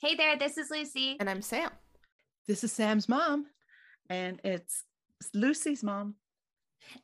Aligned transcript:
Hey 0.00 0.14
there, 0.14 0.38
this 0.38 0.56
is 0.56 0.70
Lucy. 0.70 1.18
And 1.20 1.28
I'm 1.28 1.42
Sam. 1.42 1.70
This 2.48 2.64
is 2.64 2.72
Sam's 2.72 3.06
mom. 3.06 3.44
And 4.08 4.40
it's 4.44 4.84
Lucy's 5.34 5.82
mom. 5.82 6.14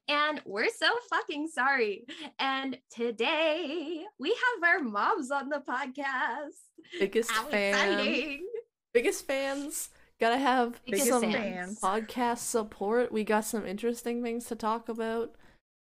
And 0.09 0.41
we're 0.47 0.71
so 0.71 0.87
fucking 1.11 1.49
sorry. 1.49 2.07
And 2.39 2.79
today 2.91 4.03
we 4.19 4.31
have 4.31 4.65
our 4.65 4.83
moms 4.83 5.31
on 5.31 5.51
the 5.51 5.63
podcast. 5.69 6.57
Biggest 6.99 7.31
How 7.31 7.45
fan. 7.45 7.75
exciting. 7.75 8.47
Biggest 8.95 9.27
fans. 9.27 9.91
Gotta 10.19 10.39
have 10.39 10.81
Biggest 10.87 11.09
some 11.09 11.21
fans. 11.21 11.79
podcast 11.79 12.39
support. 12.39 13.13
We 13.13 13.25
got 13.25 13.45
some 13.45 13.67
interesting 13.67 14.23
things 14.23 14.47
to 14.47 14.55
talk 14.57 14.89
about. 14.89 15.35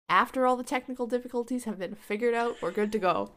After 0.08 0.46
all 0.46 0.56
the 0.56 0.64
technical 0.64 1.06
difficulties 1.06 1.62
have 1.62 1.78
been 1.78 1.94
figured 1.94 2.34
out, 2.34 2.60
we're 2.60 2.72
good 2.72 2.90
to 2.90 2.98
go. 2.98 3.30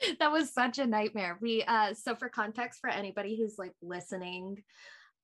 that 0.18 0.32
was 0.32 0.52
such 0.52 0.78
a 0.78 0.86
nightmare. 0.86 1.38
We 1.40 1.62
uh 1.66 1.94
so 1.94 2.14
for 2.14 2.28
context 2.28 2.80
for 2.80 2.90
anybody 2.90 3.36
who's 3.36 3.58
like 3.58 3.72
listening, 3.82 4.62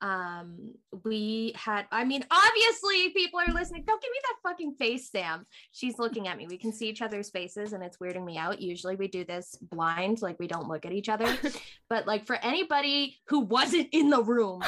um 0.01 0.75
we 1.05 1.53
had 1.55 1.87
I 1.93 2.05
mean 2.05 2.25
obviously 2.31 3.11
people 3.11 3.41
are 3.41 3.53
listening. 3.53 3.85
Don't 3.87 4.03
give 4.03 4.11
me 4.11 4.19
that 4.23 4.49
fucking 4.49 4.75
face, 4.75 5.11
Sam. 5.11 5.47
She's 5.73 5.99
looking 5.99 6.29
at 6.29 6.37
me. 6.37 6.47
We 6.49 6.59
can 6.59 6.73
see 6.73 6.89
each 6.89 7.03
other's 7.03 7.31
faces 7.31 7.73
and 7.73 7.83
it's 7.83 7.99
weirding 7.99 8.25
me 8.25 8.37
out. 8.37 8.61
Usually 8.61 8.97
we 8.97 9.09
do 9.09 9.25
this 9.25 9.57
blind, 9.61 10.23
like 10.23 10.39
we 10.39 10.49
don't 10.49 10.69
look 10.69 10.87
at 10.87 10.93
each 10.93 11.09
other. 11.09 11.37
but 11.89 12.07
like 12.07 12.27
for 12.27 12.37
anybody 12.37 13.19
who 13.29 13.41
wasn't 13.41 13.89
in 13.93 14.11
the 14.11 14.23
room, 14.23 14.63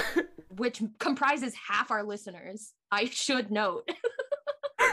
which 0.48 0.82
comprises 0.98 1.54
half 1.68 1.90
our 1.90 2.04
listeners, 2.04 2.73
I 2.90 3.06
should 3.06 3.50
note. 3.50 3.88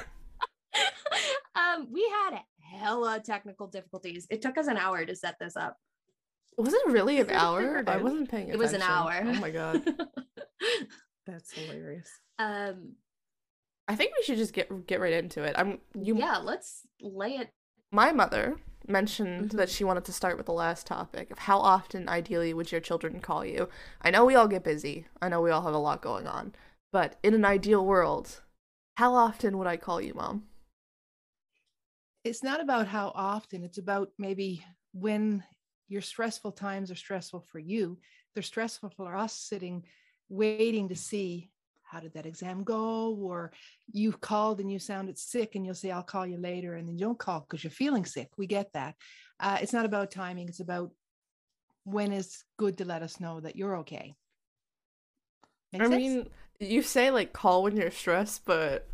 um 1.56 1.88
we 1.92 2.10
had 2.10 2.40
hella 2.80 3.20
technical 3.24 3.68
difficulties. 3.68 4.28
It 4.30 4.42
took 4.42 4.58
us 4.58 4.68
an 4.68 4.78
hour 4.78 5.06
to 5.06 5.16
set 5.16 5.38
this 5.40 5.56
up. 5.56 5.78
Was 6.58 6.74
it 6.74 6.88
really 6.88 7.20
an 7.20 7.30
hour? 7.32 7.84
I 7.88 7.98
wasn't 7.98 8.30
paying 8.30 8.50
attention. 8.52 8.56
It 8.56 8.58
was 8.64 8.74
an 8.74 8.82
hour. 8.82 9.22
Oh 9.26 9.34
my 9.40 9.50
god. 9.52 9.84
That's 11.26 11.52
hilarious. 11.54 12.10
um 12.40 12.94
I 13.88 13.96
think 13.96 14.14
we 14.18 14.24
should 14.24 14.38
just 14.38 14.54
get 14.54 14.88
get 14.88 15.00
right 15.02 15.14
into 15.14 15.44
it. 15.44 15.56
I'm 15.58 15.80
you 16.00 16.18
yeah, 16.18 16.38
let's 16.38 16.82
lay 17.02 17.32
it. 17.38 17.50
my 17.92 18.12
mother 18.12 18.56
mentioned 18.88 19.52
Mhm. 19.52 19.58
that 19.58 19.70
she 19.70 19.84
wanted 19.84 20.06
to 20.06 20.14
start 20.14 20.38
with 20.38 20.46
the 20.48 20.54
last 20.54 20.88
topic 20.88 21.30
of 21.32 21.40
how 21.40 21.60
often 21.60 22.10
ideally 22.10 22.54
would 22.54 22.72
your 22.72 22.82
children 22.82 23.20
call 23.20 23.46
you. 23.46 23.70
I 24.02 24.10
know 24.12 24.26
we 24.26 24.36
all 24.36 24.48
get 24.48 24.64
busy. 24.64 25.08
I 25.22 25.30
know 25.30 25.42
we 25.42 25.52
all 25.52 25.62
have 25.64 25.74
a 25.74 25.78
lot 25.78 26.02
going 26.02 26.28
on. 26.28 26.54
But 26.92 27.18
in 27.24 27.34
an 27.34 27.46
ideal 27.46 27.86
world, 27.86 28.42
how 28.98 29.14
often 29.14 29.58
would 29.58 29.68
I 29.68 29.78
call 29.78 30.02
you, 30.02 30.14
mom? 30.16 30.48
It's 32.24 32.44
not 32.44 32.62
about 32.62 32.88
how 32.88 33.12
often, 33.16 33.64
it's 33.64 33.78
about 33.78 34.10
maybe 34.18 34.64
when 34.94 35.44
your 35.88 36.02
stressful 36.02 36.52
times 36.52 36.92
are 36.92 36.96
stressful 36.96 37.46
for 37.52 37.60
you. 37.60 37.98
They're 38.34 38.44
stressful 38.44 38.92
for 38.96 39.16
us 39.16 39.34
sitting, 39.34 39.84
waiting 40.30 40.90
to 40.90 40.96
see 40.96 41.52
how 41.84 42.00
did 42.00 42.14
that 42.14 42.26
exam 42.26 42.64
go? 42.64 43.14
Or 43.16 43.52
you 43.92 44.14
called 44.14 44.62
and 44.62 44.72
you 44.72 44.80
sounded 44.80 45.18
sick 45.18 45.56
and 45.56 45.66
you'll 45.66 45.76
say, 45.76 45.92
I'll 45.92 46.04
call 46.04 46.26
you 46.26 46.38
later. 46.38 46.76
And 46.76 46.88
then 46.88 46.98
you 46.98 47.06
don't 47.06 47.20
call 47.20 47.42
because 47.42 47.64
you're 47.64 47.72
feeling 47.72 48.06
sick. 48.06 48.30
We 48.38 48.48
get 48.48 48.72
that. 48.74 48.96
Uh, 49.40 49.58
it's 49.62 49.74
not 49.74 49.86
about 49.86 50.12
timing, 50.12 50.48
it's 50.48 50.62
about 50.62 50.92
when 51.84 52.14
is 52.14 52.44
good 52.58 52.78
to 52.78 52.86
let 52.86 53.02
us 53.02 53.20
know 53.20 53.40
that 53.40 53.56
you're 53.56 53.78
okay. 53.78 54.16
Make 55.74 55.82
I 55.82 55.86
sense? 55.86 55.98
mean, 55.98 56.30
you 56.60 56.84
say 56.84 57.12
like 57.12 57.34
call 57.34 57.64
when 57.64 57.76
you're 57.76 57.92
stressed, 57.92 58.46
but 58.46 58.88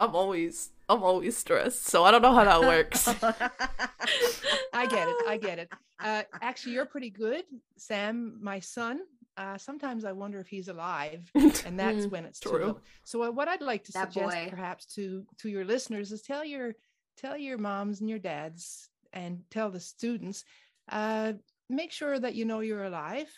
I'm 0.00 0.14
always 0.16 0.70
I'm 0.92 1.02
always 1.02 1.36
stressed, 1.36 1.86
so 1.86 2.04
I 2.04 2.10
don't 2.10 2.22
know 2.22 2.34
how 2.34 2.44
that 2.44 2.60
works. 2.60 3.08
I 4.72 4.86
get 4.86 5.08
it. 5.08 5.16
I 5.26 5.36
get 5.36 5.58
it. 5.58 5.70
Uh, 6.02 6.22
actually, 6.40 6.72
you're 6.72 6.86
pretty 6.86 7.10
good, 7.10 7.44
Sam. 7.76 8.38
My 8.40 8.60
son. 8.60 9.00
Uh, 9.38 9.56
sometimes 9.56 10.04
I 10.04 10.12
wonder 10.12 10.38
if 10.40 10.46
he's 10.46 10.68
alive, 10.68 11.30
and 11.34 11.78
that's 11.78 12.06
Mm, 12.06 12.10
when 12.10 12.24
it's 12.26 12.38
true. 12.38 12.74
Too. 12.74 12.80
So, 13.04 13.22
uh, 13.22 13.30
what 13.30 13.48
I'd 13.48 13.62
like 13.62 13.84
to 13.84 13.92
That 13.92 14.12
suggest, 14.12 14.36
boy. 14.36 14.46
perhaps 14.50 14.84
to 14.94 15.24
to 15.38 15.48
your 15.48 15.64
listeners, 15.64 16.12
is 16.12 16.20
tell 16.22 16.44
your 16.44 16.74
tell 17.16 17.36
your 17.36 17.56
moms 17.58 18.00
and 18.00 18.10
your 18.10 18.18
dads, 18.18 18.90
and 19.12 19.40
tell 19.50 19.70
the 19.70 19.80
students, 19.80 20.44
uh, 20.90 21.32
make 21.70 21.92
sure 21.92 22.18
that 22.18 22.34
you 22.34 22.44
know 22.44 22.60
you're 22.60 22.84
alive, 22.84 23.28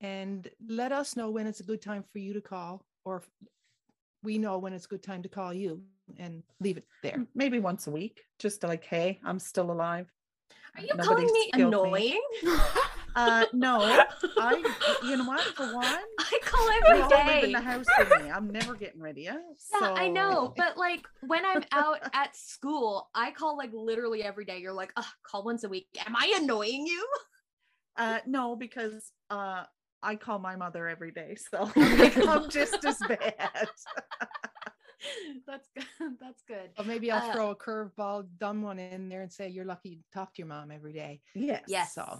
and 0.00 0.48
let 0.68 0.90
us 0.90 1.14
know 1.16 1.30
when 1.30 1.46
it's 1.46 1.60
a 1.60 1.64
good 1.70 1.80
time 1.82 2.02
for 2.12 2.18
you 2.18 2.32
to 2.34 2.40
call, 2.40 2.84
or 3.04 3.22
we 4.24 4.38
know 4.38 4.58
when 4.58 4.72
it's 4.72 4.86
a 4.86 4.88
good 4.88 5.02
time 5.04 5.22
to 5.22 5.28
call 5.28 5.54
you, 5.54 5.80
and 6.18 6.42
leave 6.60 6.76
it 6.76 6.84
there. 7.02 7.26
Maybe 7.34 7.58
once 7.58 7.86
a 7.86 7.90
week, 7.90 8.22
just 8.38 8.62
like, 8.62 8.84
hey, 8.84 9.20
I'm 9.24 9.38
still 9.38 9.70
alive. 9.70 10.10
Are 10.76 10.82
you 10.82 10.88
Nobody's 10.94 11.06
calling 11.06 11.32
me 11.32 11.50
annoying? 11.54 12.20
Uh, 13.16 13.46
no, 13.54 13.78
I, 14.38 14.62
you 15.04 15.16
know 15.16 15.24
what? 15.24 15.40
For 15.40 15.74
one, 15.74 15.86
I 16.18 16.38
call 16.44 16.68
every 16.68 17.00
all 17.00 17.08
live 17.08 17.44
in 17.44 17.52
the 17.52 17.60
house 17.62 17.86
with 17.98 18.22
me. 18.22 18.30
I'm 18.30 18.50
never 18.50 18.74
getting 18.74 19.00
rid 19.00 19.12
of 19.12 19.18
you. 19.18 19.40
Yeah, 19.80 19.94
I 19.94 20.08
know, 20.08 20.52
but 20.56 20.76
like 20.76 21.06
when 21.22 21.46
I'm 21.46 21.64
out 21.72 22.00
at 22.12 22.36
school, 22.36 23.08
I 23.14 23.30
call 23.30 23.56
like 23.56 23.70
literally 23.72 24.22
every 24.22 24.44
day. 24.44 24.58
You're 24.58 24.74
like, 24.74 24.92
Ugh, 24.96 25.04
call 25.22 25.44
once 25.44 25.64
a 25.64 25.68
week. 25.70 25.88
Am 26.04 26.14
I 26.14 26.38
annoying 26.42 26.86
you? 26.86 27.08
Uh, 27.96 28.18
no, 28.26 28.54
because 28.54 29.12
uh, 29.30 29.64
I 30.02 30.16
call 30.16 30.38
my 30.38 30.56
mother 30.56 30.86
every 30.86 31.10
day, 31.10 31.36
so 31.36 31.70
I'm 31.76 32.50
just 32.50 32.84
as 32.84 32.98
bad. 33.08 33.68
That's 35.46 35.68
good. 35.74 35.86
That's 36.20 36.42
good. 36.42 36.70
Or 36.78 36.84
maybe 36.84 37.10
I'll 37.10 37.28
Uh, 37.30 37.32
throw 37.32 37.50
a 37.50 37.56
curveball, 37.56 38.26
dumb 38.38 38.62
one 38.62 38.78
in 38.78 39.08
there, 39.08 39.22
and 39.22 39.32
say 39.32 39.48
you're 39.48 39.64
lucky 39.64 39.96
to 39.96 40.02
talk 40.12 40.34
to 40.34 40.38
your 40.38 40.48
mom 40.48 40.70
every 40.70 40.92
day. 40.92 41.20
Yes. 41.34 41.64
Yes. 41.68 41.94
So- 41.94 42.18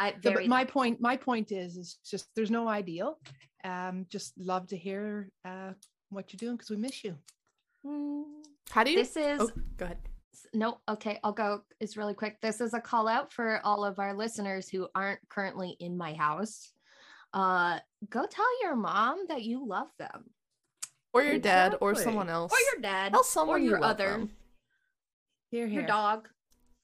I 0.00 0.12
So, 0.12 0.18
very 0.30 0.44
but 0.44 0.46
my 0.48 0.64
point, 0.64 1.00
my 1.00 1.16
point 1.16 1.50
is, 1.50 1.76
is 1.76 1.98
just 2.08 2.28
there's 2.36 2.52
no 2.52 2.68
ideal. 2.68 3.18
Um, 3.64 4.06
just 4.08 4.38
love 4.38 4.68
to 4.68 4.76
hear 4.76 5.30
uh, 5.44 5.72
what 6.10 6.32
you're 6.32 6.38
doing 6.38 6.54
because 6.56 6.70
we 6.70 6.76
miss 6.76 7.02
you. 7.02 7.18
Mm, 7.84 8.24
How 8.70 8.84
do 8.84 8.92
you? 8.92 8.98
This 8.98 9.16
is 9.16 9.40
Oh, 9.40 9.50
go 9.76 9.86
ahead. 9.86 9.98
no 10.54 10.78
okay 10.88 11.18
i'll 11.24 11.32
go 11.32 11.62
it's 11.80 11.96
really 11.96 12.14
quick 12.14 12.40
this 12.40 12.60
is 12.60 12.72
a 12.72 12.80
call 12.80 13.08
out 13.08 13.32
for 13.32 13.60
all 13.64 13.84
of 13.84 13.98
our 13.98 14.14
listeners 14.14 14.68
who 14.68 14.88
aren't 14.94 15.18
currently 15.28 15.76
in 15.80 15.96
my 15.96 16.14
house 16.14 16.72
uh 17.34 17.78
go 18.08 18.24
tell 18.24 18.62
your 18.62 18.76
mom 18.76 19.16
that 19.28 19.42
you 19.42 19.66
love 19.66 19.88
them 19.98 20.30
Or 21.12 21.22
your 21.22 21.38
dad, 21.38 21.76
or 21.80 21.94
someone 21.94 22.28
else. 22.28 22.52
or 22.52 22.58
your 22.72 22.82
dad 22.82 23.12
Tell 23.12 23.24
someone 23.24 23.56
or 23.56 23.64
your 23.64 23.80
love 23.80 23.92
other 23.92 24.08
them. 24.10 24.30
Here, 25.50 25.66
here. 25.66 25.80
your 25.80 25.88
dog 25.88 26.28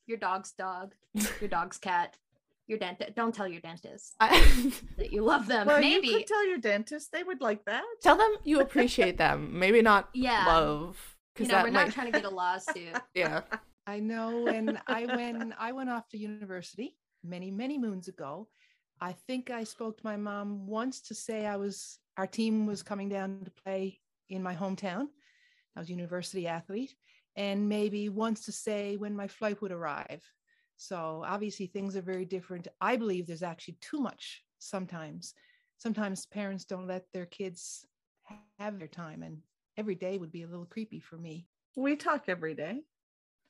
your 0.06 0.18
dog's 0.18 0.52
dog 0.52 0.94
your 1.40 1.48
dog's 1.48 1.78
cat 1.78 2.18
your 2.66 2.78
dentist 2.78 3.14
don't 3.14 3.34
tell 3.34 3.46
your 3.48 3.60
dentist 3.60 4.14
I- 4.20 4.72
that 4.96 5.12
you 5.12 5.22
love 5.22 5.46
them 5.46 5.66
Well, 5.66 5.80
you 5.82 5.88
maybe 6.00 6.08
could 6.08 6.26
tell 6.26 6.46
your 6.46 6.58
dentist; 6.58 7.12
they 7.12 7.22
would 7.22 7.40
like 7.42 7.64
that. 7.66 7.84
Tell 8.02 8.16
them 8.16 8.34
you 8.44 8.60
appreciate 8.60 9.18
them. 9.18 9.58
Maybe 9.58 9.82
not 9.82 10.08
yeah 10.14 10.46
love, 10.46 10.96
you 11.38 11.44
because 11.44 11.48
know 11.52 11.62
we're 11.62 11.70
might. 11.70 11.84
not 11.86 11.92
trying 11.92 12.06
to 12.12 12.18
get 12.18 12.24
a 12.24 12.34
lawsuit 12.34 12.98
yeah. 13.14 13.42
I 13.86 14.00
know. 14.00 14.46
And 14.46 14.78
I 14.86 15.04
when 15.04 15.54
I 15.58 15.72
went 15.72 15.90
off 15.90 16.08
to 16.10 16.18
university 16.18 16.96
many, 17.22 17.50
many 17.50 17.76
moons 17.76 18.08
ago, 18.08 18.48
I 18.98 19.12
think 19.12 19.50
I 19.50 19.64
spoke 19.64 19.98
to 19.98 20.06
my 20.06 20.16
mom 20.16 20.66
once 20.66 21.00
to 21.02 21.14
say 21.14 21.44
I 21.44 21.56
was 21.56 21.98
our 22.16 22.26
team 22.26 22.64
was 22.66 22.82
coming 22.82 23.10
down 23.10 23.40
to 23.44 23.50
play 23.50 24.00
in 24.28 24.42
my 24.42 24.54
hometown. 24.54 25.06
I 25.76 25.80
was 25.80 25.88
a 25.88 25.92
university 25.92 26.46
athlete, 26.46 26.94
and 27.36 27.68
maybe 27.68 28.08
once 28.08 28.44
to 28.44 28.52
say 28.52 28.96
when 28.96 29.14
my 29.16 29.26
flight 29.28 29.60
would 29.60 29.72
arrive. 29.72 30.22
So 30.76 31.22
obviously 31.26 31.66
things 31.66 31.96
are 31.96 32.02
very 32.02 32.24
different. 32.24 32.68
I 32.80 32.96
believe 32.96 33.26
there's 33.26 33.42
actually 33.42 33.76
too 33.80 34.00
much 34.00 34.42
sometimes. 34.58 35.34
Sometimes 35.78 36.26
parents 36.26 36.64
don't 36.64 36.86
let 36.86 37.04
their 37.12 37.26
kids 37.26 37.84
have 38.58 38.78
their 38.78 38.88
time, 38.88 39.22
and 39.22 39.38
every 39.76 39.94
day 39.94 40.18
would 40.18 40.32
be 40.32 40.42
a 40.42 40.46
little 40.46 40.64
creepy 40.66 41.00
for 41.00 41.16
me. 41.16 41.46
We 41.76 41.96
talk 41.96 42.24
every 42.28 42.54
day. 42.54 42.82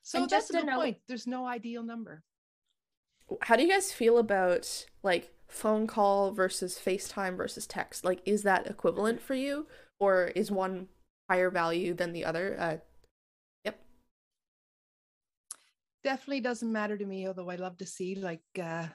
So 0.01 0.19
And 0.23 0.29
that's 0.29 0.47
just 0.47 0.49
a 0.49 0.53
to 0.53 0.59
good 0.59 0.67
know- 0.67 0.77
point. 0.79 0.97
There's 1.07 1.27
no 1.27 1.45
ideal 1.47 1.83
number. 1.83 2.23
How 3.41 3.55
do 3.55 3.63
you 3.63 3.69
guys 3.69 3.91
feel 3.91 4.17
about 4.19 4.85
like 5.01 5.31
phone 5.47 5.87
call 5.87 6.31
versus 6.31 6.79
FaceTime 6.83 7.35
versus 7.37 7.65
text? 7.65 8.03
Like, 8.05 8.21
is 8.25 8.43
that 8.43 8.67
equivalent 8.67 9.19
for 9.21 9.33
you, 9.33 9.65
or 9.99 10.25
is 10.35 10.51
one 10.51 10.87
higher 11.29 11.49
value 11.49 11.93
than 11.93 12.13
the 12.13 12.25
other? 12.25 12.55
Uh, 12.59 12.77
yep. 13.63 13.79
Definitely 16.03 16.41
doesn't 16.41 16.71
matter 16.71 16.97
to 16.97 17.05
me, 17.05 17.27
although 17.27 17.49
I 17.49 17.55
love 17.55 17.77
to 17.77 17.85
see 17.85 18.15
like 18.15 18.43
uh 18.61 18.87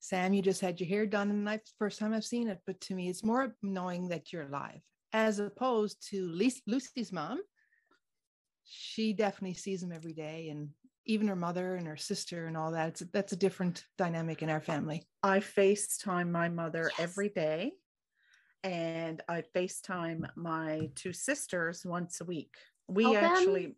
Sam, 0.00 0.34
you 0.34 0.42
just 0.42 0.60
had 0.60 0.78
your 0.80 0.88
hair 0.88 1.06
done 1.06 1.30
and 1.30 1.48
that's 1.48 1.70
the 1.70 1.76
first 1.78 1.98
time 1.98 2.12
I've 2.12 2.26
seen 2.26 2.48
it. 2.48 2.60
But 2.66 2.78
to 2.82 2.94
me, 2.94 3.08
it's 3.08 3.24
more 3.24 3.56
knowing 3.62 4.08
that 4.08 4.32
you're 4.32 4.42
alive 4.42 4.82
as 5.14 5.38
opposed 5.38 6.06
to 6.10 6.26
Lucy, 6.26 6.60
Lucy's 6.66 7.10
mom. 7.10 7.40
She 8.64 9.14
definitely 9.14 9.54
sees 9.54 9.82
him 9.82 9.92
every 9.92 10.12
day 10.12 10.48
and 10.50 10.68
even 11.06 11.28
her 11.28 11.36
mother 11.36 11.76
and 11.76 11.86
her 11.86 11.96
sister 11.96 12.46
and 12.46 12.56
all 12.56 12.72
that. 12.72 12.88
It's 12.88 13.02
that's 13.12 13.32
a 13.32 13.36
different 13.36 13.84
dynamic 13.96 14.42
in 14.42 14.50
our 14.50 14.60
family. 14.60 15.06
I 15.22 15.38
FaceTime 15.40 16.30
my 16.30 16.48
mother 16.48 16.90
Yes. 16.98 17.10
every 17.10 17.28
day, 17.30 17.72
and 18.64 19.22
I 19.28 19.42
FaceTime 19.54 20.26
my 20.36 20.90
two 20.94 21.12
sisters 21.12 21.84
once 21.84 22.20
a 22.20 22.24
week. 22.24 22.56
We 22.88 23.04
Tell 23.04 23.12
them- 23.12 23.24
actually 23.24 23.76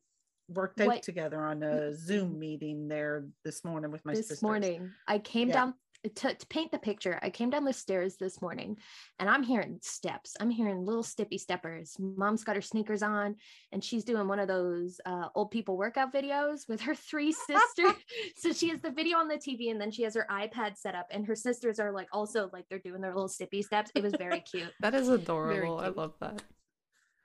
worked 0.48 0.80
out 0.80 0.86
What- 0.86 1.02
together 1.02 1.44
on 1.44 1.62
a 1.64 1.66
mm-hmm. 1.66 1.94
Zoom 1.94 2.38
meeting 2.38 2.86
there 2.86 3.26
this 3.44 3.64
morning 3.64 3.90
with 3.90 4.04
my 4.04 4.12
this 4.14 4.28
sisters. 4.28 4.42
morning 4.42 4.92
i 5.08 5.18
came 5.18 5.48
Yeah. 5.48 5.54
down 5.54 5.74
to, 6.08 6.34
to 6.34 6.46
paint 6.46 6.70
the 6.70 6.78
picture 6.78 7.18
i 7.22 7.30
came 7.30 7.50
down 7.50 7.64
the 7.64 7.72
stairs 7.72 8.16
this 8.16 8.40
morning 8.40 8.76
and 9.18 9.28
i'm 9.28 9.42
hearing 9.42 9.78
steps 9.82 10.36
i'm 10.40 10.50
hearing 10.50 10.84
little 10.84 11.02
stippy 11.02 11.38
steppers 11.38 11.96
mom's 11.98 12.44
got 12.44 12.56
her 12.56 12.62
sneakers 12.62 13.02
on 13.02 13.34
and 13.72 13.82
she's 13.82 14.04
doing 14.04 14.28
one 14.28 14.38
of 14.38 14.48
those 14.48 15.00
uh, 15.06 15.28
old 15.34 15.50
people 15.50 15.76
workout 15.76 16.12
videos 16.12 16.68
with 16.68 16.80
her 16.80 16.94
three 16.94 17.32
sisters 17.46 17.94
so 18.36 18.52
she 18.52 18.68
has 18.68 18.80
the 18.80 18.90
video 18.90 19.18
on 19.18 19.28
the 19.28 19.36
tv 19.36 19.70
and 19.70 19.80
then 19.80 19.90
she 19.90 20.02
has 20.02 20.14
her 20.14 20.26
ipad 20.30 20.76
set 20.76 20.94
up 20.94 21.06
and 21.10 21.26
her 21.26 21.36
sisters 21.36 21.78
are 21.78 21.92
like 21.92 22.08
also 22.12 22.48
like 22.52 22.64
they're 22.68 22.78
doing 22.78 23.00
their 23.00 23.14
little 23.14 23.28
stippy 23.28 23.62
steps 23.64 23.90
it 23.94 24.02
was 24.02 24.14
very 24.18 24.40
cute 24.50 24.72
That 24.80 24.94
is 24.94 25.08
adorable. 25.08 25.78
I 25.78 25.88
love 25.88 26.14
that. 26.20 26.42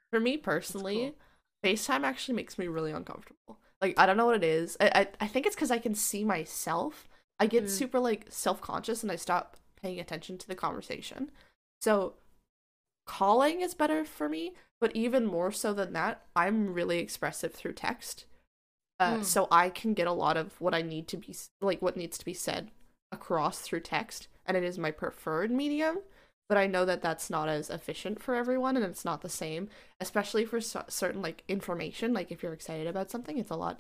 For 0.10 0.20
me 0.20 0.38
personally, 0.38 1.16
FaceTime 1.64 2.04
actually 2.04 2.36
makes 2.36 2.58
me 2.58 2.68
really 2.68 2.92
uncomfortable. 2.92 3.60
Like 3.82 3.98
I 3.98 4.06
don't 4.06 4.18
know 4.18 4.26
what 4.26 4.36
it 4.36 4.44
is. 4.44 4.78
I 4.80 4.92
I, 4.96 5.08
I 5.22 5.28
think 5.28 5.46
it's 5.46 5.56
because 5.56 5.72
I 5.72 5.80
can 5.80 5.96
see 5.96 6.24
myself. 6.24 7.08
I 7.42 7.48
get 7.48 7.66
Mm. 7.66 7.70
super 7.70 8.00
like 8.00 8.28
self 8.30 8.62
conscious 8.62 9.02
and 9.04 9.12
I 9.12 9.16
stop 9.18 9.58
paying 9.82 10.00
attention 10.00 10.38
to 10.38 10.48
the 10.48 10.56
conversation. 10.56 11.32
So 11.82 12.14
calling 13.06 13.62
is 13.62 13.74
better 13.74 14.06
for 14.06 14.30
me, 14.30 14.54
but 14.80 14.96
even 14.96 15.26
more 15.26 15.52
so 15.52 15.74
than 15.74 15.94
that, 15.94 16.26
I'm 16.36 16.74
really 16.74 17.00
expressive 17.00 17.54
through 17.54 17.74
text. 17.74 18.26
Uh, 19.00 19.18
Mm. 19.18 19.26
So 19.26 19.48
I 19.52 19.70
can 19.70 19.94
get 19.96 20.08
a 20.08 20.12
lot 20.14 20.38
of 20.38 20.60
what 20.62 20.76
I 20.76 20.84
need 20.84 21.08
to 21.10 21.18
be 21.18 21.36
like 21.60 21.82
what 21.82 21.98
needs 21.98 22.18
to 22.20 22.26
be 22.26 22.34
said 22.36 22.72
across 23.12 23.62
through 23.62 23.82
text, 23.82 24.28
and 24.46 24.56
it 24.56 24.64
is 24.64 24.78
my 24.78 24.92
preferred 24.92 25.52
medium 25.52 26.00
but 26.48 26.58
I 26.58 26.68
know 26.68 26.84
that 26.84 27.02
that's 27.02 27.30
not 27.30 27.48
as 27.48 27.70
efficient 27.70 28.22
for 28.22 28.36
everyone 28.36 28.76
and 28.76 28.86
it's 28.86 29.06
not 29.06 29.22
the 29.22 29.30
same, 29.30 29.70
especially 30.02 30.44
for 30.44 30.60
cer- 30.60 30.84
certain 30.90 31.22
like 31.22 31.46
information. 31.48 32.12
Like 32.14 32.30
if 32.30 32.44
you're 32.44 32.52
excited 32.52 32.88
about 32.88 33.10
something, 33.10 33.38
it's 33.38 33.52
a 33.52 33.56
lot 33.56 33.80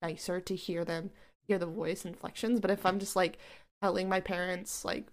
nicer 0.00 0.40
to 0.40 0.54
hear 0.54 0.84
them, 0.84 1.10
hear 1.46 1.58
the 1.58 1.66
voice 1.66 2.04
inflections. 2.04 2.60
But 2.60 2.70
if 2.70 2.84
I'm 2.86 2.98
just 2.98 3.16
like 3.16 3.38
telling 3.82 4.08
my 4.08 4.20
parents, 4.20 4.84
like 4.84 5.06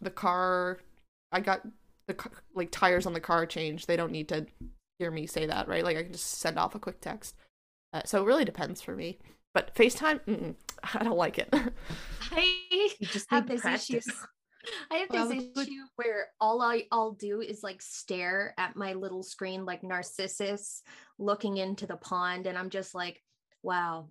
the 0.00 0.10
car, 0.10 0.78
I 1.32 1.40
got 1.40 1.62
the 2.06 2.14
ca- 2.14 2.30
like 2.54 2.70
tires 2.70 3.06
on 3.06 3.12
the 3.12 3.20
car 3.20 3.46
changed, 3.46 3.86
they 3.86 3.96
don't 3.96 4.12
need 4.12 4.28
to 4.28 4.46
hear 4.98 5.10
me 5.10 5.26
say 5.26 5.46
that, 5.46 5.68
right? 5.68 5.84
Like 5.84 5.96
I 5.96 6.02
can 6.02 6.12
just 6.12 6.38
send 6.38 6.58
off 6.58 6.74
a 6.74 6.78
quick 6.78 7.00
text. 7.00 7.34
Uh, 7.92 8.02
so 8.04 8.22
it 8.22 8.26
really 8.26 8.44
depends 8.44 8.80
for 8.82 8.94
me. 8.96 9.18
But 9.54 9.74
FaceTime, 9.74 10.20
mm-mm, 10.26 10.54
I 10.94 11.04
don't 11.04 11.16
like 11.16 11.38
it. 11.38 11.48
i 12.32 12.88
just 13.02 13.30
have 13.30 13.44
need 13.48 13.54
this 13.56 13.60
practice. 13.62 14.06
issue 14.08 14.12
I 14.90 14.96
have 14.96 15.10
Well, 15.10 15.28
this 15.28 15.42
the 15.44 15.50
good- 15.54 15.68
issue 15.68 15.84
where 15.96 16.28
all 16.40 16.62
I, 16.62 16.84
I'll 16.90 17.12
do 17.12 17.40
is 17.42 17.62
like 17.62 17.82
stare 17.82 18.54
at 18.58 18.76
my 18.76 18.94
little 18.94 19.22
screen 19.22 19.64
like 19.66 19.82
Narcissus 19.82 20.82
looking 21.18 21.58
into 21.58 21.86
the 21.86 21.96
pond. 21.96 22.46
And 22.46 22.56
I'm 22.56 22.70
just 22.70 22.94
like, 22.94 23.22
wow, 23.62 24.08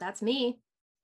that's 0.00 0.22
me. 0.22 0.60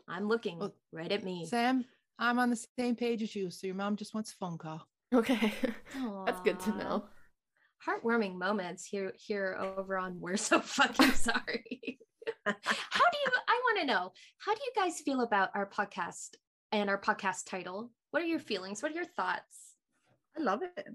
I'm 0.08 0.26
looking 0.28 0.58
Well, 0.58 0.74
right 0.92 1.10
at 1.12 1.22
me. 1.24 1.46
Sam, 1.46 1.84
I'm 2.18 2.38
on 2.38 2.50
the 2.50 2.64
same 2.78 2.96
page 2.96 3.22
as 3.22 3.34
you. 3.36 3.50
So 3.50 3.66
your 3.66 3.76
mom 3.76 3.96
just 3.96 4.14
wants 4.14 4.32
a 4.32 4.36
phone 4.36 4.58
call. 4.58 4.86
okay. 5.14 5.52
That's 6.26 6.40
good 6.40 6.58
to 6.60 6.76
know. 6.76 7.04
Heartwarming 7.86 8.34
moments 8.34 8.84
here 8.84 9.12
here 9.16 9.56
over 9.60 9.96
on 9.98 10.18
We're 10.20 10.36
So 10.36 10.60
Fucking 10.60 11.10
Sorry. 11.14 11.98
how 12.44 12.52
do 12.52 13.18
you 13.24 13.32
I 13.48 13.60
want 13.64 13.80
to 13.80 13.86
know, 13.86 14.12
how 14.38 14.54
do 14.54 14.60
you 14.64 14.72
guys 14.82 15.00
feel 15.00 15.20
about 15.20 15.50
our 15.54 15.68
podcast 15.68 16.30
and 16.72 16.88
our 16.90 17.00
podcast 17.00 17.44
title? 17.48 17.90
What 18.10 18.22
are 18.22 18.26
your 18.26 18.38
feelings? 18.40 18.82
What 18.82 18.92
are 18.92 18.96
your 18.96 19.04
thoughts? 19.04 19.74
I 20.36 20.42
love 20.42 20.62
it. 20.62 20.86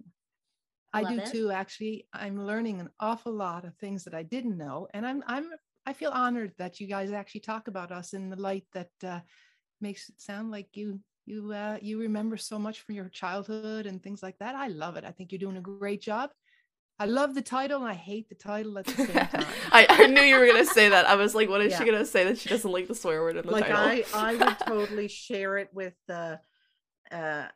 I 0.94 1.02
Love 1.04 1.14
do 1.14 1.20
it. 1.20 1.32
too. 1.32 1.52
Actually, 1.52 2.08
I'm 2.14 2.46
learning 2.46 2.82
an 2.82 2.90
awful 3.00 3.32
lot 3.32 3.64
of 3.64 3.76
things 3.78 4.04
that 4.04 4.14
I 4.14 4.24
didn't 4.24 4.58
know, 4.58 4.88
and 4.94 5.06
I'm 5.06 5.24
I'm 5.26 5.50
I 5.86 5.94
feel 5.94 6.12
honored 6.12 6.54
that 6.58 6.80
you 6.80 6.88
guys 6.88 7.12
actually 7.12 7.42
talk 7.42 7.68
about 7.68 7.92
us 7.92 8.14
in 8.14 8.30
the 8.30 8.36
light 8.36 8.66
that 8.74 8.92
uh, 9.04 9.20
makes 9.80 10.10
it 10.10 10.22
sound 10.22 10.52
like 10.52 10.70
you 10.74 11.00
you 11.26 11.52
uh, 11.52 11.78
you 11.82 12.00
remember 12.00 12.38
so 12.38 12.60
much 12.60 12.82
from 12.82 12.96
your 12.96 13.10
childhood 13.10 13.86
and 13.86 14.02
things 14.02 14.24
like 14.24 14.38
that. 14.40 14.56
I 14.56 14.68
love 14.68 14.96
it. 14.98 15.06
I 15.06 15.12
think 15.12 15.32
you're 15.32 15.40
doing 15.40 15.58
a 15.58 15.62
great 15.62 16.02
job. 16.02 16.32
I 17.00 17.06
love 17.06 17.34
the 17.34 17.42
title 17.42 17.80
and 17.82 17.90
I 17.90 17.96
hate 17.96 18.30
the 18.30 18.36
title 18.36 18.78
at 18.78 18.86
the 18.86 18.94
same 18.94 19.08
time. 19.28 19.46
I, 19.72 19.88
I 19.90 20.08
knew 20.08 20.22
you 20.22 20.38
were 20.38 20.46
gonna 20.46 20.66
say 20.66 20.90
that. 20.90 21.08
I 21.08 21.16
was 21.16 21.34
like, 21.34 21.50
what 21.50 21.62
is 21.62 21.76
she 21.76 21.84
gonna 21.84 22.06
say 22.06 22.26
that 22.26 22.38
she 22.38 22.50
doesn't 22.50 22.72
like 22.72 22.88
the 22.88 22.96
swear 22.96 23.22
word 23.22 23.38
in 23.38 23.46
the 23.46 23.52
like 23.52 23.68
title? 23.68 24.04
I, 24.14 24.34
I 24.34 24.36
would 24.36 24.60
totally 24.68 25.08
share 25.08 25.58
it 25.58 25.70
with 25.74 25.96
uh, 26.10 26.36
uh, 27.12 27.48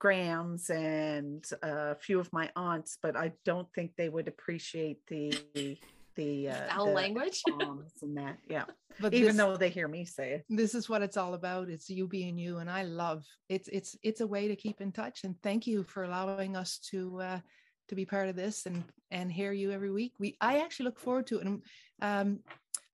Grams 0.00 0.70
and 0.70 1.44
a 1.62 1.94
few 1.94 2.18
of 2.18 2.32
my 2.32 2.50
aunts, 2.56 2.98
but 3.00 3.16
I 3.16 3.32
don't 3.44 3.68
think 3.74 3.92
they 3.96 4.08
would 4.08 4.26
appreciate 4.26 5.06
the 5.06 5.78
the 6.18 6.48
uh, 6.50 6.68
Foul 6.74 6.86
the 6.86 6.92
language. 6.92 7.42
and 8.02 8.16
that. 8.16 8.36
Yeah, 8.50 8.64
But 9.00 9.14
even 9.14 9.28
this- 9.28 9.36
though 9.36 9.56
they 9.56 9.70
hear 9.70 9.88
me 9.88 10.04
say 10.04 10.32
it. 10.32 10.44
this 10.50 10.74
is 10.74 10.88
what 10.90 11.00
it's 11.02 11.16
all 11.16 11.32
about 11.34 11.70
it's 11.70 11.88
you 11.88 12.06
being 12.08 12.36
you 12.36 12.58
and 12.58 12.68
i 12.70 12.82
love 12.82 13.24
it's 13.48 13.68
it's 13.68 13.96
it's 14.02 14.20
a 14.20 14.26
way 14.26 14.48
to 14.48 14.56
keep 14.56 14.80
in 14.80 14.90
touch 14.92 15.24
and 15.24 15.34
thank 15.42 15.66
you 15.66 15.84
for 15.84 16.02
allowing 16.04 16.56
us 16.56 16.78
to 16.90 17.00
uh 17.20 17.40
to 17.88 17.94
be 17.94 18.04
part 18.04 18.28
of 18.28 18.36
this 18.36 18.66
and 18.66 18.82
and 19.10 19.30
hear 19.32 19.52
you 19.52 19.70
every 19.70 19.90
week 20.00 20.12
we 20.18 20.36
i 20.40 20.58
actually 20.58 20.84
look 20.88 20.98
forward 20.98 21.26
to 21.28 21.38
it 21.38 21.46
and 21.46 21.62
um 22.02 22.38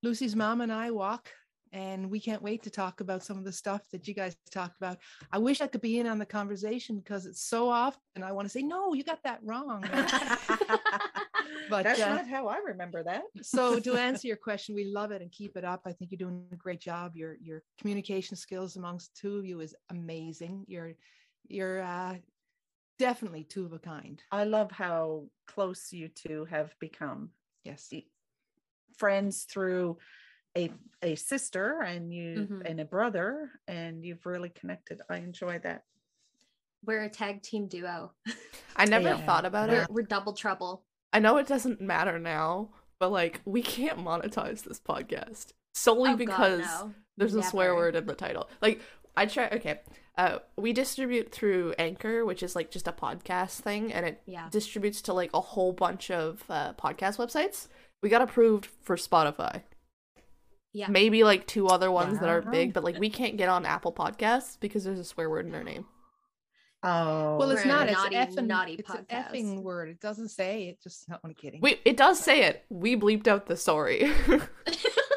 lucy's 0.02 0.36
mom 0.36 0.60
and 0.60 0.72
i 0.72 0.90
walk 0.90 1.30
and 1.72 2.08
we 2.08 2.20
can't 2.20 2.42
wait 2.48 2.62
to 2.62 2.70
talk 2.70 3.00
about 3.00 3.24
some 3.24 3.38
of 3.38 3.44
the 3.44 3.52
stuff 3.62 3.82
that 3.90 4.06
you 4.06 4.14
guys 4.14 4.36
talked 4.50 4.76
about 4.76 4.98
i 5.32 5.38
wish 5.38 5.60
i 5.62 5.66
could 5.66 5.80
be 5.80 5.98
in 5.98 6.06
on 6.06 6.18
the 6.18 6.26
conversation 6.38 6.98
because 6.98 7.24
it's 7.26 7.42
so 7.42 7.68
often 7.68 8.22
i 8.22 8.30
want 8.32 8.46
to 8.46 8.52
say 8.56 8.62
no 8.62 8.92
you 8.94 9.02
got 9.02 9.22
that 9.24 9.40
wrong 9.42 9.82
But, 11.70 11.84
That's 11.84 12.00
uh, 12.00 12.14
not 12.14 12.28
how 12.28 12.48
I 12.48 12.58
remember 12.58 13.02
that. 13.04 13.22
so 13.42 13.78
to 13.80 13.94
answer 14.08 14.28
your 14.28 14.36
question, 14.36 14.74
we 14.74 14.84
love 14.84 15.10
it 15.12 15.22
and 15.22 15.30
keep 15.32 15.56
it 15.56 15.64
up. 15.64 15.82
I 15.86 15.92
think 15.92 16.10
you're 16.10 16.18
doing 16.18 16.44
a 16.52 16.56
great 16.56 16.80
job. 16.80 17.16
Your 17.16 17.36
your 17.40 17.62
communication 17.78 18.36
skills 18.36 18.76
amongst 18.76 19.14
two 19.16 19.38
of 19.38 19.44
you 19.44 19.60
is 19.60 19.74
amazing. 19.90 20.64
You're 20.68 20.92
you're 21.48 21.82
uh, 21.82 22.16
definitely 22.98 23.44
two 23.44 23.64
of 23.66 23.72
a 23.72 23.78
kind. 23.78 24.22
I 24.30 24.44
love 24.44 24.70
how 24.70 25.24
close 25.46 25.92
you 25.92 26.08
two 26.08 26.44
have 26.46 26.74
become. 26.80 27.30
Yes. 27.64 27.88
y- 27.92 28.04
friends 28.96 29.44
through 29.44 29.98
a 30.56 30.70
a 31.02 31.16
sister 31.16 31.80
and 31.80 32.12
you 32.14 32.46
Mhm. 32.48 32.70
and 32.70 32.78
a 32.80 32.84
brother 32.84 33.50
and 33.66 34.04
you've 34.04 34.24
really 34.24 34.50
connected 34.50 35.00
i 35.10 35.16
enjoy 35.16 35.58
that 35.64 35.82
We're 36.86 37.02
a 37.04 37.08
tag 37.08 37.42
team 37.42 37.66
duo. 37.66 38.12
I 38.76 38.84
never 38.84 39.08
Yeah. 39.08 39.26
thought 39.26 39.44
about 39.46 39.68
We're, 39.70 39.82
it. 39.82 39.90
we're 39.90 40.02
double 40.02 40.34
trouble. 40.34 40.84
I 41.14 41.20
know 41.20 41.38
it 41.38 41.46
doesn't 41.46 41.80
matter 41.80 42.18
now, 42.18 42.70
but 43.00 43.10
like 43.10 43.40
we 43.46 43.62
can't 43.62 43.98
monetize 43.98 44.62
this 44.64 44.80
podcast 44.80 45.52
solely 45.72 46.10
Oh, 46.10 46.16
God, 46.16 46.18
because 46.18 46.60
no. 46.60 46.94
there's 47.16 47.34
a 47.34 47.42
swear 47.42 47.74
word 47.74 47.96
in 47.96 48.04
the 48.06 48.14
title. 48.14 48.48
Like 48.60 48.80
I 49.16 49.26
try 49.26 49.48
okay. 49.48 49.80
Uh 50.18 50.40
we 50.56 50.72
distribute 50.72 51.32
through 51.32 51.74
Anchor, 51.78 52.24
which 52.24 52.42
is 52.42 52.54
like 52.56 52.70
just 52.70 52.88
a 52.88 52.92
podcast 52.92 53.60
thing 53.60 53.92
and 53.92 54.04
it 54.04 54.22
Yeah. 54.26 54.48
distributes 54.50 55.00
to 55.02 55.12
like 55.14 55.30
a 55.32 55.40
whole 55.40 55.72
bunch 55.72 56.10
of 56.10 56.42
uh, 56.50 56.72
podcast 56.74 57.16
websites. 57.16 57.68
We 58.02 58.08
got 58.10 58.20
approved 58.22 58.66
for 58.82 58.96
Spotify. 58.96 59.62
Yeah. 60.72 60.88
Maybe 60.88 61.22
like 61.22 61.46
two 61.46 61.68
other 61.68 61.90
ones 61.90 62.18
that 62.18 62.28
are 62.28 62.42
big, 62.42 62.72
but 62.72 62.82
like 62.82 62.98
we 62.98 63.08
can't 63.08 63.36
get 63.36 63.48
on 63.48 63.64
Apple 63.64 63.92
Podcasts 63.92 64.58
because 64.58 64.82
there's 64.84 64.98
a 64.98 65.04
swear 65.04 65.30
word 65.30 65.46
in 65.46 65.54
our 65.54 65.62
name. 65.62 65.86
Oh 66.84 67.36
Well, 67.38 67.50
it's 67.50 67.64
We're 67.64 67.68
not. 67.72 67.88
It's 67.88 67.96
naughty, 67.96 68.16
effing. 68.16 68.46
naughty 68.46 68.72
it's 68.74 68.90
an 68.90 69.06
effing 69.10 69.62
word. 69.62 69.88
It 69.88 70.00
doesn't 70.00 70.28
say 70.28 70.68
it. 70.68 70.80
Just 70.82 71.08
not 71.08 71.20
only 71.24 71.34
kidding. 71.34 71.60
Wait, 71.60 71.80
it 71.84 71.96
does 71.96 72.20
say 72.20 72.44
it. 72.44 72.64
We 72.68 72.94
bleeped 72.96 73.26
out 73.26 73.46
the 73.46 73.56
sorry. 73.56 74.12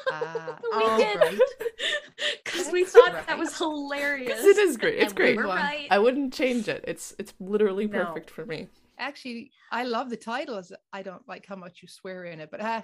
Ah, 0.10 0.58
we 0.64 0.84
all 0.84 0.98
did. 0.98 1.20
right. 1.20 1.40
Because 2.44 2.72
we 2.72 2.84
That's 2.84 2.94
thought 2.94 3.28
that 3.28 3.38
was 3.38 3.56
hilarious. 3.58 4.42
it 4.44 4.58
is 4.58 4.78
great. 4.78 4.96
It's 4.96 5.12
And 5.12 5.20
we 5.20 5.26
great. 5.26 5.38
were 5.38 5.44
right. 5.44 5.88
I 5.92 6.00
wouldn't 6.00 6.34
change 6.34 6.68
it. 6.70 6.84
It's 6.88 7.14
it's 7.20 7.34
literally 7.40 7.86
No. 7.88 8.06
perfect 8.06 8.30
for 8.32 8.46
me. 8.46 8.68
Actually, 8.98 9.52
I 9.72 9.84
love 9.84 10.10
the 10.10 10.18
title. 10.18 10.58
Is 10.58 10.72
I 10.92 11.04
don't 11.04 11.28
like 11.28 11.46
how 11.46 11.56
much 11.58 11.82
you 11.84 11.88
swear 11.88 12.24
in 12.24 12.40
it, 12.40 12.50
but 12.50 12.62
ah, 12.64 12.84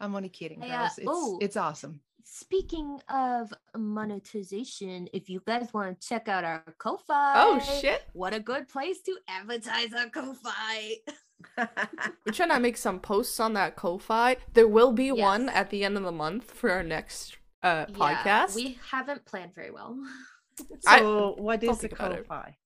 I'm 0.00 0.14
only 0.14 0.28
kidding, 0.30 0.62
Yeah. 0.62 0.88
girls. 0.98 1.38
It's 1.38 1.44
it's 1.44 1.56
awesome. 1.56 2.00
Speaking 2.28 3.00
of 3.08 3.54
monetization, 3.76 5.08
if 5.12 5.30
you 5.30 5.40
guys 5.46 5.72
want 5.72 6.00
to 6.00 6.08
check 6.08 6.26
out 6.28 6.42
our 6.42 6.64
Ko-Fi, 6.76 7.32
Oh 7.36 7.60
shit. 7.80 8.02
what 8.14 8.34
a 8.34 8.40
good 8.40 8.68
place 8.68 9.00
to 9.02 9.16
advertise 9.28 9.92
our 9.94 10.08
Ko-Fi. 10.08 10.96
We're 12.26 12.32
trying 12.32 12.48
to 12.50 12.58
make 12.58 12.78
some 12.78 12.98
posts 12.98 13.38
on 13.38 13.52
that 13.54 13.76
Ko-Fi. 13.76 14.38
There 14.54 14.66
will 14.66 14.90
be 14.92 15.12
one 15.12 15.48
at 15.48 15.70
the 15.70 15.84
end 15.84 15.96
of 15.96 16.02
the 16.02 16.10
month 16.12 16.50
for 16.50 16.70
our 16.72 16.82
next 16.82 17.36
uh 17.62 17.86
Yeah, 17.88 17.94
podcast. 17.96 18.56
we 18.56 18.76
haven't 18.90 19.24
planned 19.24 19.54
very 19.54 19.70
well. 19.70 19.96
So 20.80 21.34
what 21.38 21.62
I'll 21.62 21.70
is 21.70 21.76
a 21.76 21.80
think 21.80 21.92
about 21.92 22.12
it. 22.12 22.26
ko-fi 22.28 22.56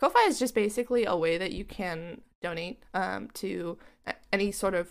Ko-Fi 0.00 0.20
is 0.28 0.38
just 0.38 0.54
basically 0.54 1.04
a 1.04 1.16
way 1.16 1.36
that 1.36 1.50
you 1.52 1.64
can 1.64 2.20
donate 2.40 2.84
um 2.94 3.28
to 3.34 3.76
any 4.32 4.50
sort 4.52 4.74
of 4.74 4.88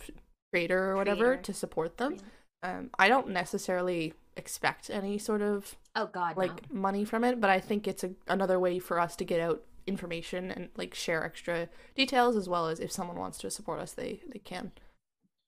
creator 0.51 0.91
or 0.91 0.95
whatever 0.97 1.27
Creator. 1.29 1.41
to 1.43 1.53
support 1.53 1.97
them. 1.97 2.09
Creator. 2.17 2.25
Um 2.63 2.89
I 2.97 3.07
don't 3.09 3.29
necessarily 3.29 4.13
expect 4.35 4.89
any 4.89 5.17
sort 5.19 5.41
of 5.41 5.75
Oh 5.95 6.07
God, 6.07 6.37
like 6.37 6.71
no. 6.71 6.81
money 6.81 7.05
from 7.05 7.23
it, 7.23 7.39
but 7.39 7.49
I 7.51 7.59
think 7.59 7.87
it's 7.87 8.03
a, 8.03 8.11
another 8.27 8.59
way 8.59 8.79
for 8.79 8.99
us 8.99 9.15
to 9.17 9.25
get 9.25 9.39
out 9.39 9.61
information 9.85 10.49
and 10.49 10.69
like 10.77 10.93
share 10.95 11.23
extra 11.25 11.67
details 11.95 12.35
as 12.37 12.47
well 12.49 12.67
as 12.69 12.79
if 12.79 12.89
someone 12.91 13.17
wants 13.17 13.37
to 13.37 13.51
support 13.51 13.79
us 13.81 13.91
they 13.93 14.21
they 14.31 14.39
can. 14.39 14.71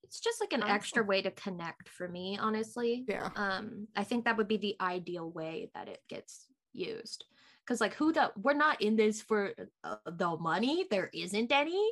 it's 0.03 0.19
just 0.19 0.39
like 0.41 0.53
an 0.53 0.61
extra 0.63 1.03
way 1.03 1.21
to 1.21 1.31
connect 1.31 1.89
for 1.89 2.07
me, 2.07 2.37
honestly. 2.39 3.05
Yeah. 3.07 3.29
Um, 3.35 3.87
I 3.95 4.03
think 4.03 4.25
that 4.25 4.37
would 4.37 4.47
be 4.47 4.57
the 4.57 4.75
ideal 4.79 5.29
way 5.31 5.71
that 5.73 5.87
it 5.87 6.01
gets 6.09 6.45
used. 6.73 7.25
Because 7.65 7.81
like 7.81 7.95
who 7.95 8.11
the 8.13 8.31
we're 8.43 8.53
not 8.53 8.81
in 8.81 8.95
this 8.97 9.21
for 9.21 9.53
uh, 9.83 9.95
the 10.05 10.37
money. 10.37 10.85
There 10.91 11.09
isn't 11.13 11.51
any, 11.51 11.83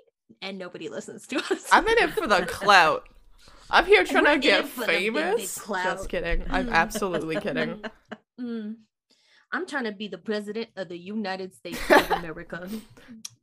and 0.41 0.59
nobody 0.59 0.89
listens 0.89 1.25
to 1.27 1.37
us. 1.51 1.67
I'm 1.71 1.87
in 1.87 1.97
it 1.97 2.11
for 2.11 2.27
the 2.27 2.45
clout. 2.45 3.07
I'm 3.69 3.85
here 3.85 4.03
trying 4.03 4.23
we're 4.25 4.33
to 4.35 4.39
get 4.39 4.59
it 4.65 4.75
big, 4.77 4.87
big 4.87 4.87
famous. 4.87 5.55
Just 5.67 6.09
kidding. 6.09 6.45
I'm 6.49 6.67
Mm. 6.69 6.71
absolutely 6.73 7.35
kidding. 7.39 7.81
Mm. 8.41 8.77
I'm 9.51 9.67
trying 9.67 9.83
to 9.83 9.91
be 9.91 10.07
the 10.07 10.17
president 10.17 10.69
of 10.75 10.89
the 10.89 10.97
United 10.97 11.53
States 11.53 11.79
of 11.91 12.09
America. 12.19 12.67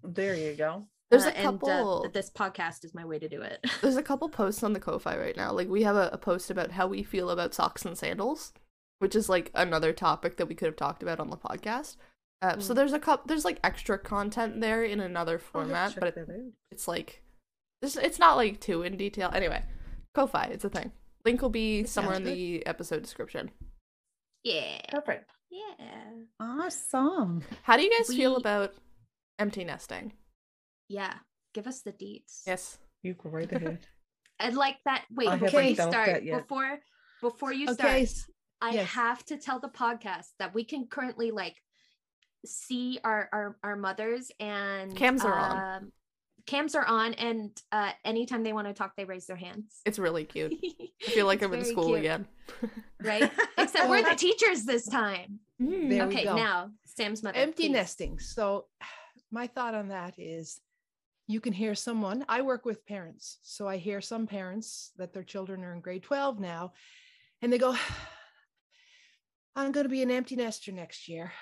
There 0.03 0.35
you 0.35 0.55
go. 0.55 0.89
There's 1.13 1.27
Uh, 1.27 1.33
a 1.37 1.43
couple. 1.43 2.03
And, 2.03 2.11
uh, 2.11 2.13
this 2.13 2.29
podcast 2.31 2.85
is 2.85 2.93
my 2.93 3.05
way 3.05 3.21
to 3.21 3.29
do 3.29 3.41
it. 3.41 3.65
There's 3.81 3.97
a 3.97 4.03
couple 4.03 4.29
posts 4.29 4.65
on 4.65 4.73
the 4.73 4.81
Ko-fi 4.81 5.17
right 5.17 5.37
now. 5.37 5.53
Like 5.53 5.69
we 5.69 5.85
have 5.85 5.95
a, 5.95 6.11
a 6.13 6.19
post 6.19 6.51
about 6.51 6.73
how 6.73 6.89
we 6.89 7.05
feel 7.05 7.31
about 7.31 7.55
socks 7.55 7.85
and 7.85 7.97
sandals, 7.97 8.53
which 8.99 9.15
is 9.15 9.29
like 9.29 9.53
another 9.55 9.93
topic 9.93 10.37
that 10.39 10.47
we 10.47 10.57
could 10.57 10.67
have 10.67 10.77
talked 10.77 11.03
about 11.05 11.21
on 11.21 11.31
the 11.31 11.37
podcast. 11.37 11.97
Uh, 12.43 12.59
So 12.59 12.73
Mm. 12.73 12.77
there's 12.77 12.93
a 12.93 12.99
couple. 12.99 13.27
There's 13.29 13.45
like 13.45 13.61
extra 13.63 13.97
content 13.97 14.61
there 14.61 14.83
in 14.83 14.99
another 14.99 15.35
I'll 15.35 15.39
have 15.39 15.45
to 15.45 15.51
format, 15.53 15.91
check 15.93 16.01
but 16.01 16.17
it, 16.17 16.29
it's 16.73 16.89
like 16.89 17.23
it's 17.81 17.97
it's 17.97 18.19
not 18.19 18.37
like 18.37 18.59
too 18.61 18.83
in 18.83 18.97
detail. 18.97 19.31
Anyway, 19.33 19.63
Ko-fi, 20.15 20.45
it's 20.47 20.65
a 20.65 20.69
thing. 20.69 20.93
Link 21.25 21.43
will 21.43 21.51
be 21.51 21.85
somewhere 21.85 22.17
in 22.17 22.25
good. 22.25 22.35
the 22.35 22.67
episode 22.67 23.03
description. 23.03 23.51
Yeah. 24.43 24.81
perfect. 24.91 25.31
Yeah. 25.51 25.85
Awesome. 26.41 27.43
How 27.63 27.77
do 27.77 27.83
you 27.83 27.91
guys 27.97 28.15
feel 28.15 28.37
about 28.37 28.73
empty 29.39 29.65
nesting? 29.65 30.13
Yeah. 30.89 31.15
Give 31.55 31.67
us 31.67 31.83
the 31.83 31.93
deets. 31.93 32.43
Yes. 32.47 32.79
You 33.03 33.15
go 33.15 33.31
right 33.31 33.51
ahead. 33.51 33.81
I'd 34.41 34.55
like 34.55 34.77
that. 34.85 35.05
Wait, 35.13 35.29
I 35.29 35.37
before 35.37 35.63
you 35.63 35.75
start, 35.75 36.25
before 36.25 36.79
before 37.21 37.53
you 37.53 37.67
start, 37.75 37.91
Okay. 37.91 38.03
s- 38.03 38.31
I 38.63 38.71
yes. 38.73 38.89
have 38.91 39.25
to 39.27 39.37
tell 39.37 39.59
the 39.61 39.69
podcast 39.69 40.29
that 40.39 40.55
we 40.55 40.65
can 40.65 40.87
currently 40.87 41.31
like 41.31 41.57
see 42.47 42.99
our 43.05 43.29
our, 43.33 43.57
our 43.63 43.77
mothers 43.77 44.31
and 44.41 44.97
Cams 44.97 45.25
are 45.25 45.35
on. 45.35 45.83
Um, 45.83 45.93
Cams 46.47 46.75
are 46.75 46.85
on, 46.85 47.15
and 47.15 47.51
uh, 47.73 47.93
anytime 48.05 48.43
they 48.43 48.53
want 48.53 48.67
to 48.69 48.75
talk, 48.75 48.97
they 48.97 49.05
raise 49.05 49.27
their 49.27 49.37
hands. 49.37 49.81
It's 49.85 49.99
really 49.99 50.25
cute. 50.25 50.55
I 51.07 51.11
feel 51.11 51.27
like 51.27 51.43
I'm 51.43 51.53
in 51.55 51.65
school 51.65 51.87
cute, 51.87 51.99
again. 52.01 52.27
right? 53.03 53.31
Except 53.59 53.89
we're 53.89 54.03
the 54.03 54.15
teachers 54.17 54.65
this 54.65 54.87
time. 54.87 55.41
There 55.59 55.79
we 55.79 56.03
okay, 56.03 56.25
go. 56.25 56.37
now 56.37 56.71
Sam's 56.85 57.23
mother. 57.23 57.39
empty 57.39 57.65
please. 57.65 57.73
nesting. 57.73 58.19
So, 58.19 58.67
my 59.31 59.47
thought 59.47 59.75
on 59.75 59.89
that 59.89 60.15
is 60.19 60.61
you 61.27 61.41
can 61.41 61.53
hear 61.53 61.75
someone. 61.75 62.25
I 62.29 62.43
work 62.43 62.65
with 62.65 62.87
parents. 62.87 63.39
So, 63.43 63.69
I 63.69 63.77
hear 63.77 64.01
some 64.01 64.27
parents 64.27 64.93
that 64.97 65.13
their 65.13 65.25
children 65.25 65.65
are 65.65 65.73
in 65.73 65.81
grade 65.81 66.03
12 66.03 66.41
now, 66.41 66.73
and 67.43 67.53
they 67.53 67.59
go, 67.59 67.77
I'm 69.57 69.73
going 69.73 69.85
to 69.85 69.91
be 69.91 70.03
an 70.03 70.11
empty 70.11 70.37
nester 70.37 70.73
next 70.73 71.09
year. 71.09 71.33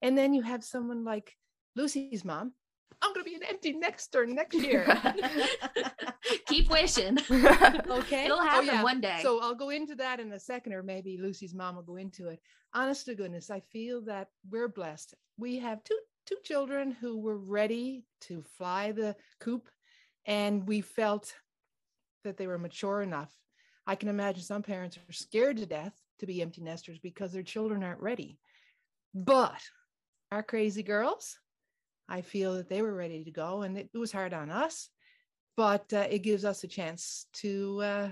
And 0.00 0.16
then 0.16 0.32
you 0.32 0.42
have 0.42 0.64
someone 0.64 1.04
like 1.04 1.34
Lucy's 1.76 2.24
mom. 2.24 2.52
I'm 3.00 3.12
going 3.14 3.24
to 3.24 3.30
be 3.30 3.36
an 3.36 3.42
empty 3.48 3.72
nester 3.74 4.26
next 4.26 4.54
year. 4.62 4.84
Keep 6.46 6.70
wishing. 6.70 7.18
okay. 7.30 8.24
It'll 8.26 8.38
Oh, 8.38 8.42
happen 8.44 8.66
yeah. 8.66 8.82
one 8.82 9.00
day. 9.00 9.20
So 9.22 9.40
I'll 9.40 9.54
go 9.54 9.70
into 9.70 9.94
that 9.96 10.20
in 10.20 10.32
a 10.32 10.40
second, 10.40 10.72
or 10.72 10.82
maybe 10.82 11.16
Lucy's 11.18 11.54
mom 11.54 11.76
will 11.76 11.82
go 11.82 11.96
into 11.96 12.28
it. 12.28 12.40
Honest 12.74 13.06
to 13.06 13.14
goodness, 13.14 13.50
I 13.50 13.60
feel 13.60 14.02
that 14.02 14.28
we're 14.50 14.68
blessed. 14.68 15.14
We 15.38 15.58
have 15.58 15.82
two 15.84 15.98
two 16.26 16.36
children 16.44 16.90
who 16.90 17.18
were 17.18 17.38
ready 17.38 18.04
to 18.22 18.42
fly 18.58 18.92
the 18.92 19.16
coop, 19.40 19.68
and 20.26 20.66
we 20.68 20.82
felt 20.82 21.32
that 22.24 22.36
they 22.36 22.46
were 22.46 22.58
mature 22.58 23.00
enough. 23.00 23.34
I 23.86 23.94
can 23.94 24.10
imagine 24.10 24.42
some 24.42 24.62
parents 24.62 24.98
are 24.98 25.12
scared 25.12 25.56
to 25.56 25.66
death 25.66 25.94
to 26.18 26.26
be 26.26 26.42
empty 26.42 26.60
nesters 26.60 26.98
because 26.98 27.32
their 27.32 27.42
children 27.42 27.82
aren't 27.82 28.02
ready. 28.02 28.38
But 29.14 29.58
our 30.30 30.42
crazy 30.42 30.82
girls, 30.82 31.38
I 32.08 32.22
feel 32.22 32.54
that 32.54 32.68
they 32.68 32.82
were 32.82 32.94
ready 32.94 33.24
to 33.24 33.30
go, 33.30 33.62
and 33.62 33.76
it, 33.76 33.90
it 33.92 33.98
was 33.98 34.12
hard 34.12 34.32
on 34.32 34.50
us, 34.50 34.88
but 35.56 35.92
uh, 35.92 36.06
it 36.10 36.20
gives 36.20 36.44
us 36.44 36.64
a 36.64 36.68
chance 36.68 37.26
to 37.34 37.80
uh, 37.82 38.08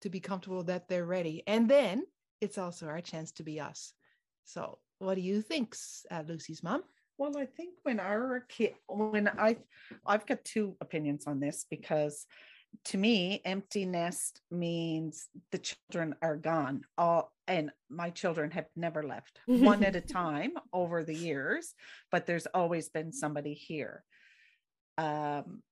to 0.00 0.10
be 0.10 0.20
comfortable 0.20 0.64
that 0.64 0.88
they're 0.88 1.04
ready, 1.04 1.42
and 1.46 1.68
then 1.68 2.04
it's 2.40 2.58
also 2.58 2.86
our 2.86 3.00
chance 3.00 3.32
to 3.32 3.42
be 3.42 3.60
us. 3.60 3.92
So, 4.44 4.78
what 4.98 5.14
do 5.14 5.20
you 5.20 5.42
think, 5.42 5.76
uh, 6.10 6.22
Lucy's 6.26 6.62
mom? 6.62 6.82
Well, 7.18 7.36
I 7.38 7.46
think 7.46 7.74
when 7.84 8.00
our 8.00 8.46
kid, 8.48 8.74
when 8.88 9.28
I, 9.28 9.56
I've 10.04 10.26
got 10.26 10.44
two 10.44 10.76
opinions 10.80 11.26
on 11.26 11.38
this 11.38 11.66
because 11.70 12.26
to 12.86 12.98
me, 12.98 13.40
empty 13.44 13.84
nest 13.84 14.40
means 14.50 15.28
the 15.50 15.58
children 15.58 16.14
are 16.22 16.36
gone. 16.36 16.82
All 16.98 17.32
and 17.46 17.70
my 17.90 18.10
children 18.10 18.50
have 18.52 18.66
never 18.76 19.02
left 19.02 19.40
one 19.46 19.84
at 19.84 19.96
a 19.96 20.00
time 20.00 20.52
over 20.72 21.04
the 21.04 21.14
years, 21.14 21.74
but 22.10 22.26
there's 22.26 22.46
always 22.46 22.88
been 22.88 23.12
somebody 23.12 23.54
here. 23.54 24.04
Um, 24.98 25.62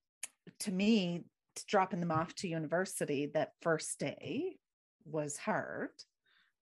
to 0.61 0.73
me, 0.73 1.25
dropping 1.67 2.01
them 2.01 2.11
off 2.11 2.35
to 2.37 2.49
university 2.49 3.27
that 3.35 3.53
first 3.63 3.99
day 3.99 4.57
was 5.05 5.37
hard, 5.37 5.91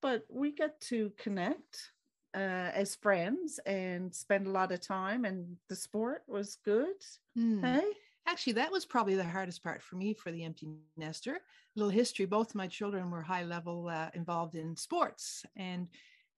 but 0.01 0.23
we 0.31 0.53
got 0.53 0.81
to 0.81 1.13
connect 1.19 1.93
uh, 2.35 2.71
as 2.75 2.97
friends 2.97 3.59
and 3.67 4.15
spend 4.15 4.47
a 4.47 4.51
lot 4.51 4.73
of 4.73 4.81
time, 4.81 5.25
and 5.25 5.57
the 5.69 5.77
sport 5.77 6.23
was 6.27 6.59
good. 6.65 6.97
Hmm. 7.35 7.65
Hey, 7.65 7.85
Actually, 8.29 8.53
that 8.53 8.71
was 8.71 8.85
probably 8.85 9.15
the 9.15 9.25
hardest 9.25 9.63
part 9.65 9.83
for 9.83 9.97
me 9.97 10.13
for 10.13 10.31
the 10.31 10.45
empty 10.45 10.69
nester. 10.99 11.39
Little 11.77 11.91
history 11.91 12.27
both 12.27 12.55
my 12.55 12.67
children 12.67 13.11
were 13.11 13.23
high 13.23 13.45
level 13.45 13.89
uh, 13.89 14.11
involved 14.13 14.55
in 14.55 14.77
sports. 14.77 15.47
And 15.57 15.89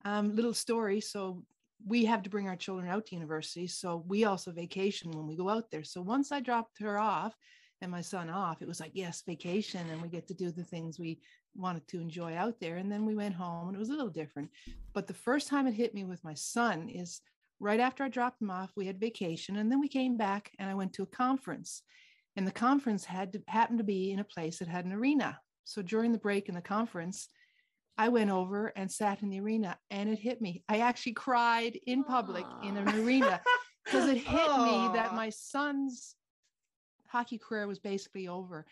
um, 0.05 0.33
little 0.33 0.53
story 0.53 1.01
so 1.01 1.43
we 1.85 2.05
have 2.05 2.23
to 2.23 2.29
bring 2.29 2.47
our 2.47 2.55
children 2.55 2.89
out 2.89 3.07
to 3.07 3.15
university. 3.15 3.67
So 3.67 4.05
we 4.07 4.23
also 4.23 4.51
vacation 4.51 5.11
when 5.11 5.27
we 5.27 5.35
go 5.35 5.49
out 5.49 5.69
there. 5.69 5.83
So 5.83 6.01
once 6.01 6.31
I 6.31 6.39
dropped 6.39 6.79
her 6.79 6.97
off 6.97 7.35
and 7.81 7.91
my 7.91 8.01
son 8.01 8.29
off, 8.29 8.61
it 8.61 8.69
was 8.69 8.79
like, 8.79 8.91
yes, 8.93 9.23
vacation. 9.27 9.85
And 9.89 10.01
we 10.01 10.07
get 10.07 10.29
to 10.29 10.33
do 10.33 10.49
the 10.49 10.63
things 10.63 10.97
we 10.97 11.19
wanted 11.55 11.85
to 11.89 11.99
enjoy 11.99 12.35
out 12.35 12.57
there. 12.61 12.77
And 12.77 12.89
then 12.89 13.05
we 13.05 13.15
went 13.15 13.35
home 13.35 13.67
and 13.67 13.75
it 13.75 13.79
was 13.79 13.89
a 13.89 13.93
little 13.93 14.09
different. 14.09 14.49
But 14.93 15.07
the 15.07 15.13
first 15.13 15.49
time 15.49 15.67
it 15.67 15.73
hit 15.73 15.93
me 15.93 16.05
with 16.05 16.23
my 16.23 16.35
son 16.35 16.87
is 16.87 17.19
right 17.61 17.79
after 17.79 18.03
I 18.03 18.09
dropped 18.09 18.41
him 18.41 18.49
off, 18.49 18.71
we 18.75 18.87
had 18.87 18.99
vacation, 18.99 19.57
and 19.57 19.71
then 19.71 19.79
we 19.79 19.87
came 19.87 20.17
back 20.17 20.51
and 20.59 20.69
I 20.69 20.73
went 20.73 20.93
to 20.93 21.03
a 21.03 21.07
conference. 21.07 21.83
And 22.35 22.47
the 22.47 22.51
conference 22.51 23.05
had 23.05 23.33
to 23.33 23.41
happened 23.47 23.77
to 23.79 23.83
be 23.83 24.11
in 24.11 24.19
a 24.19 24.23
place 24.23 24.59
that 24.59 24.67
had 24.67 24.85
an 24.85 24.93
arena. 24.93 25.39
So 25.63 25.81
during 25.81 26.11
the 26.11 26.17
break 26.17 26.49
in 26.49 26.55
the 26.55 26.61
conference, 26.61 27.27
I 27.97 28.09
went 28.09 28.31
over 28.31 28.67
and 28.75 28.91
sat 28.91 29.21
in 29.21 29.29
the 29.29 29.39
arena 29.39 29.77
and 29.89 30.09
it 30.09 30.17
hit 30.17 30.41
me. 30.41 30.63
I 30.67 30.79
actually 30.79 31.13
cried 31.13 31.77
in 31.85 32.03
public 32.03 32.45
in 32.63 32.77
an 32.77 32.89
arena 32.89 33.41
because 33.85 34.09
it 34.09 34.17
hit 34.25 34.57
me 34.57 34.89
that 34.93 35.13
my 35.13 35.29
son's 35.29 36.15
hockey 37.07 37.37
career 37.37 37.67
was 37.67 37.79
basically 37.79 38.27
over 38.27 38.65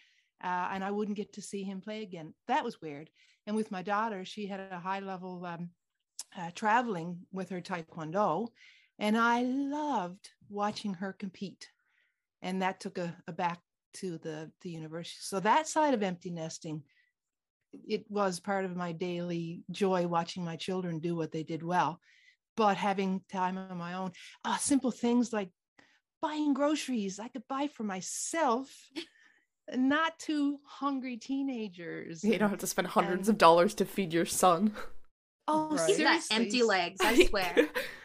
uh, 0.44 0.70
and 0.72 0.84
I 0.84 0.92
wouldn't 0.92 1.18
get 1.18 1.34
to 1.34 1.42
see 1.42 1.64
him 1.64 1.82
play 1.82 2.02
again. 2.02 2.34
That 2.48 2.64
was 2.64 2.82
weird. 2.82 3.10
And 3.46 3.56
with 3.56 3.72
my 3.72 3.82
daughter, 3.82 4.24
she 4.26 4.48
had 4.48 4.60
a 4.60 4.80
high 4.80 5.00
level 5.00 5.46
um, 5.46 5.70
uh, 6.38 6.52
traveling 6.56 7.20
with 7.32 7.50
her 7.50 7.62
taekwondo, 7.62 8.48
and 9.00 9.18
I 9.18 9.42
loved 9.42 10.30
watching 10.50 10.94
her 10.96 11.14
compete. 11.14 11.70
And 12.42 12.62
that 12.62 12.80
took 12.80 12.98
a, 12.98 13.16
a 13.28 13.32
back 13.32 13.60
to 13.96 14.18
the 14.20 14.52
the 14.62 14.70
university. 14.70 15.18
So 15.22 15.40
that 15.40 15.68
side 15.68 15.94
of 15.94 16.04
empty 16.04 16.30
nesting, 16.30 16.84
it 17.88 18.06
was 18.10 18.40
part 18.40 18.66
of 18.66 18.76
my 18.76 18.92
daily 18.92 19.64
joy 19.72 20.06
watching 20.08 20.46
my 20.46 20.56
children 20.56 21.00
do 21.00 21.16
what 21.16 21.32
they 21.32 21.44
did 21.44 21.64
well. 21.64 22.00
But 22.56 22.78
having 22.78 23.22
time 23.32 23.58
on 23.58 23.78
my 23.78 23.94
own, 23.96 24.12
uh, 24.46 24.58
simple 24.58 24.92
things 24.92 25.34
like 25.34 25.50
buying 26.22 26.54
groceries 26.54 27.20
I 27.20 27.30
could 27.30 27.48
buy 27.48 27.68
for 27.74 27.84
myself, 27.84 28.70
not 29.74 30.20
two 30.20 30.60
hungry 30.66 31.18
teenagers. 31.18 32.24
You 32.24 32.38
don't 32.38 32.50
have 32.50 32.60
to 32.60 32.68
spend 32.68 32.88
hundreds 32.90 33.28
And- 33.30 33.36
of 33.36 33.38
dollars 33.38 33.74
to 33.76 33.86
feed 33.86 34.14
your 34.14 34.26
son. 34.26 34.74
Oh, 35.52 35.76
Right. 35.76 35.88
He's 35.88 35.98
got 36.00 36.22
empty 36.32 36.64
legs, 36.64 37.00
I 37.02 37.26
swear. 37.30 37.56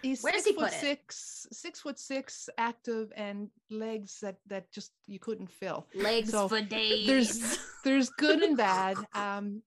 He's 0.02 0.22
Where's 0.22 0.36
six 0.44 0.46
he 0.46 0.52
foot 0.54 0.64
put 0.64 0.72
it? 0.72 0.80
six, 0.80 1.46
six 1.52 1.80
foot 1.80 1.98
six, 1.98 2.48
active, 2.58 3.12
and 3.16 3.50
legs 3.70 4.18
that 4.22 4.36
that 4.46 4.70
just 4.72 4.92
you 5.06 5.18
couldn't 5.18 5.50
fill. 5.50 5.86
Legs 5.94 6.30
So, 6.30 6.48
for 6.48 6.60
days. 6.60 7.06
There's 7.06 7.58
there's 7.84 8.08
good 8.18 8.42
and 8.42 8.56
bad. 8.56 8.96
Um, 9.14 9.62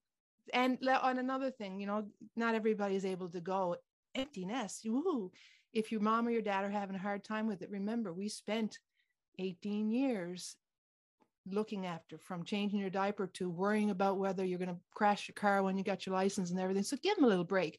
and 0.52 0.78
le- 0.80 0.92
on 1.02 1.18
another 1.18 1.50
thing, 1.50 1.78
you 1.80 1.86
know, 1.86 2.04
not 2.36 2.54
everybody's 2.54 3.04
able 3.04 3.28
to 3.30 3.40
go 3.40 3.76
empty 4.14 4.44
nest. 4.44 4.82
Woo! 4.84 5.30
If 5.72 5.92
your 5.92 6.00
mom 6.00 6.26
or 6.26 6.30
your 6.30 6.42
dad 6.42 6.64
are 6.64 6.70
having 6.70 6.96
a 6.96 6.98
hard 6.98 7.22
time 7.22 7.46
with 7.46 7.62
it, 7.62 7.70
remember 7.70 8.12
we 8.12 8.28
spent 8.28 8.78
18 9.38 9.90
years 9.90 10.56
looking 11.46 11.86
after 11.86 12.18
from 12.18 12.44
changing 12.44 12.78
your 12.80 12.90
diaper 12.90 13.26
to 13.26 13.48
worrying 13.50 13.90
about 13.90 14.18
whether 14.18 14.44
you're 14.44 14.58
going 14.58 14.68
to 14.68 14.80
crash 14.94 15.28
your 15.28 15.34
car 15.34 15.62
when 15.62 15.76
you 15.78 15.84
got 15.84 16.06
your 16.06 16.14
license 16.14 16.50
and 16.50 16.60
everything. 16.60 16.82
So 16.82 16.96
give 17.02 17.16
them 17.16 17.24
a 17.24 17.28
little 17.28 17.44
break. 17.44 17.78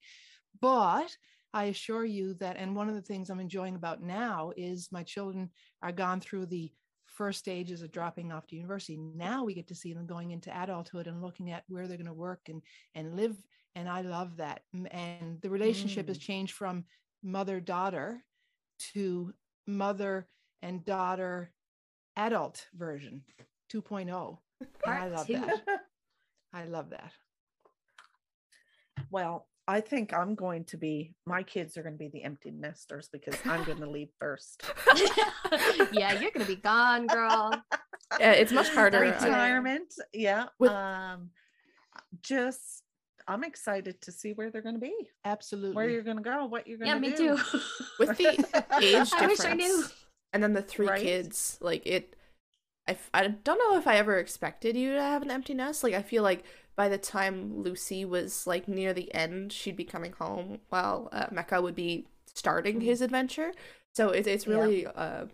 But 0.62 1.16
I 1.54 1.66
assure 1.66 2.06
you 2.06 2.34
that, 2.36 2.58
and 2.58 2.75
one 2.75 2.89
of 2.89 2.96
the 2.96 3.01
things 3.01 3.30
I'm 3.30 3.39
enjoying 3.39 3.75
about 3.75 4.01
now 4.01 4.51
is 4.56 4.89
my 4.92 5.04
children 5.04 5.50
are 5.82 5.92
gone 5.92 6.20
through 6.20 6.48
the 6.48 6.72
first 7.06 7.39
stages 7.39 7.82
of 7.82 7.92
dropping 7.92 8.32
off 8.32 8.48
to 8.48 8.56
university. 8.56 8.98
Now 8.98 9.44
we 9.44 9.54
get 9.56 9.68
to 9.70 9.75
see 9.75 9.94
them 9.94 10.06
going 10.06 10.32
into 10.32 10.56
adulthood 10.56 11.08
and 11.08 11.22
looking 11.22 11.51
at 11.51 11.63
where 11.68 11.88
they're 11.88 11.98
going 11.98 12.06
to 12.08 12.13
work 12.13 12.42
and 12.50 12.62
and 12.96 13.16
live. 13.16 13.36
And 13.75 13.89
I 13.89 14.01
love 14.01 14.38
that. 14.38 14.62
And 14.92 15.42
the 15.42 15.50
relationship 15.50 16.08
has 16.08 16.18
Mm. 16.18 16.22
changed 16.22 16.54
from 16.54 16.86
mother 17.24 17.60
daughter 17.60 18.24
to 18.94 19.34
mother 19.68 20.28
and 20.62 20.86
daughter 20.86 21.51
adult 22.16 22.68
version 22.74 23.24
2.0. 23.74 24.38
And 24.86 24.94
I 24.94 25.08
love 25.08 25.28
two. 25.28 25.34
that. 25.34 25.62
I 26.54 26.66
love 26.66 26.90
that. 26.90 27.12
well, 29.12 29.48
I 29.68 29.82
think 29.82 30.14
I'm 30.14 30.34
going 30.36 30.66
to 30.66 30.78
be 30.78 31.14
my 31.26 31.44
kids 31.44 31.78
are 31.78 31.84
going 31.84 31.94
to 31.94 32.00
be 32.00 32.10
the 32.10 32.24
empty 32.24 32.52
nesters 32.52 33.08
because 33.12 33.36
I'm 33.46 33.64
going 33.64 33.80
to 33.86 33.90
leave 33.90 34.10
first. 34.20 34.64
yeah, 35.94 36.20
you're 36.20 36.32
gonna 36.32 36.46
be 36.46 36.56
gone, 36.56 37.06
girl. 37.08 37.54
Yeah, 38.20 38.32
it's 38.32 38.52
much 38.52 38.70
harder. 38.70 38.98
I- 39.06 39.10
Retirement, 39.12 39.94
yeah. 40.14 40.48
With- 40.58 40.72
um, 40.72 41.30
just 42.24 42.84
I'm 43.28 43.44
excited 43.44 44.02
to 44.02 44.12
see 44.12 44.34
where 44.34 44.50
they're 44.50 44.64
going 44.64 44.74
to 44.76 44.82
be, 44.82 44.96
Absolutely. 45.24 45.76
where 45.76 45.88
you're 45.88 46.02
going 46.02 46.18
to 46.18 46.24
go, 46.24 46.48
what 46.48 46.66
you're 46.66 46.80
going 46.80 46.88
Yeah, 46.90 46.96
to 46.96 47.00
me 47.00 47.12
do. 47.12 47.38
too. 47.38 47.60
with 48.00 48.18
the 48.18 48.30
age 48.82 49.12
difference 49.12 49.14
I 49.14 49.28
wish 49.28 49.40
I 49.46 49.54
knew. 49.54 49.84
and 50.34 50.42
then 50.42 50.54
the 50.54 50.64
three 50.64 50.88
Right? 50.88 51.02
kids 51.02 51.60
like 51.62 51.86
it 51.86 52.16
I, 52.89 52.93
f- 52.93 53.10
I 53.13 53.27
don't 53.27 53.58
know 53.60 53.77
if 53.77 53.88
i 53.88 53.96
ever 53.98 54.17
expected 54.17 54.75
you 54.75 54.93
to 54.96 55.01
have 55.01 55.22
an 55.22 55.31
empty 55.31 55.53
nest. 55.53 55.84
Like 55.84 55.93
i 55.93 56.01
feel 56.01 56.24
like 56.24 56.43
by 56.75 56.89
the 56.89 56.98
time 56.98 57.62
lucy 57.62 58.05
was 58.05 58.48
like 58.48 58.67
near 58.67 58.93
the 58.93 59.13
end 59.13 59.53
she'd 59.53 59.75
be 59.75 59.84
coming 59.86 60.13
home 60.13 60.60
while 60.69 61.10
uh, 61.12 61.27
mecca 61.31 61.62
would 61.62 61.75
be 61.75 62.08
starting 62.34 62.81
his 62.81 63.01
adventure. 63.01 63.51
So 63.96 64.10
it, 64.10 64.27
it's 64.27 64.48
Yeah. 64.48 64.55
really 64.58 64.88
uh 64.88 65.25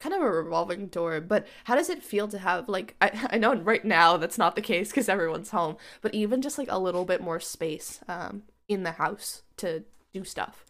kind 0.00 0.14
of 0.14 0.22
a 0.22 0.30
revolving 0.30 0.88
door. 0.88 1.20
But 1.20 1.46
how 1.64 1.76
does 1.76 1.88
it 1.88 2.02
feel 2.02 2.28
to 2.28 2.38
have 2.38 2.68
like 2.68 2.96
i, 3.02 3.28
I 3.32 3.38
know 3.38 3.54
right 3.54 3.84
now 3.84 4.16
that's 4.16 4.38
not 4.38 4.56
the 4.56 4.62
case 4.62 4.90
because 4.90 5.08
everyone's 5.08 5.50
home 5.50 5.76
but 6.02 6.14
even 6.14 6.42
just 6.42 6.58
like 6.58 6.70
a 6.70 6.78
little 6.78 7.04
bit 7.04 7.20
more 7.22 7.40
space 7.40 8.00
um 8.08 8.42
in 8.68 8.82
the 8.84 8.92
house 8.92 9.42
to 9.58 9.84
do 10.14 10.24
stuff. 10.24 10.64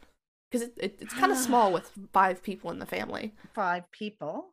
Because 0.51 0.69
it, 0.69 0.75
it, 0.77 0.99
it's 1.01 1.15
kind 1.15 1.33
of 1.33 1.39
small 1.49 1.73
with 1.73 1.91
five 2.13 2.43
people 2.43 2.71
in 2.71 2.79
the 2.79 2.87
family. 2.87 3.35
Five 3.55 3.91
people. 3.93 4.51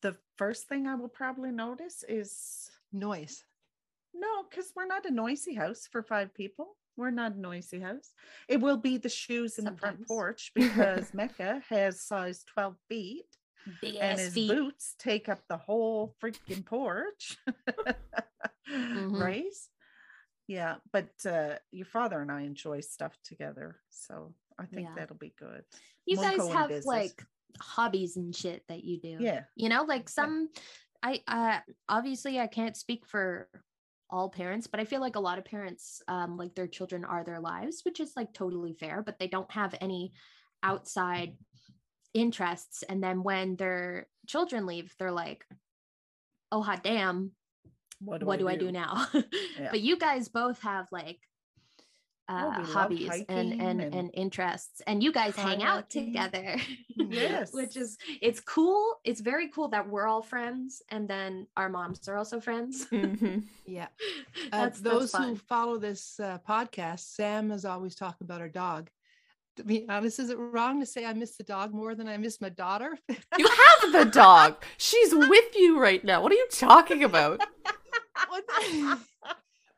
The 0.00 0.16
first 0.36 0.68
thing 0.68 0.86
I 0.86 0.94
will 0.94 1.08
probably 1.08 1.50
notice 1.50 2.04
is 2.08 2.70
noise. 2.92 3.44
no, 4.14 4.44
because 4.48 4.72
we're 4.76 4.86
not 4.86 5.06
a 5.06 5.10
noisy 5.10 5.54
house 5.54 5.88
for 5.90 6.02
five 6.02 6.34
people. 6.34 6.76
We're 6.96 7.10
not 7.10 7.32
a 7.32 7.40
noisy 7.40 7.80
house. 7.80 8.12
It 8.48 8.60
will 8.60 8.76
be 8.76 8.98
the 8.98 9.08
shoes 9.08 9.58
in 9.58 9.64
the 9.64 9.72
front 9.72 10.06
porch 10.06 10.52
because 10.54 11.14
Mecca 11.14 11.62
has 11.70 12.00
size 12.02 12.44
12 12.44 12.76
feet 12.88 13.24
Big 13.80 13.96
and 14.00 14.18
his 14.20 14.34
feet. 14.34 14.50
boots 14.50 14.94
take 14.98 15.28
up 15.28 15.40
the 15.48 15.56
whole 15.56 16.14
freaking 16.22 16.64
porch. 16.66 17.38
Mhm. 18.70 19.12
Right? 19.20 19.44
Yeah, 20.48 20.76
but 20.92 21.10
uh, 21.26 21.54
your 21.70 21.86
father 21.86 22.20
and 22.20 22.30
I 22.30 22.42
enjoy 22.42 22.80
stuff 22.80 23.16
together. 23.24 23.76
So 23.90 24.34
I 24.58 24.66
think 24.66 24.88
Yeah. 24.88 24.94
that'll 24.96 25.16
be 25.16 25.32
good. 25.38 25.64
You 26.04 26.16
Won't 26.18 26.28
guys 26.36 26.38
go 26.38 26.52
have 26.52 26.70
like 26.84 27.24
hobbies 27.60 28.16
and 28.16 28.34
shit 28.34 28.62
that 28.68 28.84
you 28.84 29.00
do. 29.00 29.16
Yeah. 29.20 29.42
You 29.56 29.68
know, 29.68 29.84
like 29.84 30.08
some 30.08 30.48
I 31.02 31.20
uh 31.26 31.58
obviously 31.88 32.38
I 32.38 32.46
can't 32.46 32.76
speak 32.76 33.06
for 33.06 33.48
all 34.10 34.28
parents, 34.28 34.66
but 34.66 34.78
I 34.78 34.84
feel 34.84 35.00
like 35.00 35.16
a 35.16 35.20
lot 35.20 35.38
of 35.38 35.44
parents 35.44 36.02
um 36.08 36.36
like 36.36 36.54
their 36.54 36.66
children 36.66 37.04
are 37.04 37.24
their 37.24 37.40
lives, 37.40 37.82
which 37.84 38.00
is 38.00 38.12
like 38.16 38.32
totally 38.32 38.74
fair, 38.74 39.02
but 39.02 39.18
they 39.18 39.28
don't 39.28 39.50
have 39.50 39.74
any 39.80 40.12
outside 40.62 41.36
interests 42.14 42.82
and 42.82 43.02
then 43.02 43.22
when 43.22 43.56
their 43.56 44.06
children 44.26 44.66
leave, 44.66 44.94
they're 44.98 45.10
like 45.10 45.44
oh 46.50 46.62
hot 46.62 46.82
damn, 46.82 47.32
What 48.00 48.20
do, 48.20 48.26
what 48.26 48.34
I, 48.34 48.36
do 48.38 48.44
do? 48.44 48.48
I 48.48 48.56
do 48.56 48.72
now? 48.72 49.06
Yeah. 49.58 49.68
But 49.70 49.80
you 49.80 49.96
guys 49.98 50.28
both 50.28 50.60
have 50.62 50.86
like 50.92 51.18
uh, 52.28 52.54
we 52.58 52.64
hobbies 52.64 53.24
and, 53.28 53.52
and, 53.52 53.80
and 53.80 53.94
and 53.94 54.10
interests, 54.14 54.80
and 54.86 55.02
you 55.02 55.12
guys 55.12 55.34
hang 55.36 55.62
out 55.62 55.90
together. 55.90 56.56
Yes. 57.10 57.52
which 57.52 57.76
is 57.76 57.98
it's 58.20 58.40
cool. 58.40 59.00
It's 59.04 59.20
very 59.20 59.48
cool 59.48 59.68
that 59.68 59.88
we're 59.88 60.06
all 60.06 60.22
friends, 60.22 60.82
and 60.88 61.08
then 61.08 61.46
our 61.56 61.68
moms 61.68 62.08
are 62.08 62.16
also 62.16 62.40
friends. 62.40 62.86
hmm 62.86 63.38
Yeah. 63.66 63.88
Uh, 64.52 64.70
those 64.80 65.12
that's 65.12 65.24
who 65.24 65.36
follow 65.36 65.78
this 65.78 66.18
uh, 66.20 66.38
podcast, 66.48 67.00
Sam 67.00 67.50
is 67.50 67.64
always 67.64 67.94
talking 67.94 68.24
about 68.24 68.40
her 68.40 68.48
dog. 68.48 68.88
To 69.56 69.64
be 69.64 69.84
honest, 69.88 70.18
is 70.18 70.30
it 70.30 70.38
wrong 70.38 70.80
to 70.80 70.86
say 70.86 71.04
I 71.04 71.12
miss 71.12 71.36
the 71.36 71.44
dog 71.44 71.74
more 71.74 71.94
than 71.94 72.08
I 72.08 72.16
miss 72.16 72.40
my 72.40 72.48
daughter? 72.48 72.96
You 73.36 73.46
have 73.48 73.92
the 73.92 74.04
dog. 74.10 74.62
She's 74.78 75.14
with 75.14 75.54
you 75.56 75.78
right 75.78 76.02
now. 76.02 76.22
What 76.22 76.32
are 76.32 76.36
you 76.36 76.48
talking 76.50 77.04
about? 77.04 77.42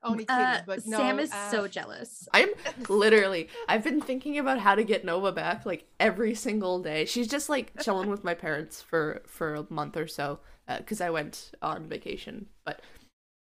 What 0.04 0.08
the- 0.08 0.12
Only 0.12 0.24
kidding, 0.26 0.44
Uh, 0.44 0.62
but 0.66 0.86
no. 0.86 0.96
Sam 0.98 1.18
is 1.18 1.32
uh, 1.32 1.50
so 1.50 1.66
jealous. 1.68 2.28
I'm 2.34 2.50
literally. 2.88 3.48
I've 3.68 3.82
been 3.84 4.00
thinking 4.00 4.38
about 4.38 4.58
how 4.58 4.74
to 4.74 4.84
get 4.84 5.04
Nova 5.04 5.32
back 5.32 5.64
like 5.64 5.86
every 5.98 6.34
single 6.34 6.80
day. 6.82 7.04
She's 7.06 7.26
just 7.28 7.48
like 7.48 7.72
chilling 7.82 8.10
with 8.10 8.22
my 8.24 8.34
parents 8.34 8.82
for 8.82 9.22
for 9.26 9.54
a 9.54 9.66
month 9.70 9.96
or 9.96 10.06
so 10.06 10.40
because 10.78 11.00
I 11.00 11.10
went 11.10 11.52
on 11.62 11.88
vacation, 11.88 12.46
but 12.64 12.80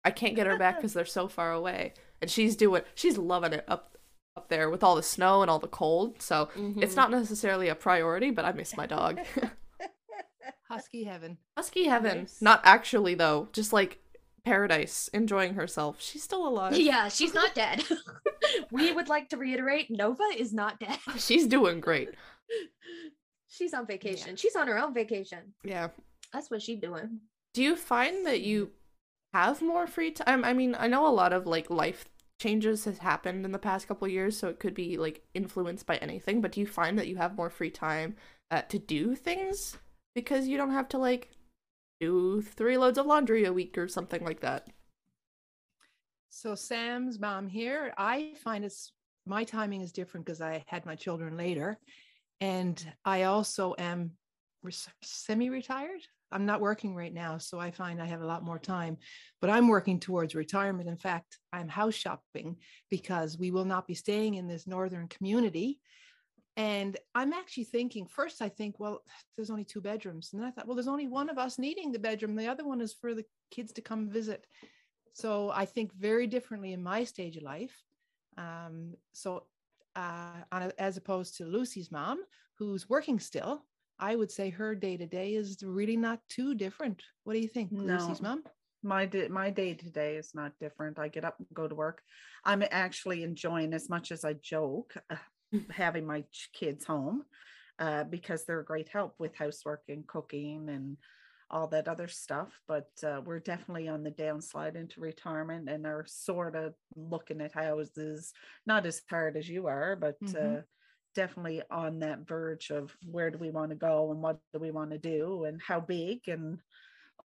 I 0.04 0.10
can't 0.10 0.34
get 0.36 0.46
her 0.46 0.56
back 0.58 0.76
because 0.78 0.92
they're 0.94 1.04
so 1.04 1.28
far 1.28 1.52
away. 1.52 1.94
And 2.20 2.30
she's 2.30 2.54
doing. 2.56 2.82
She's 2.94 3.18
loving 3.18 3.52
it 3.52 3.64
up 3.66 3.98
up 4.36 4.48
there 4.48 4.70
with 4.70 4.82
all 4.82 4.96
the 4.96 5.02
snow 5.02 5.42
and 5.42 5.50
all 5.50 5.58
the 5.58 5.68
cold. 5.68 6.22
So 6.22 6.48
it's 6.78 6.94
Mhm. 6.94 6.96
not 6.96 7.10
necessarily 7.10 7.68
a 7.68 7.74
priority, 7.74 8.30
but 8.30 8.44
I 8.44 8.52
miss 8.52 8.76
my 8.76 8.86
dog. 8.86 9.20
Husky 10.70 11.04
heaven. 11.04 11.36
Husky 11.56 11.84
heaven. 11.84 12.20
Nice. 12.20 12.40
Not 12.40 12.60
actually 12.64 13.14
though. 13.14 13.48
Just 13.52 13.72
like 13.72 13.98
paradise, 14.44 15.08
enjoying 15.12 15.54
herself. 15.54 16.00
She's 16.00 16.22
still 16.22 16.46
alive. 16.46 16.76
Yeah, 16.76 17.08
she's 17.08 17.34
not 17.34 17.54
dead. 17.54 17.84
we 18.70 18.92
would 18.92 19.08
like 19.08 19.28
to 19.30 19.36
reiterate 19.36 19.90
Nova 19.90 20.24
is 20.36 20.52
not 20.52 20.80
dead. 20.80 20.98
She's 21.16 21.46
doing 21.46 21.80
great. 21.80 22.10
She's 23.48 23.74
on 23.74 23.86
vacation. 23.86 24.36
She's 24.36 24.56
on 24.56 24.66
her 24.66 24.78
own 24.78 24.94
vacation. 24.94 25.54
Yeah. 25.62 25.88
That's 26.32 26.50
what 26.50 26.62
she's 26.62 26.80
doing. 26.80 27.20
Do 27.54 27.62
you 27.62 27.76
find 27.76 28.26
that 28.26 28.40
you 28.40 28.70
have 29.34 29.60
more 29.60 29.86
free 29.86 30.10
time? 30.10 30.44
I 30.44 30.54
mean, 30.54 30.74
I 30.78 30.86
know 30.86 31.06
a 31.06 31.12
lot 31.12 31.32
of 31.32 31.46
like 31.46 31.68
life 31.68 32.06
changes 32.40 32.86
has 32.86 32.98
happened 32.98 33.44
in 33.44 33.52
the 33.52 33.58
past 33.58 33.86
couple 33.86 34.08
years, 34.08 34.36
so 34.36 34.48
it 34.48 34.58
could 34.58 34.74
be 34.74 34.96
like 34.96 35.22
influenced 35.34 35.86
by 35.86 35.96
anything, 35.96 36.40
but 36.40 36.52
do 36.52 36.60
you 36.60 36.66
find 36.66 36.98
that 36.98 37.08
you 37.08 37.16
have 37.16 37.36
more 37.36 37.50
free 37.50 37.70
time 37.70 38.16
uh, 38.50 38.62
to 38.62 38.78
do 38.78 39.14
things 39.14 39.76
because 40.14 40.48
you 40.48 40.56
don't 40.56 40.72
have 40.72 40.88
to 40.88 40.98
like 40.98 41.30
do 42.02 42.42
three 42.42 42.76
loads 42.76 42.98
of 42.98 43.06
laundry 43.06 43.44
a 43.44 43.52
week 43.52 43.78
or 43.78 43.86
something 43.86 44.24
like 44.24 44.40
that? 44.40 44.66
So 46.30 46.56
Sam's 46.56 47.20
mom 47.20 47.46
here, 47.46 47.94
I 47.96 48.34
find 48.42 48.64
it's 48.64 48.92
my 49.24 49.44
timing 49.44 49.82
is 49.82 49.92
different 49.92 50.26
because 50.26 50.40
I 50.40 50.64
had 50.66 50.84
my 50.84 50.96
children 50.96 51.36
later. 51.36 51.78
And 52.40 52.84
I 53.04 53.22
also 53.24 53.76
am 53.78 54.12
res- 54.64 54.88
semi-retired. 55.02 56.00
I'm 56.32 56.44
not 56.44 56.60
working 56.60 56.96
right 56.96 57.14
now, 57.14 57.38
so 57.38 57.60
I 57.60 57.70
find 57.70 58.02
I 58.02 58.06
have 58.06 58.22
a 58.22 58.26
lot 58.26 58.42
more 58.42 58.58
time, 58.58 58.96
but 59.40 59.50
I'm 59.50 59.68
working 59.68 60.00
towards 60.00 60.34
retirement. 60.34 60.88
In 60.88 60.96
fact, 60.96 61.38
I'm 61.52 61.68
house 61.68 61.94
shopping 61.94 62.56
because 62.90 63.38
we 63.38 63.52
will 63.52 63.66
not 63.66 63.86
be 63.86 63.94
staying 63.94 64.34
in 64.34 64.48
this 64.48 64.66
northern 64.66 65.06
community. 65.06 65.78
And 66.56 66.96
I'm 67.14 67.32
actually 67.32 67.64
thinking 67.64 68.06
first, 68.06 68.42
I 68.42 68.48
think, 68.48 68.78
well, 68.78 69.02
there's 69.36 69.50
only 69.50 69.64
two 69.64 69.80
bedrooms. 69.80 70.30
And 70.32 70.42
then 70.42 70.48
I 70.48 70.52
thought, 70.52 70.66
well, 70.66 70.76
there's 70.76 70.88
only 70.88 71.08
one 71.08 71.28
of 71.28 71.38
us 71.38 71.58
needing 71.58 71.92
the 71.92 71.98
bedroom. 71.98 72.36
The 72.36 72.48
other 72.48 72.66
one 72.66 72.80
is 72.80 72.92
for 72.92 73.14
the 73.14 73.24
kids 73.50 73.72
to 73.72 73.80
come 73.80 74.10
visit. 74.10 74.46
So 75.14 75.50
I 75.50 75.66
think 75.66 75.92
very 75.94 76.26
differently 76.26 76.72
in 76.72 76.82
my 76.82 77.04
stage 77.04 77.36
of 77.36 77.42
life. 77.42 77.76
Um, 78.38 78.94
so 79.12 79.44
uh, 79.94 80.42
on 80.50 80.62
a, 80.62 80.72
as 80.78 80.96
opposed 80.96 81.36
to 81.36 81.44
Lucy's 81.44 81.92
mom, 81.92 82.22
who's 82.58 82.88
working 82.88 83.18
still, 83.18 83.66
I 83.98 84.16
would 84.16 84.30
say 84.30 84.48
her 84.50 84.74
day 84.74 84.96
to 84.96 85.06
day 85.06 85.34
is 85.34 85.62
really 85.62 85.96
not 85.96 86.20
too 86.28 86.54
different. 86.54 87.02
What 87.24 87.34
do 87.34 87.40
you 87.40 87.48
think, 87.48 87.70
Lucy's 87.72 88.22
mom? 88.22 88.42
my 88.82 89.06
day 89.06 89.28
my 89.28 89.48
day 89.48 89.74
to 89.74 89.90
day 89.90 90.16
is 90.16 90.34
not 90.34 90.52
different 90.58 90.98
i 90.98 91.06
get 91.06 91.24
up 91.24 91.36
and 91.38 91.46
go 91.54 91.68
to 91.68 91.74
work 91.74 92.02
i'm 92.44 92.64
actually 92.70 93.22
enjoying 93.22 93.72
as 93.72 93.88
much 93.88 94.10
as 94.10 94.24
i 94.24 94.32
joke 94.32 94.94
having 95.70 96.06
my 96.06 96.22
ch- 96.32 96.50
kids 96.52 96.84
home 96.84 97.24
uh, 97.78 98.04
because 98.04 98.44
they're 98.44 98.60
a 98.60 98.64
great 98.64 98.88
help 98.88 99.14
with 99.18 99.34
housework 99.36 99.82
and 99.88 100.06
cooking 100.06 100.68
and 100.68 100.96
all 101.50 101.68
that 101.68 101.88
other 101.88 102.08
stuff 102.08 102.60
but 102.66 102.88
uh, 103.04 103.20
we're 103.24 103.38
definitely 103.38 103.86
on 103.86 104.02
the 104.02 104.10
downslide 104.10 104.74
into 104.74 105.00
retirement 105.00 105.68
and 105.68 105.86
are 105.86 106.06
sort 106.06 106.56
of 106.56 106.74
looking 106.96 107.42
at 107.42 107.52
houses 107.52 108.32
not 108.66 108.86
as 108.86 109.02
hard 109.10 109.36
as 109.36 109.48
you 109.48 109.66
are 109.66 109.94
but 109.94 110.18
Mhm. 110.22 110.60
uh, 110.60 110.62
definitely 111.14 111.62
on 111.70 111.98
that 111.98 112.20
verge 112.26 112.70
of 112.70 112.96
where 113.04 113.30
do 113.30 113.36
we 113.36 113.50
want 113.50 113.68
to 113.70 113.76
go 113.76 114.10
and 114.10 114.22
what 114.22 114.40
do 114.54 114.58
we 114.58 114.70
want 114.70 114.90
to 114.90 114.98
do 114.98 115.44
and 115.44 115.60
how 115.60 115.78
big 115.78 116.26
and 116.26 116.58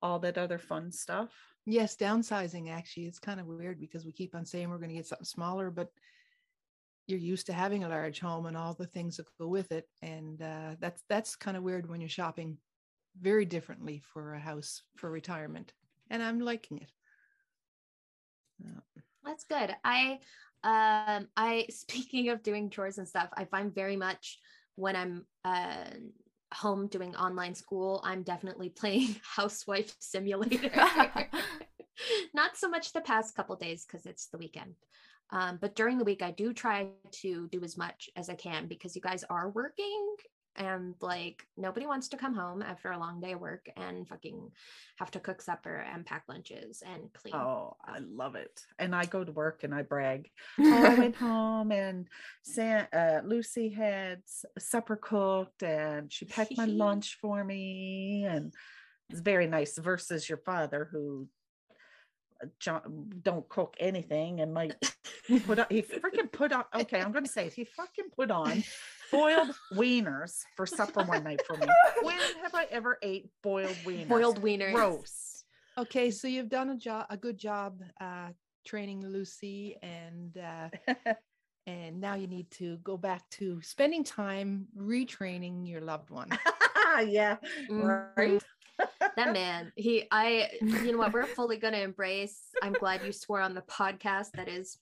all 0.03 0.19
that 0.19 0.39
other 0.39 0.59
fun 0.59 0.91
stuff. 0.91 1.31
Yes, 1.67 1.97
downsizing 1.97 2.71
actually. 2.71 3.07
It's 3.07 3.19
kind 3.19 3.41
of 3.41 3.47
weird 3.47 3.81
because 3.81 4.05
we 4.05 4.13
keep 4.13 4.35
on 4.35 4.45
saying 4.45 4.69
we're 4.69 4.79
going 4.79 4.91
to 4.91 4.97
get 4.97 5.07
something 5.07 5.25
smaller, 5.25 5.71
but 5.71 5.91
you're 7.11 7.21
used 7.21 7.47
to 7.47 7.53
having 7.53 7.85
a 7.85 7.89
large 7.89 8.21
home 8.21 8.47
and 8.47 8.57
all 8.57 8.75
the 8.75 8.87
things 8.87 9.17
that 9.17 9.27
go 9.39 9.49
with 9.49 9.73
it. 9.73 9.89
And 10.03 10.41
uh, 10.41 10.77
that's 10.79 11.03
that's 11.09 11.37
kind 11.37 11.57
of 11.57 11.63
weird 11.63 11.89
when 11.89 12.01
you're 12.01 12.09
shopping 12.09 12.59
very 13.21 13.45
differently 13.45 14.03
for 14.13 14.35
a 14.35 14.41
house 14.41 14.83
for 14.97 15.11
retirement, 15.11 15.73
and 16.11 16.23
I'm 16.23 16.41
liking 16.41 16.79
it. 16.79 16.91
That's 19.25 19.45
good. 19.45 19.75
I 19.85 20.19
um 20.65 21.29
I 21.37 21.67
speaking 21.71 22.31
of 22.31 22.43
doing 22.43 22.71
chores 22.71 22.99
and 22.99 23.09
stuff, 23.09 23.29
I 23.35 23.45
find 23.45 23.75
very 23.75 23.97
much 23.97 24.39
when 24.77 24.97
I'm 24.97 25.27
uh 25.45 25.85
home 26.53 26.89
doing 26.89 27.15
online 27.15 27.55
school, 27.55 28.01
I'm 28.05 28.23
definitely 28.23 28.71
playing 28.71 29.17
housewife 29.37 29.95
simulator. 30.01 30.71
Not 32.35 32.57
so 32.57 32.69
much 32.69 32.93
the 32.93 33.01
past 33.01 33.37
couple 33.37 33.57
days 33.57 33.85
because 33.87 34.07
it's 34.07 34.27
the 34.27 34.39
weekend. 34.39 34.75
Um, 35.33 35.59
but 35.61 35.75
during 35.77 35.99
the 35.99 36.05
week, 36.05 36.23
I 36.23 36.33
do 36.33 36.53
try 36.53 36.89
to 37.23 37.49
do 37.49 37.63
as 37.63 37.77
much 37.77 38.11
as 38.17 38.29
I 38.29 38.35
can 38.35 38.67
because 38.67 38.97
you 38.97 39.03
guys 39.03 39.25
are 39.31 39.51
working 39.51 40.17
and 40.57 40.95
like 41.01 41.47
nobody 41.57 41.87
wants 41.87 42.09
to 42.09 42.17
come 42.17 42.35
home 42.35 42.63
after 42.63 42.91
a 42.91 42.99
long 42.99 43.21
day 43.21 43.33
of 43.33 43.41
work 43.41 43.67
and 43.77 44.07
fucking 44.07 44.51
have 44.97 45.11
to 45.13 45.21
cook 45.21 45.41
supper 45.41 45.77
and 45.77 46.05
pack 46.05 46.25
lunches 46.29 46.83
and 46.85 47.13
clean. 47.13 47.35
Oh, 47.35 47.77
I 47.85 47.99
love 48.01 48.35
it. 48.35 48.61
And 48.79 48.95
I 48.95 49.07
go 49.07 49.25
to 49.25 49.33
work 49.33 49.65
and 49.65 49.75
I 49.75 49.83
brag. 49.83 50.29
Oh, 50.59 50.85
I 50.85 50.95
went 50.99 51.17
home 51.31 51.73
and 51.73 52.09
Sam, 52.43 52.87
uh, 52.93 53.21
Lucy 53.25 53.71
had 53.71 54.23
supper 54.59 54.97
cooked 54.97 55.63
and 55.63 56.13
she 56.13 56.25
packed 56.27 56.57
my 56.57 56.65
lunch 56.67 57.19
for 57.21 57.43
me. 57.45 58.27
And 58.29 58.53
it's 59.09 59.21
very 59.21 59.47
nice 59.47 59.79
versus 59.79 60.29
your 60.29 60.39
father 60.39 60.89
who 60.91 61.29
don't 63.23 63.49
cook 63.49 63.77
anything 63.79 64.41
and 64.41 64.53
might 64.53 64.75
put 65.47 65.59
on, 65.59 65.67
he 65.71 65.83
freaking 65.83 66.31
put 66.33 66.53
on, 66.53 66.65
okay, 66.75 67.01
I'm 67.01 67.13
going 67.13 67.25
to 67.25 67.31
say 67.31 67.47
it. 67.47 67.53
He 67.53 67.65
fucking 67.65 68.07
put 68.17 68.31
on 68.31 68.63
boiled 69.13 69.51
wieners 69.75 70.41
for 70.57 70.67
supper 70.67 71.03
one 71.03 71.25
night 71.25 71.41
for 71.47 71.57
me. 71.57 71.67
When 72.03 72.19
have 72.43 72.55
I 72.55 72.67
ever 72.71 72.99
ate 73.03 73.29
boiled 73.43 73.77
wieners? 73.85 74.09
Boiled 74.09 74.43
wieners. 74.43 74.73
Gross. 74.73 75.45
Okay, 75.79 76.11
so 76.11 76.29
you've 76.29 76.49
done 76.49 76.71
a 76.71 76.77
job, 76.77 77.07
a 77.11 77.17
good 77.17 77.39
job 77.39 77.83
uh, 78.01 78.29
training 78.67 79.07
Lucy, 79.07 79.77
and 79.83 80.37
uh, 80.39 80.69
and 81.67 82.01
now 82.01 82.15
you 82.15 82.27
need 82.27 82.51
to 82.53 82.79
go 82.79 82.97
back 82.97 83.29
to 83.31 83.61
spending 83.63 84.03
time 84.05 84.67
retraining 84.77 85.69
your 85.69 85.81
loved 85.81 86.11
one. 86.11 86.29
yeah, 87.07 87.37
Mhm. 87.69 88.11
right. 88.17 88.43
That 89.17 89.33
man 89.33 89.73
he 89.77 90.07
i 90.11 90.49
you 90.63 90.93
know 90.93 90.99
what 90.99 91.13
we're 91.13 91.27
fully 91.27 91.57
going 91.57 91.75
to 91.75 91.83
embrace 91.83 92.49
i'm 92.63 92.73
glad 92.73 93.05
you 93.05 93.13
swore 93.13 93.41
on 93.41 93.55
the 93.55 93.63
podcast 93.63 94.31
that 94.35 94.49
is 94.49 94.79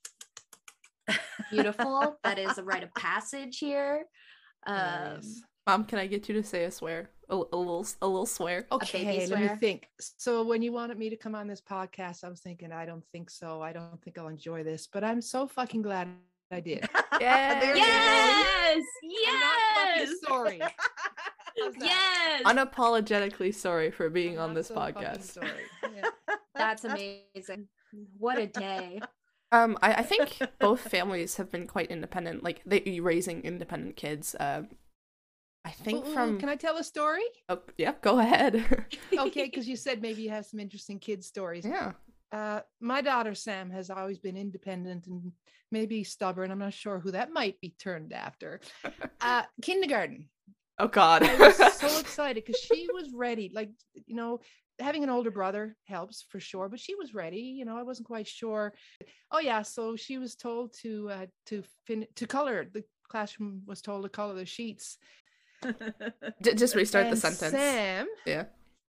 beautiful 1.51 2.19
that 2.25 2.39
is 2.39 2.59
a 2.59 2.63
rite 2.63 2.83
of 2.83 2.93
passage 2.95 3.59
here 3.59 4.05
um 4.67 4.77
Yes. 4.77 5.41
Mom, 5.69 5.85
can 5.85 5.99
I 5.99 6.07
get 6.07 6.27
you 6.31 6.35
to 6.35 6.43
say 6.43 6.65
a 6.65 6.71
swear? 6.71 7.11
A, 7.29 7.35
a 7.35 7.37
little, 7.37 7.87
a 8.01 8.07
little 8.07 8.25
swear. 8.25 8.63
baby 8.63 8.67
Okay, 8.73 9.27
let 9.27 9.39
me 9.39 9.49
think. 9.49 9.87
So 10.01 10.43
when 10.43 10.63
you 10.63 10.73
wanted 10.73 10.97
me 10.97 11.11
to 11.11 11.17
come 11.17 11.35
on 11.35 11.47
this 11.47 11.61
podcast, 11.61 12.25
I 12.25 12.31
was 12.31 12.41
thinking, 12.41 12.73
I 12.73 12.87
don't 12.87 13.05
think 13.13 13.29
so. 13.29 13.61
I 13.61 13.75
don't 13.75 14.03
think 14.03 14.17
I'll 14.17 14.29
enjoy 14.29 14.65
this, 14.65 14.89
but 14.91 15.05
I'm 15.05 15.21
so 15.21 15.47
fucking 15.47 15.83
glad 15.83 16.09
I 16.51 16.61
did. 16.61 16.89
Yeah. 17.21 17.61
There 17.61 17.77
you 17.77 17.83
go. 17.83 17.87
yes 17.87 18.83
I'm 19.05 19.41
not 19.41 19.61
fucking 19.75 20.09
yes 20.09 20.21
sorry. 20.27 20.61
How's 21.61 21.75
yes 21.81 22.43
Unapologetically 22.45 23.55
sorry 23.55 23.91
for 23.91 24.09
being 24.11 24.39
I'm 24.39 24.51
on 24.51 24.55
this 24.55 24.69
so 24.69 24.75
podcast. 24.75 25.23
sorry. 25.23 25.49
Yeah. 25.95 26.11
that's 26.55 26.85
amazing 26.85 27.69
what 28.19 28.39
a 28.39 28.47
day 28.47 29.01
Um, 29.51 29.79
I, 29.83 29.95
I 29.95 30.03
think 30.03 30.39
both 30.61 30.81
families 30.81 31.37
have 31.37 31.51
been 31.51 31.67
quite 31.67 31.91
independent, 31.91 32.43
like 32.45 32.61
they 32.67 33.01
raising 33.01 33.43
independent 33.43 33.97
kids. 33.97 34.35
Uh, 34.35 34.65
I 35.65 35.71
think 35.71 36.05
Ooh, 36.05 36.09
ooh, 36.11 36.15
from 36.15 36.39
Can 36.39 36.49
I 36.51 36.57
tell 36.57 36.77
a 36.77 36.85
story? 36.85 37.23
oh, 37.49 37.61
yeah, 37.79 37.95
go 38.03 38.19
ahead. 38.19 38.87
Okay, 39.19 39.45
because 39.47 39.67
you 39.67 39.77
said 39.77 40.03
maybe 40.03 40.23
you 40.23 40.31
have 40.31 40.47
some 40.47 40.61
interesting 40.61 40.99
kid 40.99 41.25
stories. 41.25 41.65
yeah. 41.65 41.93
Uh, 42.31 42.61
my 42.81 43.01
daughter 43.01 43.35
Sam 43.35 43.71
has 43.71 43.89
always 43.89 44.19
been 44.19 44.37
independent 44.37 45.07
and 45.07 45.33
maybe 45.73 46.05
stubborn. 46.05 46.51
I'm 46.51 46.59
not 46.59 46.75
sure 46.75 46.99
who 47.01 47.11
that 47.13 47.33
might 47.33 47.59
be 47.61 47.75
turned 47.79 48.13
after. 48.13 48.61
Uh, 49.21 49.43
kindergarten. 49.63 50.29
Oh 50.79 50.89
God. 50.89 51.23
I 51.23 51.37
was 51.37 51.57
so 51.81 51.99
excited 51.99 52.45
because 52.45 52.61
she 52.61 52.87
was 52.93 53.13
ready. 53.15 53.51
Like, 53.55 53.71
you 54.07 54.15
know, 54.15 54.41
having 54.79 55.03
an 55.03 55.11
older 55.11 55.31
brother 55.31 55.77
helps 55.85 56.25
for 56.29 56.39
sure, 56.41 56.69
but 56.69 56.79
she 56.81 56.95
was 56.95 57.15
ready. 57.15 57.41
You 57.41 57.65
know, 57.65 57.77
I 57.77 57.83
wasn't 57.83 58.07
quite 58.09 58.27
sure. 58.29 58.73
Oh 59.33 59.41
yeah, 59.41 59.63
so 59.63 59.97
she 59.97 60.19
was 60.19 60.37
told 60.37 60.73
to 60.83 61.11
uh, 61.11 61.27
to 61.47 61.63
fin- 61.87 62.07
to 62.17 62.27
color. 62.27 62.67
The 62.73 62.85
classroom 63.09 63.63
was 63.67 63.81
told 63.83 64.05
to 64.05 64.09
color 64.09 64.35
the 64.35 64.47
sheets. 64.47 64.99
Just 66.43 66.75
restart 66.77 67.11
the 67.11 67.17
sentence. 67.17 67.51
Sam, 67.51 68.07
Yeah. 68.25 68.45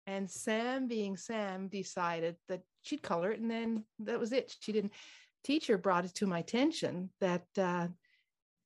and 0.06 0.30
Sam, 0.30 0.88
being 0.88 1.16
Sam, 1.16 1.70
decided 1.70 2.36
that 2.50 2.62
she'd 2.82 3.02
color 3.02 3.32
it, 3.32 3.40
and 3.40 3.50
then 3.50 3.86
that 4.00 4.20
was 4.20 4.34
it. 4.34 4.54
She 4.60 4.72
didn't. 4.74 4.92
Teacher 5.44 5.78
brought 5.78 6.04
it 6.04 6.14
to 6.16 6.28
my 6.28 6.40
attention 6.40 7.10
that 7.22 7.46
uh, 7.58 7.88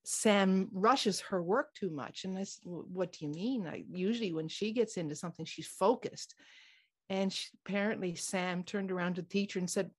Sam 0.03 0.69
rushes 0.71 1.19
her 1.21 1.41
work 1.41 1.73
too 1.73 1.89
much, 1.89 2.23
and 2.23 2.37
I 2.37 2.43
said, 2.43 2.63
"What 2.65 3.13
do 3.13 3.25
you 3.25 3.31
mean?" 3.31 3.67
I, 3.67 3.83
usually, 3.89 4.33
when 4.33 4.47
she 4.47 4.71
gets 4.71 4.97
into 4.97 5.15
something, 5.15 5.45
she's 5.45 5.67
focused. 5.67 6.35
And 7.09 7.31
she, 7.31 7.49
apparently, 7.65 8.15
Sam 8.15 8.63
turned 8.63 8.91
around 8.91 9.15
to 9.15 9.21
the 9.21 9.27
teacher 9.27 9.59
and 9.59 9.69
said, 9.69 9.91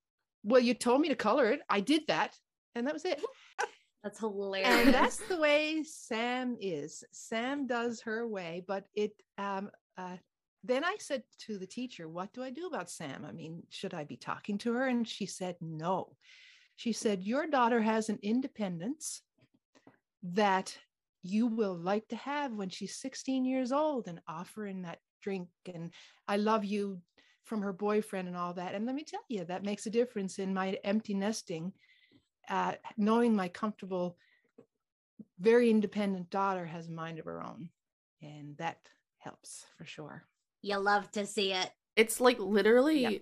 "Well, 0.42 0.60
you 0.60 0.74
told 0.74 1.00
me 1.00 1.08
to 1.08 1.16
color 1.16 1.50
it. 1.50 1.60
I 1.68 1.80
did 1.80 2.02
that, 2.08 2.36
and 2.74 2.86
that 2.86 2.94
was 2.94 3.04
it." 3.04 3.22
that's 4.02 4.18
hilarious 4.18 4.68
and 4.68 4.92
that's 4.92 5.18
the 5.28 5.38
way 5.38 5.84
Sam 5.84 6.56
is. 6.60 7.04
Sam 7.12 7.66
does 7.66 8.00
her 8.00 8.26
way, 8.26 8.64
but 8.66 8.86
it 8.94 9.12
um 9.38 9.70
uh 9.96 10.16
then 10.64 10.84
I 10.84 10.96
said 10.98 11.24
to 11.46 11.58
the 11.58 11.66
teacher, 11.66 12.08
What 12.08 12.32
do 12.32 12.42
I 12.42 12.50
do 12.50 12.66
about 12.66 12.90
Sam? 12.90 13.24
I 13.26 13.32
mean, 13.32 13.64
should 13.68 13.94
I 13.94 14.04
be 14.04 14.16
talking 14.16 14.58
to 14.58 14.72
her? 14.74 14.86
And 14.86 15.06
she 15.06 15.26
said, 15.26 15.56
No. 15.60 16.16
She 16.76 16.92
said, 16.92 17.24
Your 17.24 17.46
daughter 17.46 17.80
has 17.80 18.08
an 18.08 18.18
independence 18.22 19.22
that 20.22 20.76
you 21.22 21.46
will 21.46 21.76
like 21.76 22.06
to 22.08 22.16
have 22.16 22.52
when 22.52 22.68
she's 22.68 22.96
16 22.96 23.44
years 23.44 23.72
old 23.72 24.08
and 24.08 24.20
offering 24.28 24.82
that 24.82 24.98
drink 25.22 25.48
and 25.72 25.90
I 26.26 26.36
love 26.36 26.64
you 26.64 27.00
from 27.44 27.62
her 27.62 27.72
boyfriend 27.72 28.28
and 28.28 28.36
all 28.36 28.54
that. 28.54 28.74
And 28.74 28.86
let 28.86 28.94
me 28.94 29.04
tell 29.04 29.20
you, 29.28 29.44
that 29.44 29.64
makes 29.64 29.86
a 29.86 29.90
difference 29.90 30.38
in 30.38 30.54
my 30.54 30.78
empty 30.84 31.14
nesting 31.14 31.72
uh, 32.48 32.72
knowing 32.96 33.34
my 33.34 33.48
comfortable, 33.48 34.16
very 35.38 35.70
independent 35.70 36.30
daughter 36.30 36.64
has 36.66 36.88
a 36.88 36.92
mind 36.92 37.18
of 37.18 37.24
her 37.24 37.42
own. 37.42 37.68
And 38.20 38.56
that 38.58 38.78
helps 39.18 39.64
for 39.76 39.84
sure. 39.84 40.24
you 40.62 40.76
love 40.76 41.10
to 41.12 41.26
see 41.26 41.52
it 41.52 41.70
It's 41.96 42.20
like 42.20 42.38
literally. 42.38 43.06
I- 43.06 43.20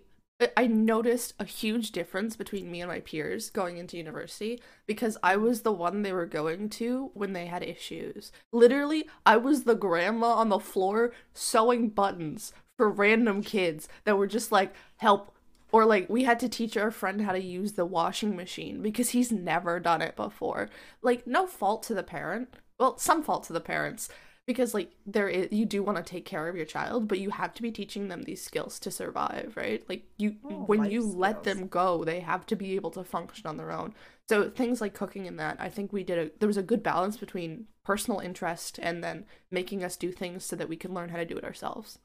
I 0.57 0.67
noticed 0.67 1.35
a 1.39 1.45
huge 1.45 1.93
difference 1.93 2.35
between 2.35 2.71
me 2.71 2.81
and 2.81 2.91
my 2.91 3.01
peers 3.01 3.51
going 3.51 3.77
into 3.77 3.99
university 3.99 4.61
because 4.87 5.19
I 5.23 5.37
was 5.37 5.63
the 5.63 5.73
one 5.73 6.03
they 6.03 6.13
were 6.13 6.27
going 6.27 6.71
to 6.71 7.11
when 7.15 7.35
they 7.35 7.47
had 7.47 7.63
issues. 7.63 8.33
Literally, 8.53 9.09
I 9.27 9.37
was 9.37 9.65
the 9.65 9.75
grandma 9.75 10.29
on 10.35 10.49
the 10.49 10.59
floor 10.59 11.13
sewing 11.35 11.91
buttons 11.91 12.53
for 12.77 12.89
random 12.89 13.43
kids 13.43 13.89
that 14.05 14.17
were 14.17 14.27
just 14.27 14.51
like, 14.51 14.75
help. 14.97 15.35
Or 15.73 15.85
like, 15.85 16.09
we 16.09 16.25
had 16.25 16.41
to 16.41 16.49
teach 16.49 16.77
our 16.77 16.91
friend 16.91 17.21
how 17.21 17.33
to 17.33 17.43
use 17.43 17.73
the 17.73 17.85
washing 17.85 18.35
machine 18.35 18.81
because 18.81 19.11
he's 19.11 19.31
never 19.31 19.79
done 19.79 20.01
it 20.01 20.17
before. 20.17 20.71
Like, 21.03 21.27
no 21.27 21.47
fault 21.47 21.83
to 21.85 21.95
the 21.95 22.03
parent. 22.03 22.49
Well, 22.79 22.97
some 22.97 23.23
fault 23.23 23.45
to 23.45 23.53
the 23.53 23.61
parents 23.61 24.09
because 24.51 24.75
like 24.75 24.91
there 25.07 25.29
is 25.29 25.47
you 25.53 25.65
do 25.65 25.81
want 25.81 25.97
to 25.97 26.03
take 26.03 26.25
care 26.25 26.49
of 26.49 26.57
your 26.57 26.67
child 26.67 27.07
but 27.07 27.21
you 27.21 27.31
have 27.31 27.55
to 27.55 27.63
be 27.63 27.71
teaching 27.71 28.09
them 28.09 28.25
these 28.25 28.43
skills 28.43 28.81
to 28.81 28.91
survive 28.91 29.53
right? 29.55 29.89
Like 29.89 30.03
you 30.19 30.35
Oh, 30.45 30.65
when 30.65 30.91
you 30.91 31.03
let 31.03 31.45
them 31.45 31.69
go 31.69 32.03
they 32.03 32.19
have 32.19 32.47
to 32.47 32.57
be 32.57 32.75
able 32.75 32.91
to 32.93 33.05
function 33.05 33.47
on 33.47 33.57
their 33.57 33.71
own. 33.71 33.95
So 34.29 34.51
things 34.51 34.81
like 34.81 34.93
cooking 34.93 35.29
and 35.29 35.39
that 35.39 35.57
i 35.61 35.69
think 35.69 35.93
we 35.93 36.03
did 36.03 36.19
a 36.19 36.31
there 36.41 36.49
was 36.49 36.57
a 36.57 36.65
good 36.65 36.83
balance 36.83 37.17
between 37.17 37.67
personal 37.85 38.19
interest 38.19 38.81
and 38.83 39.05
then 39.05 39.25
making 39.53 39.85
us 39.85 39.97
do 39.97 40.11
things 40.11 40.45
so 40.45 40.57
that 40.57 40.69
we 40.69 40.77
can 40.77 40.93
learn 40.93 41.11
how 41.11 41.19
to 41.19 41.25
do 41.25 41.37
it 41.37 41.45
ourselves. 41.45 42.01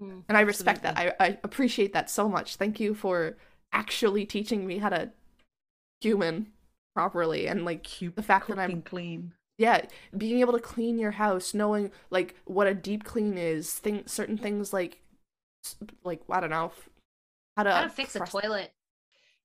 Mm. 0.00 0.22
and 0.26 0.38
i 0.38 0.40
respect 0.40 0.82
that. 0.82 0.96
I, 0.96 1.12
I 1.20 1.38
appreciate 1.44 1.92
that 1.92 2.08
so 2.08 2.30
much. 2.30 2.56
Thank 2.56 2.80
you 2.80 2.94
for 2.94 3.36
actually 3.72 4.24
teaching 4.24 4.66
me 4.66 4.78
how 4.78 4.88
to 4.88 5.10
human 6.00 6.52
properly 6.94 7.46
and 7.46 7.66
like 7.66 7.86
the 8.16 8.22
fact 8.22 8.48
that 8.48 8.58
i'm 8.58 8.80
clean. 8.80 9.34
Yeah 9.60 9.82
being 10.16 10.40
able 10.40 10.54
to 10.54 10.58
clean 10.58 10.98
your 10.98 11.10
house 11.12 11.54
knowing 11.54 11.90
like 12.10 12.34
what 12.46 12.66
a 12.66 12.74
deep 12.74 13.04
clean 13.04 13.36
is 13.36 13.72
think 13.74 14.08
certain 14.08 14.38
things 14.38 14.72
like 14.72 15.00
like 16.02 16.20
i 16.30 16.40
don't 16.40 16.50
know 16.50 16.66
f- 16.66 16.88
how 17.56 17.62
to 17.62 17.72
how 17.72 17.84
to 17.84 17.90
fix 17.90 18.16
a 18.16 18.18
press- 18.18 18.32
toilet 18.32 18.72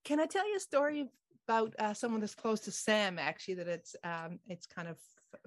Can 0.06 0.19
I 0.19 0.28
tell 0.28 0.47
you 0.47 0.56
a 0.56 0.60
story 0.60 1.10
about 1.47 1.73
uh, 1.80 1.93
someone 1.93 2.21
that's 2.21 2.36
close 2.36 2.60
to 2.62 2.71
Sam? 2.71 3.17
Actually, 3.17 3.56
that 3.56 3.67
it's 3.67 3.95
um, 4.04 4.39
it's 4.47 4.67
kind 4.67 4.88
of 4.88 4.97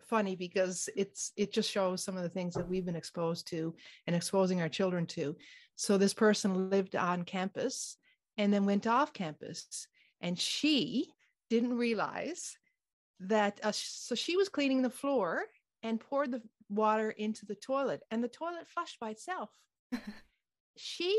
funny 0.01 0.35
because 0.37 0.89
it's 0.97 1.33
it 1.37 1.53
just 1.53 1.71
shows 1.71 2.03
some 2.03 2.17
of 2.17 2.25
the 2.25 2.29
things 2.29 2.55
that 2.55 2.69
we've 2.69 2.85
been 2.85 2.97
exposed 2.97 3.47
to 3.49 3.75
and 4.07 4.17
exposing 4.17 4.61
our 4.61 4.69
children 4.69 5.07
to. 5.07 5.37
So 5.77 5.97
this 5.97 6.13
person 6.13 6.71
lived 6.71 6.97
on 6.97 7.23
campus 7.25 7.97
and 8.37 8.53
then 8.53 8.67
went 8.67 8.87
off 8.87 9.13
campus, 9.13 9.87
and 10.21 10.37
she 10.37 11.13
didn't 11.51 11.79
realize 11.79 12.59
that. 13.21 13.61
Uh, 13.63 13.73
so 13.73 14.15
she 14.15 14.37
was 14.37 14.49
cleaning 14.49 14.83
the 14.83 14.91
floor 14.91 15.45
and 15.83 16.01
poured 16.01 16.31
the 16.31 16.43
water 16.69 17.11
into 17.11 17.47
the 17.47 17.55
toilet 17.55 18.03
and 18.11 18.23
the 18.23 18.29
toilet 18.29 18.67
flushed 18.67 18.99
by 19.01 19.11
itself. 19.11 19.51
she 20.77 21.19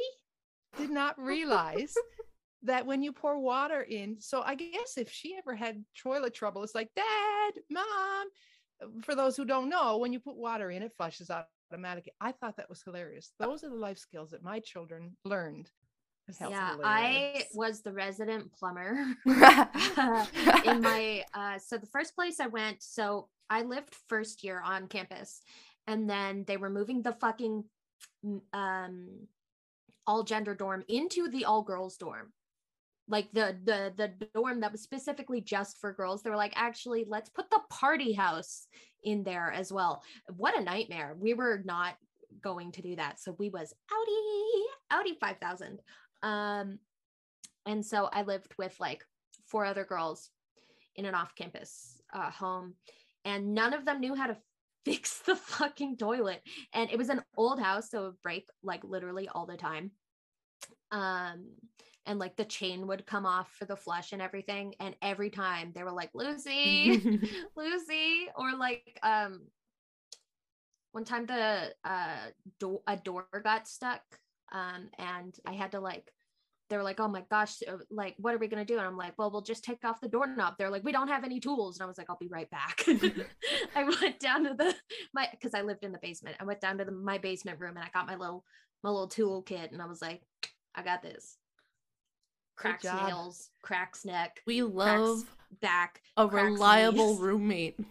did 0.78 0.90
not 0.90 1.20
realize 1.20 1.94
that 2.64 2.86
when 2.86 3.02
you 3.02 3.12
pour 3.12 3.40
water 3.40 3.82
in, 3.82 4.20
so 4.20 4.42
I 4.42 4.56
guess 4.56 4.98
if 4.98 5.12
she 5.12 5.36
ever 5.38 5.56
had 5.56 5.84
toilet 5.98 6.34
trouble, 6.34 6.64
it's 6.64 6.76
like, 6.76 6.90
Dad, 6.96 7.54
Mom. 7.70 8.28
For 9.02 9.14
those 9.14 9.36
who 9.36 9.44
don't 9.44 9.68
know, 9.68 9.98
when 9.98 10.14
you 10.14 10.22
put 10.22 10.38
water 10.38 10.72
in, 10.72 10.84
it 10.84 10.94
flushes 10.96 11.30
automatically. 11.30 12.14
I 12.22 12.32
thought 12.32 12.56
that 12.56 12.70
was 12.70 12.82
hilarious. 12.82 13.34
Those 13.38 13.64
are 13.66 13.70
the 13.70 13.76
life 13.76 13.98
skills 13.98 14.32
that 14.32 14.42
my 14.42 14.60
children 14.60 15.18
learned. 15.26 15.70
Yeah, 16.40 16.76
I 16.84 17.46
was 17.54 17.82
the 17.82 17.92
resident 17.92 18.52
plumber 18.54 18.98
in 19.26 20.82
my 20.82 21.24
uh 21.34 21.58
so 21.60 21.78
the 21.78 21.88
first 21.92 22.16
place 22.16 22.40
I 22.40 22.48
went, 22.48 22.82
so 22.82 23.28
I 23.50 23.64
lived 23.64 23.96
first 24.08 24.44
year 24.44 24.62
on 24.64 24.88
campus 24.88 25.42
and 25.88 26.10
then 26.10 26.44
they 26.48 26.58
were 26.58 26.70
moving 26.70 27.02
the 27.02 27.14
fucking 27.14 27.64
um 28.54 29.08
all 30.06 30.24
gender 30.24 30.56
dorm 30.56 30.84
into 30.88 31.30
the 31.30 31.46
all 31.46 31.62
girls 31.62 31.98
dorm. 31.98 32.34
Like 33.08 33.32
the 33.32 33.58
the 33.64 33.94
the 33.98 34.28
dorm 34.36 34.60
that 34.62 34.72
was 34.72 34.82
specifically 34.82 35.42
just 35.42 35.80
for 35.80 35.94
girls. 35.94 36.22
They 36.22 36.30
were 36.30 36.36
like, 36.36 36.54
actually, 36.56 37.06
let's 37.08 37.30
put 37.30 37.50
the 37.50 37.62
party 37.70 38.14
house 38.14 38.68
in 39.04 39.24
there 39.24 39.52
as 39.52 39.72
well. 39.74 40.04
What 40.38 40.58
a 40.58 40.64
nightmare. 40.64 41.16
We 41.20 41.34
were 41.34 41.62
not 41.66 41.96
going 42.42 42.72
to 42.74 42.82
do 42.82 42.96
that. 42.96 43.20
So 43.20 43.36
we 43.40 43.50
was 43.50 43.74
Audi, 43.92 44.66
Audi 44.92 45.18
5000. 45.20 45.80
Um, 46.24 46.80
and 47.66 47.86
so 47.86 48.10
I 48.12 48.24
lived 48.24 48.54
with 48.58 48.76
like 48.80 49.04
four 49.48 49.66
other 49.66 49.84
girls 49.84 50.30
in 50.96 51.06
an 51.06 51.16
off 51.16 51.36
campus 51.36 52.02
uh, 52.14 52.32
home, 52.32 52.76
and 53.26 53.54
none 53.54 53.74
of 53.74 53.86
them 53.86 54.00
knew 54.00 54.16
how 54.16 54.28
to 54.28 54.38
fix 54.86 55.20
the 55.20 55.36
fucking 55.36 55.98
toilet. 55.98 56.42
And 56.74 56.90
it 56.90 56.98
was 56.98 57.10
an 57.10 57.22
old 57.38 57.60
house, 57.60 57.92
so 57.92 58.00
it 58.00 58.04
would 58.04 58.22
break 58.22 58.48
like 58.64 58.84
literally 58.84 59.28
all 59.28 59.46
the 59.46 59.58
time. 59.58 59.92
Um, 60.92 61.46
and 62.06 62.18
like 62.18 62.36
the 62.36 62.46
chain 62.46 62.88
would 62.88 63.06
come 63.06 63.28
off 63.28 63.52
for 63.52 63.66
the 63.66 63.76
flush 63.76 64.14
and 64.14 64.22
everything. 64.22 64.74
And 64.80 64.96
every 65.02 65.30
time 65.30 65.72
they 65.76 65.84
were 65.84 65.92
like, 65.92 66.10
Lucy, 66.16 67.20
Lucy, 67.56 68.28
or 68.36 68.56
like 68.58 69.00
um 69.04 69.42
one 70.92 71.06
time 71.06 71.28
the 71.28 71.72
uh 71.86 72.32
door 72.60 72.82
a 72.88 72.98
door 72.98 73.28
got 73.44 73.68
stuck 73.68 74.02
um 74.52 74.90
and 74.98 75.36
I 75.46 75.54
had 75.54 75.72
to 75.72 75.80
like 75.80 76.12
they 76.70 76.78
were 76.78 76.84
like, 76.84 77.00
oh 77.00 77.08
my 77.08 77.24
gosh, 77.32 77.56
like 77.90 78.16
what 78.20 78.34
are 78.34 78.38
we 78.38 78.48
gonna 78.48 78.64
do? 78.64 78.78
And 78.78 78.86
I'm 78.86 78.98
like, 78.98 79.14
well, 79.18 79.32
we'll 79.32 79.42
just 79.42 79.64
take 79.64 79.84
off 79.84 80.02
the 80.02 80.08
doorknob. 80.08 80.56
They're 80.58 80.70
like, 80.70 80.84
we 80.84 80.92
don't 80.92 81.08
have 81.08 81.24
any 81.24 81.40
tools. 81.40 81.78
And 81.78 81.84
I 81.84 81.88
was 81.88 81.98
like, 81.98 82.08
I'll 82.10 82.18
be 82.18 82.28
right 82.28 82.50
back. 82.52 82.84
I 83.76 83.84
went 83.84 84.20
down 84.20 84.44
to 84.44 84.54
the 84.54 84.76
my 85.14 85.28
because 85.32 85.54
I 85.54 85.62
lived 85.62 85.84
in 85.84 85.92
the 85.92 86.00
basement. 86.00 86.38
I 86.40 86.44
went 86.44 86.62
down 86.62 86.78
to 86.78 86.86
the, 86.86 86.92
my 86.92 87.18
basement 87.18 87.60
room 87.60 87.76
and 87.76 87.84
I 87.84 87.90
got 87.92 88.08
my 88.08 88.16
little 88.16 88.44
my 88.84 88.90
little 88.90 89.08
tool 89.08 89.42
kit 89.42 89.72
and 89.72 89.82
I 89.82 89.86
was 89.86 90.02
like, 90.02 90.22
I 90.76 90.84
got 90.84 91.02
this. 91.02 91.38
Cracks 92.56 92.84
nails, 92.84 93.50
cracks 93.62 94.06
neck, 94.06 94.42
we 94.46 94.62
love 94.64 95.24
back. 95.62 96.02
a 96.18 96.28
reliable 96.28 97.12
knees. 97.12 97.20
roommate. 97.20 97.80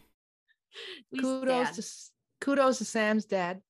We 1.11 1.19
kudos 1.21 1.69
stand. 1.69 1.77
to 1.77 2.45
kudos 2.45 2.79
to 2.79 2.85
Sam's 2.85 3.25
dad. 3.25 3.63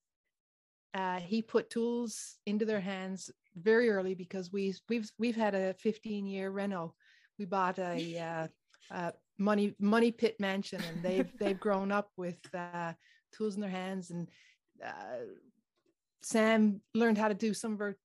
Uh, 0.95 1.21
he 1.21 1.43
put 1.43 1.71
tools 1.71 2.37
into 2.47 2.65
their 2.65 2.81
hands 2.81 3.31
very 3.57 3.91
early 3.91 4.15
because 4.15 4.53
we 4.53 4.75
we've 4.89 5.11
we've 5.19 5.37
had 5.37 5.55
a 5.55 5.75
15 5.75 6.27
year 6.27 6.51
reno. 6.51 6.95
We 7.39 7.45
bought 7.45 7.79
a 7.79 8.19
uh, 8.91 8.95
uh, 8.95 9.13
money 9.39 9.75
money 9.79 10.11
pit 10.11 10.37
mansion, 10.41 10.83
and 10.89 11.03
they've 11.03 11.31
they've 11.39 11.61
grown 11.61 11.93
up 11.93 12.11
with 12.17 12.39
uh, 12.55 12.93
tools 13.33 13.55
in 13.55 13.61
their 13.61 13.71
hands. 13.71 14.11
And 14.11 14.29
uh, 14.85 15.27
Sam 16.23 16.81
learned 16.95 17.19
how 17.19 17.29
to 17.29 17.35
do 17.35 17.55
some 17.55 17.73
of 17.73 17.81
our 17.81 17.97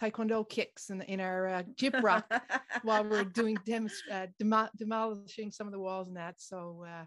taekwondo 0.00 0.48
kicks 0.48 0.90
in 0.90 1.02
in 1.02 1.20
our 1.20 1.48
uh, 1.48 1.62
jip 1.76 1.94
rock 2.02 2.26
while 2.82 3.04
we're 3.04 3.24
doing 3.24 3.56
demonst- 3.66 4.10
uh, 4.10 4.26
demolishing 4.78 5.50
some 5.52 5.66
of 5.66 5.72
the 5.72 5.80
walls 5.80 6.08
and 6.08 6.16
that. 6.16 6.40
So 6.40 6.84
uh, 6.88 7.04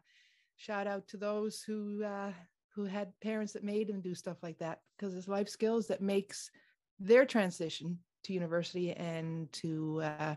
shout 0.58 0.88
out 0.88 1.08
to 1.10 1.18
those 1.18 1.62
who 1.62 2.04
uh, 2.04 2.32
who 2.76 2.86
had 2.86 3.14
parents 3.22 3.54
that 3.54 3.64
made 3.64 3.88
them 3.88 4.02
do 4.02 4.14
stuff 4.16 4.44
like 4.44 4.58
that 4.60 4.82
because 4.98 5.16
it's 5.16 5.28
life 5.28 5.50
skills 5.50 5.88
that 5.88 6.02
makes 6.02 6.52
their 7.00 7.26
transition 7.26 8.00
to 8.24 8.34
university 8.34 8.92
and 8.94 9.52
to 9.54 10.02
uh, 10.02 10.36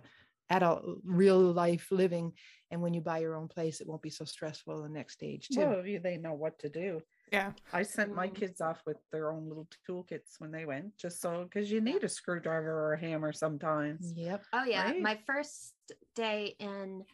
adult 0.50 0.84
real 1.04 1.40
life 1.40 1.90
living. 1.90 2.32
And 2.70 2.80
when 2.82 2.94
you 2.94 3.00
buy 3.00 3.18
your 3.18 3.34
own 3.34 3.48
place, 3.48 3.80
it 3.80 3.86
won't 3.86 4.02
be 4.02 4.10
so 4.10 4.24
stressful 4.24 4.82
the 4.82 4.88
next 4.88 5.14
stage 5.14 5.48
too. 5.48 5.60
Well, 5.60 5.86
you- 5.86 6.00
they 6.00 6.16
know 6.16 6.34
what 6.34 6.58
to 6.60 6.68
do. 6.68 7.02
Yeah. 7.32 7.52
I 7.72 7.82
sent 7.82 8.14
my 8.14 8.28
Mm. 8.28 8.34
kids 8.34 8.60
off 8.60 8.82
with 8.86 8.96
their 9.10 9.30
own 9.32 9.48
little 9.48 9.68
toolkits 9.88 10.38
when 10.38 10.50
they 10.50 10.64
went, 10.64 10.96
just 10.96 11.20
so 11.20 11.44
because 11.44 11.70
you 11.70 11.80
need 11.80 12.04
a 12.04 12.08
screwdriver 12.08 12.70
or 12.70 12.92
a 12.94 12.98
hammer 13.00 13.32
sometimes. 13.32 14.12
Yep. 14.16 14.44
Oh 14.52 14.64
yeah, 14.64 14.84
right? 14.84 15.02
my 15.02 15.16
first 15.26 15.74
day 16.14 16.54
in 16.58 17.04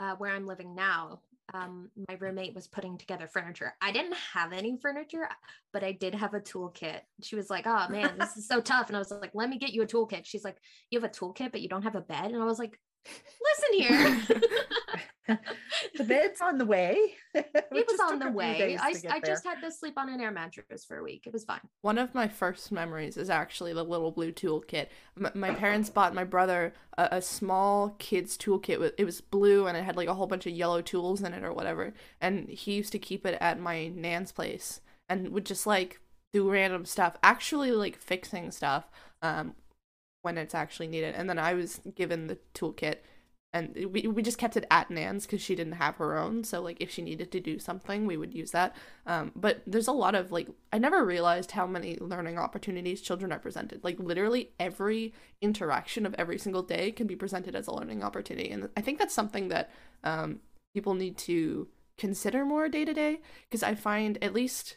uh, 0.00 0.16
where 0.16 0.32
I'm 0.34 0.46
living 0.46 0.74
now, 0.74 1.20
um, 1.54 1.90
my 2.08 2.16
roommate 2.20 2.54
was 2.54 2.66
putting 2.66 2.98
together 2.98 3.26
furniture. 3.26 3.74
I 3.80 3.92
didn't 3.92 4.16
have 4.34 4.52
any 4.52 4.76
furniture, 4.80 5.28
but 5.72 5.82
I 5.82 5.92
did 5.92 6.14
have 6.14 6.34
a 6.34 6.40
toolkit. 6.40 7.00
She 7.22 7.36
was 7.36 7.50
like, 7.50 7.66
"Oh 7.66 7.86
man, 7.88 8.16
this 8.18 8.36
is 8.36 8.46
so 8.46 8.60
tough," 8.60 8.88
and 8.88 8.96
I 8.96 8.98
was 8.98 9.10
like, 9.10 9.30
"Let 9.34 9.48
me 9.48 9.58
get 9.58 9.72
you 9.72 9.82
a 9.82 9.86
toolkit." 9.86 10.26
She's 10.26 10.44
like, 10.44 10.58
"You 10.90 11.00
have 11.00 11.10
a 11.10 11.12
toolkit, 11.12 11.52
but 11.52 11.60
you 11.60 11.68
don't 11.68 11.82
have 11.82 11.96
a 11.96 12.00
bed," 12.00 12.32
and 12.32 12.42
I 12.42 12.44
was 12.44 12.58
like, 12.58 12.78
"Listen 13.06 13.72
here." 13.72 14.40
the 15.96 16.04
bed's 16.04 16.40
on 16.40 16.58
the 16.58 16.64
way. 16.64 17.14
it 17.34 17.86
was 17.86 18.00
on 18.00 18.18
the 18.18 18.30
way. 18.30 18.78
I, 18.80 18.94
I 19.10 19.20
just 19.20 19.44
had 19.44 19.60
to 19.60 19.70
sleep 19.70 19.94
on 19.98 20.08
an 20.08 20.20
air 20.20 20.30
mattress 20.30 20.84
for 20.84 20.98
a 20.98 21.02
week. 21.02 21.24
It 21.26 21.32
was 21.32 21.44
fine. 21.44 21.60
One 21.82 21.98
of 21.98 22.14
my 22.14 22.28
first 22.28 22.72
memories 22.72 23.16
is 23.16 23.28
actually 23.28 23.74
the 23.74 23.84
little 23.84 24.10
blue 24.10 24.32
toolkit. 24.32 24.88
M- 25.16 25.32
my 25.34 25.54
parents 25.54 25.90
bought 25.90 26.14
my 26.14 26.24
brother 26.24 26.72
a, 26.96 27.08
a 27.12 27.22
small 27.22 27.94
kid's 27.98 28.38
toolkit. 28.38 28.80
With, 28.80 28.94
it 28.96 29.04
was 29.04 29.20
blue 29.20 29.66
and 29.66 29.76
it 29.76 29.84
had 29.84 29.96
like 29.96 30.08
a 30.08 30.14
whole 30.14 30.26
bunch 30.26 30.46
of 30.46 30.52
yellow 30.52 30.80
tools 30.80 31.22
in 31.22 31.34
it 31.34 31.44
or 31.44 31.52
whatever. 31.52 31.92
And 32.20 32.48
he 32.48 32.74
used 32.74 32.92
to 32.92 32.98
keep 32.98 33.26
it 33.26 33.36
at 33.40 33.60
my 33.60 33.88
nan's 33.88 34.32
place 34.32 34.80
and 35.08 35.28
would 35.30 35.46
just 35.46 35.66
like 35.66 36.00
do 36.32 36.50
random 36.50 36.84
stuff, 36.84 37.16
actually 37.22 37.72
like 37.72 37.98
fixing 37.98 38.50
stuff 38.50 38.90
um, 39.22 39.54
when 40.22 40.38
it's 40.38 40.54
actually 40.54 40.88
needed. 40.88 41.14
And 41.14 41.28
then 41.28 41.38
I 41.38 41.54
was 41.54 41.80
given 41.94 42.26
the 42.26 42.38
toolkit 42.54 42.96
and 43.52 43.74
we, 43.90 44.02
we 44.06 44.22
just 44.22 44.36
kept 44.36 44.58
it 44.58 44.66
at 44.70 44.90
Nan's 44.90 45.24
because 45.24 45.40
she 45.40 45.54
didn't 45.54 45.74
have 45.74 45.96
her 45.96 46.18
own. 46.18 46.44
So 46.44 46.60
like 46.60 46.76
if 46.80 46.90
she 46.90 47.00
needed 47.00 47.32
to 47.32 47.40
do 47.40 47.58
something, 47.58 48.06
we 48.06 48.18
would 48.18 48.34
use 48.34 48.50
that. 48.50 48.76
Um, 49.06 49.32
but 49.34 49.62
there's 49.66 49.88
a 49.88 49.92
lot 49.92 50.14
of 50.14 50.30
like 50.30 50.48
I 50.72 50.78
never 50.78 51.04
realized 51.04 51.52
how 51.52 51.66
many 51.66 51.96
learning 51.98 52.38
opportunities 52.38 53.00
children 53.00 53.32
are 53.32 53.38
presented. 53.38 53.82
Like 53.82 53.98
literally 53.98 54.50
every 54.60 55.14
interaction 55.40 56.04
of 56.04 56.14
every 56.14 56.38
single 56.38 56.62
day 56.62 56.92
can 56.92 57.06
be 57.06 57.16
presented 57.16 57.54
as 57.54 57.66
a 57.66 57.74
learning 57.74 58.02
opportunity, 58.02 58.50
and 58.50 58.68
I 58.76 58.82
think 58.82 58.98
that's 58.98 59.14
something 59.14 59.48
that 59.48 59.70
um, 60.04 60.40
people 60.74 60.94
need 60.94 61.16
to 61.18 61.68
consider 61.96 62.44
more 62.44 62.68
day 62.68 62.84
to 62.84 62.94
day 62.94 63.20
because 63.48 63.62
I 63.62 63.74
find 63.74 64.22
at 64.22 64.34
least 64.34 64.76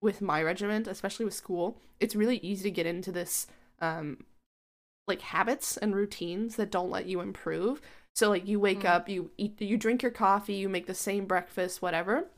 with 0.00 0.20
my 0.20 0.42
regiment, 0.42 0.86
especially 0.86 1.24
with 1.24 1.34
school, 1.34 1.80
it's 2.00 2.16
really 2.16 2.38
easy 2.38 2.64
to 2.64 2.70
get 2.70 2.86
into 2.86 3.12
this 3.12 3.46
um, 3.80 4.24
like 5.06 5.20
habits 5.20 5.76
and 5.76 5.94
routines 5.94 6.56
that 6.56 6.70
don't 6.70 6.90
let 6.90 7.06
you 7.06 7.20
improve. 7.20 7.80
So 8.16 8.30
like 8.30 8.48
you 8.48 8.58
wake 8.58 8.80
Mm. 8.80 8.86
up, 8.86 9.08
you 9.08 9.30
eat, 9.36 9.60
you 9.60 9.76
drink 9.76 10.02
your 10.02 10.10
coffee, 10.10 10.54
you 10.54 10.68
make 10.70 10.86
the 10.86 10.94
same 10.94 11.26
breakfast, 11.26 11.82
whatever. 11.82 12.28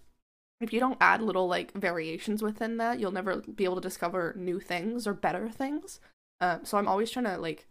If 0.60 0.72
you 0.72 0.80
don't 0.80 0.98
add 1.00 1.22
little 1.22 1.46
like 1.46 1.72
variations 1.72 2.42
within 2.42 2.78
that, 2.78 2.98
you'll 2.98 3.12
never 3.12 3.36
be 3.36 3.64
able 3.64 3.76
to 3.76 3.80
discover 3.80 4.34
new 4.36 4.58
things 4.60 5.06
or 5.06 5.14
better 5.14 5.48
things. 5.48 6.00
Um, 6.40 6.64
so 6.64 6.78
I'm 6.78 6.88
always 6.88 7.10
trying 7.12 7.26
to 7.26 7.38
like 7.38 7.68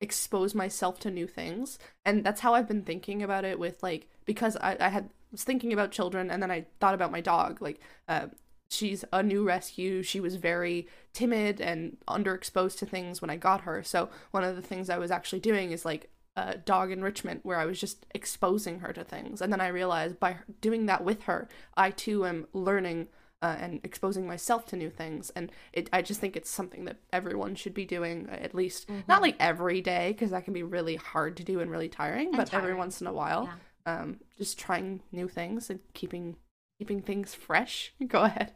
expose 0.00 0.54
myself 0.54 1.00
to 1.00 1.10
new 1.10 1.26
things, 1.26 1.78
and 2.04 2.24
that's 2.24 2.40
how 2.42 2.54
I've 2.54 2.68
been 2.68 2.82
thinking 2.82 3.22
about 3.22 3.44
it. 3.44 3.58
With 3.58 3.82
like 3.82 4.08
because 4.26 4.56
I 4.58 4.76
I 4.80 4.88
had 4.90 5.10
was 5.32 5.44
thinking 5.44 5.72
about 5.72 5.90
children, 5.90 6.30
and 6.30 6.42
then 6.42 6.50
I 6.50 6.66
thought 6.80 6.94
about 6.94 7.12
my 7.12 7.22
dog. 7.22 7.62
Like 7.62 7.80
uh, 8.08 8.26
she's 8.70 9.04
a 9.12 9.22
new 9.22 9.44
rescue. 9.44 10.02
She 10.02 10.20
was 10.20 10.36
very 10.36 10.86
timid 11.14 11.60
and 11.62 11.96
underexposed 12.08 12.78
to 12.78 12.86
things 12.86 13.22
when 13.22 13.30
I 13.30 13.36
got 13.36 13.62
her. 13.62 13.82
So 13.82 14.10
one 14.32 14.44
of 14.44 14.54
the 14.56 14.62
things 14.62 14.90
I 14.90 14.98
was 14.98 15.10
actually 15.10 15.40
doing 15.40 15.72
is 15.72 15.84
like 15.86 16.10
uh, 16.38 16.52
dog 16.64 16.90
enrichment, 16.92 17.40
where 17.44 17.58
I 17.58 17.66
was 17.66 17.78
just 17.80 18.06
exposing 18.14 18.80
her 18.80 18.92
to 18.92 19.04
things. 19.04 19.40
And 19.42 19.52
then 19.52 19.60
I 19.60 19.68
realized 19.68 20.18
by 20.20 20.36
doing 20.60 20.86
that 20.86 21.02
with 21.04 21.20
her, 21.24 21.48
I 21.76 21.90
too 21.90 22.24
am 22.26 22.46
learning 22.52 23.08
uh, 23.40 23.56
and 23.58 23.80
exposing 23.84 24.26
myself 24.26 24.66
to 24.66 24.76
new 24.76 24.90
things. 24.90 25.30
And 25.36 25.50
it, 25.72 25.88
I 25.92 26.02
just 26.02 26.20
think 26.20 26.36
it's 26.36 26.50
something 26.50 26.84
that 26.86 26.96
everyone 27.12 27.54
should 27.54 27.74
be 27.74 27.84
doing 27.84 28.28
uh, 28.30 28.34
at 28.46 28.54
least 28.54 28.88
not 29.08 29.18
Mhm. 29.18 29.22
like 29.26 29.36
every 29.52 29.80
day 29.80 30.04
because 30.12 30.30
that 30.32 30.44
can 30.44 30.54
be 30.54 30.64
really 30.76 30.96
hard 30.96 31.36
to 31.38 31.44
do 31.44 31.60
and 31.60 31.70
really 31.70 31.88
tiring. 31.88 32.28
And 32.28 32.36
but 32.36 32.52
every 32.54 32.74
once 32.74 33.00
in 33.00 33.06
a 33.06 33.12
while, 33.12 33.48
um, 33.86 34.18
just 34.36 34.58
trying 34.58 35.02
new 35.12 35.28
things 35.28 35.70
and 35.70 35.80
keeping 35.94 36.36
keeping 36.78 37.00
things 37.02 37.34
fresh. 37.34 37.92
Go 38.06 38.22
ahead. 38.22 38.50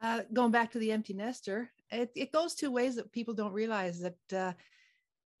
uh, 0.00 0.22
going 0.32 0.50
back 0.52 0.70
to 0.72 0.78
the 0.78 0.92
empty 0.92 1.14
nester, 1.14 1.70
it, 1.90 2.10
it 2.14 2.32
goes 2.32 2.54
two 2.54 2.70
ways 2.70 2.96
that 2.96 3.12
people 3.12 3.34
don't 3.34 3.52
realize 3.52 4.00
that 4.00 4.32
uh, 4.32 4.52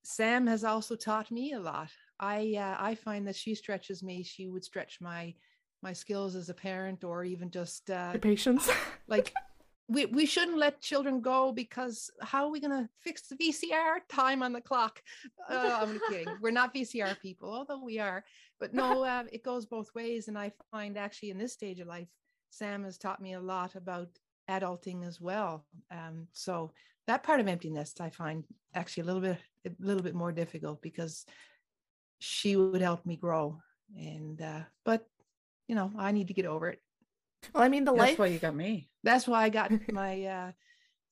Sam 0.02 0.46
has 0.46 0.64
also 0.64 0.96
taught 0.96 1.30
me 1.30 1.52
a 1.52 1.60
lot. 1.60 1.90
I 2.20 2.54
uh, 2.58 2.76
I 2.78 2.94
find 2.94 3.26
that 3.26 3.36
she 3.36 3.54
stretches 3.54 4.02
me. 4.02 4.22
She 4.22 4.48
would 4.48 4.64
stretch 4.64 4.98
my 5.00 5.34
my 5.82 5.92
skills 5.92 6.34
as 6.34 6.48
a 6.48 6.54
parent 6.54 7.04
or 7.04 7.24
even 7.24 7.50
just 7.50 7.90
uh, 7.90 8.16
patience. 8.18 8.68
like 9.08 9.32
we, 9.88 10.04
we 10.06 10.26
shouldn't 10.26 10.58
let 10.58 10.82
children 10.82 11.20
go 11.20 11.50
because 11.50 12.10
how 12.20 12.44
are 12.44 12.50
we 12.50 12.60
going 12.60 12.70
to 12.70 12.88
fix 13.00 13.22
the 13.22 13.36
VCR 13.36 14.00
time 14.08 14.42
on 14.42 14.52
the 14.52 14.60
clock? 14.60 15.00
Uh, 15.48 15.78
I'm 15.80 15.98
kidding. 16.10 16.28
We're 16.42 16.50
not 16.50 16.74
VCR 16.74 17.18
people, 17.20 17.50
although 17.50 17.82
we 17.82 17.98
are. 17.98 18.22
But 18.60 18.74
no, 18.74 19.04
uh, 19.04 19.24
it 19.32 19.42
goes 19.42 19.64
both 19.64 19.94
ways. 19.94 20.28
And 20.28 20.36
I 20.36 20.52
find 20.70 20.98
actually 20.98 21.30
in 21.30 21.38
this 21.38 21.54
stage 21.54 21.80
of 21.80 21.86
life, 21.86 22.08
Sam 22.50 22.84
has 22.84 22.98
taught 22.98 23.22
me 23.22 23.32
a 23.32 23.40
lot 23.40 23.76
about 23.76 24.08
adulting 24.50 25.06
as 25.06 25.22
well. 25.22 25.64
Um, 25.90 26.26
so 26.32 26.72
that 27.08 27.22
part 27.22 27.40
of 27.40 27.48
empty 27.48 27.70
nest 27.70 28.00
I 28.00 28.10
find 28.10 28.44
actually 28.74 29.02
a 29.02 29.06
little 29.06 29.22
bit 29.22 29.38
a 29.66 29.70
little 29.80 30.02
bit 30.02 30.14
more 30.14 30.30
difficult 30.30 30.80
because 30.80 31.24
she 32.20 32.54
would 32.54 32.82
help 32.82 33.04
me 33.04 33.16
grow. 33.16 33.58
And 33.96 34.40
uh, 34.40 34.60
but 34.84 35.06
you 35.66 35.74
know, 35.74 35.90
I 35.98 36.12
need 36.12 36.28
to 36.28 36.34
get 36.34 36.46
over 36.46 36.68
it. 36.68 36.80
well, 37.52 37.64
I 37.64 37.68
mean, 37.68 37.84
the 37.84 37.92
That's 37.92 38.10
life. 38.10 38.18
why 38.18 38.26
you 38.26 38.38
got 38.38 38.54
me. 38.54 38.88
That's 39.02 39.26
why 39.26 39.42
I 39.44 39.48
got 39.48 39.72
my 39.92 40.24
uh 40.24 40.52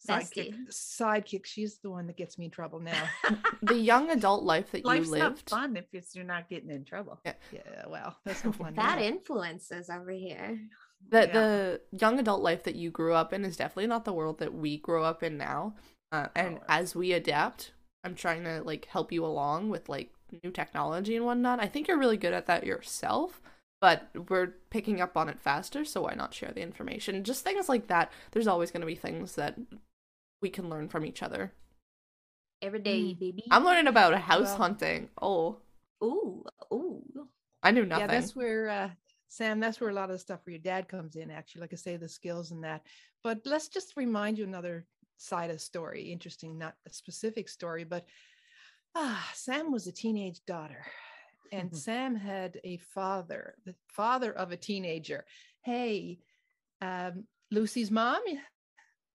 Bestie. 0.07 0.53
sidekick. 0.53 0.55
Sidekick. 0.71 1.47
She's 1.47 1.79
the 1.79 1.91
one 1.91 2.07
that 2.09 2.19
gets 2.19 2.39
me 2.39 2.45
in 2.45 2.51
trouble 2.51 2.81
now. 2.81 3.09
the 3.63 3.75
young 3.77 4.11
adult 4.11 4.45
life 4.45 4.71
that 4.73 4.85
Life's 4.85 5.09
you 5.09 5.17
not 5.17 5.33
lived. 5.33 5.51
fun 5.51 5.77
if 5.77 5.87
it's, 5.95 6.15
you're 6.15 6.25
not 6.25 6.51
getting 6.51 6.71
in 6.71 6.85
trouble. 6.85 7.19
yeah, 7.25 7.33
yeah 7.51 7.85
well, 7.89 8.15
that's 8.25 8.45
no 8.45 8.53
fun. 8.53 8.75
Bad 8.75 8.99
now. 8.99 9.05
influences 9.05 9.89
over 9.89 10.11
here. 10.11 10.61
That 11.09 11.29
Yeah. 11.29 11.33
the 11.35 11.81
young 11.93 12.19
adult 12.19 12.43
life 12.43 12.63
that 12.65 12.75
you 12.75 12.91
grew 12.91 13.15
up 13.15 13.33
in 13.33 13.45
is 13.45 13.57
definitely 13.57 13.87
not 13.87 14.05
the 14.05 14.13
world 14.13 14.39
that 14.39 14.55
we 14.55 14.77
grow 14.79 15.05
up 15.05 15.23
in 15.23 15.37
now. 15.37 15.75
Uh, 16.13 16.29
and 16.35 16.59
Oh, 16.59 16.65
as 16.69 16.95
we 16.95 17.13
adapt, 17.13 17.73
I'm 18.05 18.15
trying 18.15 18.45
to 18.45 18.63
like 18.63 18.87
help 18.87 19.13
you 19.13 19.25
along 19.25 19.69
with 19.71 19.89
like 19.89 20.13
new 20.43 20.51
technology 20.51 21.17
and 21.17 21.25
whatnot. 21.25 21.61
I 21.61 21.67
think 21.67 21.89
you're 21.89 21.99
really 21.99 22.17
good 22.17 22.33
at 22.33 22.47
that 22.47 22.65
yourself, 22.65 23.41
but 23.81 24.09
we're 24.29 24.55
picking 24.71 25.01
up 25.01 25.17
on 25.17 25.29
it 25.29 25.41
faster, 25.41 25.85
so 25.85 26.03
why 26.03 26.15
not 26.15 26.35
share 26.35 26.51
the 26.53 26.61
information? 26.63 27.23
Just 27.25 27.45
things 27.45 27.69
like 27.69 27.87
that. 27.89 28.11
There's 28.33 28.47
always 28.47 28.71
going 28.71 28.81
to 28.81 28.87
be 28.87 28.95
things 28.97 29.35
that 29.37 29.57
we 30.43 30.49
can 30.51 30.69
learn 30.69 30.89
from 30.89 31.05
each 31.05 31.23
other. 31.23 31.53
Every 32.63 32.79
day, 32.81 33.01
Mm. 33.15 33.19
baby. 33.19 33.45
I'm 33.51 33.65
learning 33.65 33.87
about 33.87 34.15
house 34.15 34.49
Well- 34.49 34.57
hunting. 34.57 35.11
Oh, 35.21 35.59
Ooh, 36.03 36.45
ooh. 36.73 37.29
I 37.63 37.71
knew 37.71 37.85
nothing. 37.87 38.09
Yeah, 38.09 38.21
that's 38.21 38.37
where 38.37 38.69
uh 38.69 38.91
Sam, 39.29 39.61
that's 39.61 39.81
where 39.81 39.91
a 39.91 39.95
lot 39.95 40.05
of 40.11 40.15
the 40.15 40.19
stuff 40.19 40.43
for 40.45 40.51
your 40.51 40.59
dad 40.61 40.89
comes 40.89 41.17
in, 41.17 41.31
actually. 41.31 41.63
Like 41.63 41.73
I 41.73 41.77
say, 41.77 41.97
the 41.97 42.09
skills 42.09 42.53
and 42.53 42.63
that. 42.65 42.83
But 43.23 43.41
let's 43.45 43.69
just 43.69 43.95
remind 43.97 44.39
you 44.39 44.45
another 44.45 44.87
side 45.17 45.51
of 45.51 45.57
the 45.57 45.61
story. 45.61 46.03
Interesting, 46.13 46.57
not 46.59 46.75
a 46.87 46.91
specific 46.93 47.49
story, 47.49 47.85
but 47.85 48.07
ah, 48.95 49.31
Sam 49.35 49.73
was 49.73 49.87
a 49.87 49.93
teenage 49.93 50.41
daughter. 50.47 50.85
And 51.53 51.75
Sam 51.77 52.15
had 52.15 52.61
a 52.65 52.77
father, 52.79 53.55
the 53.65 53.75
father 53.89 54.33
of 54.33 54.53
a 54.53 54.57
teenager. 54.57 55.25
Hey, 55.63 56.19
um, 56.81 57.25
Lucy's 57.51 57.91
mom, 57.91 58.21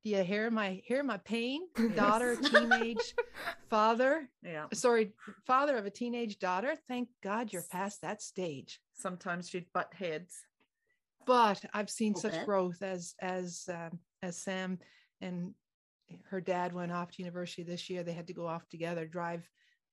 do 0.03 0.09
you 0.09 0.23
hear 0.23 0.49
my 0.49 0.81
hear 0.85 1.03
my 1.03 1.17
pain? 1.17 1.61
Daughter, 1.95 2.35
teenage 2.35 3.13
father, 3.69 4.27
Yeah. 4.43 4.65
sorry, 4.73 5.13
father 5.45 5.77
of 5.77 5.85
a 5.85 5.89
teenage 5.91 6.39
daughter. 6.39 6.75
Thank 6.87 7.09
God 7.21 7.53
you're 7.53 7.65
past 7.71 8.01
that 8.01 8.21
stage. 8.21 8.81
Sometimes 9.01 9.49
she'd 9.49 9.65
butt 9.73 9.93
heads. 9.93 10.35
But 11.25 11.63
I've 11.73 11.89
seen 11.89 12.13
Little 12.13 12.29
such 12.29 12.39
bit. 12.39 12.45
growth 12.45 12.81
as 12.81 13.15
as 13.21 13.69
um, 13.71 13.99
as 14.23 14.37
Sam 14.37 14.79
and 15.21 15.53
her 16.29 16.41
dad 16.41 16.73
went 16.73 16.91
off 16.91 17.11
to 17.11 17.21
university 17.21 17.63
this 17.63 17.89
year. 17.89 18.03
They 18.03 18.13
had 18.13 18.27
to 18.27 18.33
go 18.33 18.47
off 18.47 18.67
together, 18.69 19.05
drive. 19.05 19.47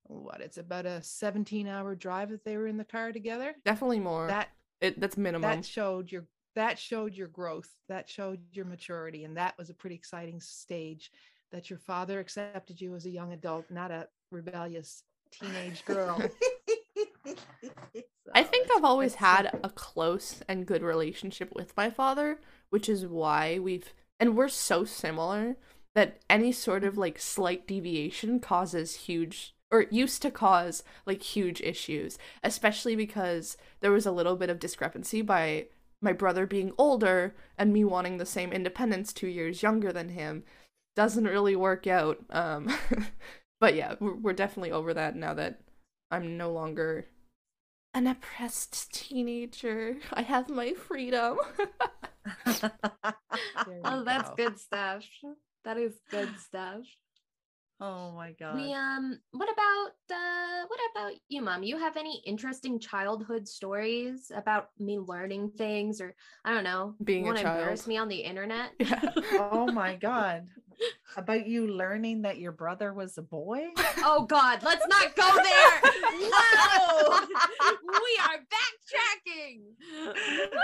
What 0.05 0.41
it's 0.41 0.57
about 0.57 0.87
a 0.87 1.03
17 1.03 1.69
hour 1.69 1.95
drive 1.95 2.31
that 2.31 2.43
they 2.45 2.57
were 2.57 2.67
in 2.67 2.79
the 2.79 2.85
car 2.85 3.13
together. 3.13 3.55
definitely 3.65 4.01
more. 4.01 4.27
That 4.27 4.49
it, 4.81 4.99
that's 4.99 5.19
minimum. 5.19 5.43
that 5.43 5.67
showed 5.67 6.11
your 6.11 6.27
that 6.55 6.79
showed 6.79 7.15
your 7.15 7.29
growth. 7.29 7.69
That 7.89 8.09
showed 8.09 8.41
your 8.53 8.65
maturity, 8.65 9.25
and 9.25 9.37
that 9.37 9.57
was 9.59 9.69
a 9.71 9.75
pretty 9.75 9.97
exciting 9.97 10.41
stage. 10.41 11.11
That 11.53 11.69
your 11.69 11.79
father 11.79 12.21
accepted 12.21 12.81
you 12.81 12.95
as 12.95 13.05
a 13.07 13.11
young 13.11 13.33
adult, 13.33 13.67
not 13.71 13.91
a 13.91 14.09
rebellious 14.31 15.03
teenage 15.31 15.85
girl. 15.85 16.23
I 18.39 18.45
think 18.45 18.69
I've 18.71 18.85
always 18.85 19.17
had 19.17 19.59
a 19.65 19.69
close 19.69 20.43
and 20.47 20.65
good 20.65 20.85
relationship 20.85 21.53
with 21.57 21.77
my 21.77 21.91
father, 21.91 22.39
which 22.71 22.89
is 22.89 23.05
why 23.05 23.59
we've 23.59 23.93
and 24.21 24.37
we're 24.37 24.49
so 24.49 24.85
similar 24.85 25.57
that 25.97 26.21
any 26.31 26.53
sort 26.53 26.85
of 26.85 26.97
like 26.97 27.19
slight 27.19 27.67
deviation 27.67 28.39
causes 28.39 28.95
huge 28.95 29.57
or 29.73 29.87
used 29.91 30.23
to 30.23 30.31
cause 30.31 30.85
like 31.05 31.21
huge 31.21 31.61
issues, 31.63 32.17
especially 32.45 32.95
because 32.95 33.57
there 33.81 33.91
was 33.91 34.07
a 34.07 34.13
little 34.13 34.37
bit 34.37 34.51
of 34.51 34.61
discrepancy 34.61 35.21
by 35.21 35.67
my 36.01 36.13
brother 36.13 36.47
being 36.47 36.73
older 36.79 37.35
and 37.59 37.73
me 37.73 37.83
wanting 37.83 38.19
the 38.19 38.25
same 38.25 38.53
independence 38.53 39.13
2 39.13 39.27
years 39.27 39.65
younger 39.65 39.93
than 39.93 40.11
him 40.11 40.45
doesn't 40.95 41.25
really 41.25 41.57
work 41.57 41.89
out. 41.89 42.21
Um 42.31 42.73
but 43.61 43.75
yeah, 43.75 43.97
we're 43.99 44.33
definitely 44.33 44.71
over 44.71 44.95
that 44.95 45.17
now 45.17 45.35
that 45.35 45.59
I'm 46.13 46.37
no 46.37 46.53
longer 46.53 47.07
an 47.95 48.07
oppressed 48.07 48.93
teenager. 48.93 49.97
I 50.13 50.23
have 50.23 50.49
my 50.49 50.73
freedom. 50.75 51.39
There 53.67 53.77
you 53.77 53.81
Oh, 53.85 54.05
that's 54.05 54.31
good 54.37 54.59
stuff. 54.59 55.05
That 55.65 55.79
is 55.79 55.95
good 56.11 56.29
stuff. 56.39 56.81
oh 57.81 58.13
my 58.13 58.33
god. 58.39 58.57
We 58.57 58.73
um 58.75 59.19
what 59.33 59.49
about 59.53 59.91
uh 60.11 60.65
what 60.67 60.81
about 60.93 61.13
you 61.29 61.43
mom? 61.43 61.63
You 61.63 61.79
have 61.79 61.97
any 61.97 62.23
interesting 62.27 62.79
childhood 62.81 63.47
stories 63.49 64.31
about 64.35 64.69
me 64.79 64.99
learning 64.99 65.53
things 65.57 66.01
or 66.01 66.15
I 66.45 66.53
don't 66.55 66.65
know, 66.65 66.95
Being 67.03 67.23
a 67.23 67.27
want 67.27 67.39
to 67.39 67.45
embarrass 67.47 67.87
me 67.87 67.97
on 67.99 68.09
the 68.09 68.21
internet? 68.21 68.71
yeah. 68.79 69.01
oh 69.33 69.67
my 69.73 69.97
god. 70.09 70.49
About 71.17 71.47
you 71.47 71.67
learning 71.67 72.23
that 72.23 72.39
your 72.39 72.53
brother 72.53 72.93
was 72.93 73.19
a 73.19 73.23
boy? 73.23 73.69
Oh 74.05 74.25
god, 74.29 74.63
let's 74.63 74.87
not 74.87 75.17
go 75.17 75.35
there. 75.35 75.81
no. 76.21 77.21
we 77.83 78.21
are 78.25 78.39
backtracking. 78.55 79.61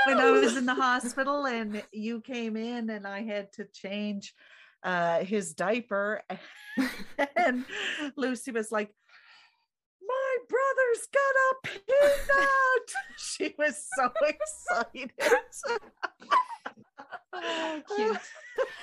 when 0.06 0.18
I 0.18 0.30
was 0.30 0.56
in 0.56 0.66
the 0.66 0.74
hospital 0.86 1.46
and 1.46 1.82
you 1.92 2.20
came 2.20 2.56
in 2.56 2.90
and 2.90 3.06
I 3.06 3.22
had 3.22 3.52
to 3.54 3.64
change 3.64 4.34
uh, 4.82 5.24
his 5.24 5.54
diaper 5.54 6.22
and 7.36 7.64
Lucy 8.16 8.50
was 8.50 8.70
like, 8.70 8.90
my 10.06 10.36
brother's 10.48 11.08
got 11.12 11.34
a 11.50 11.68
peanut. 11.68 12.92
she 13.16 13.54
was 13.58 13.88
so 13.96 14.10
excited. 14.22 15.12
Oh, 17.34 17.82
cute. 17.94 18.20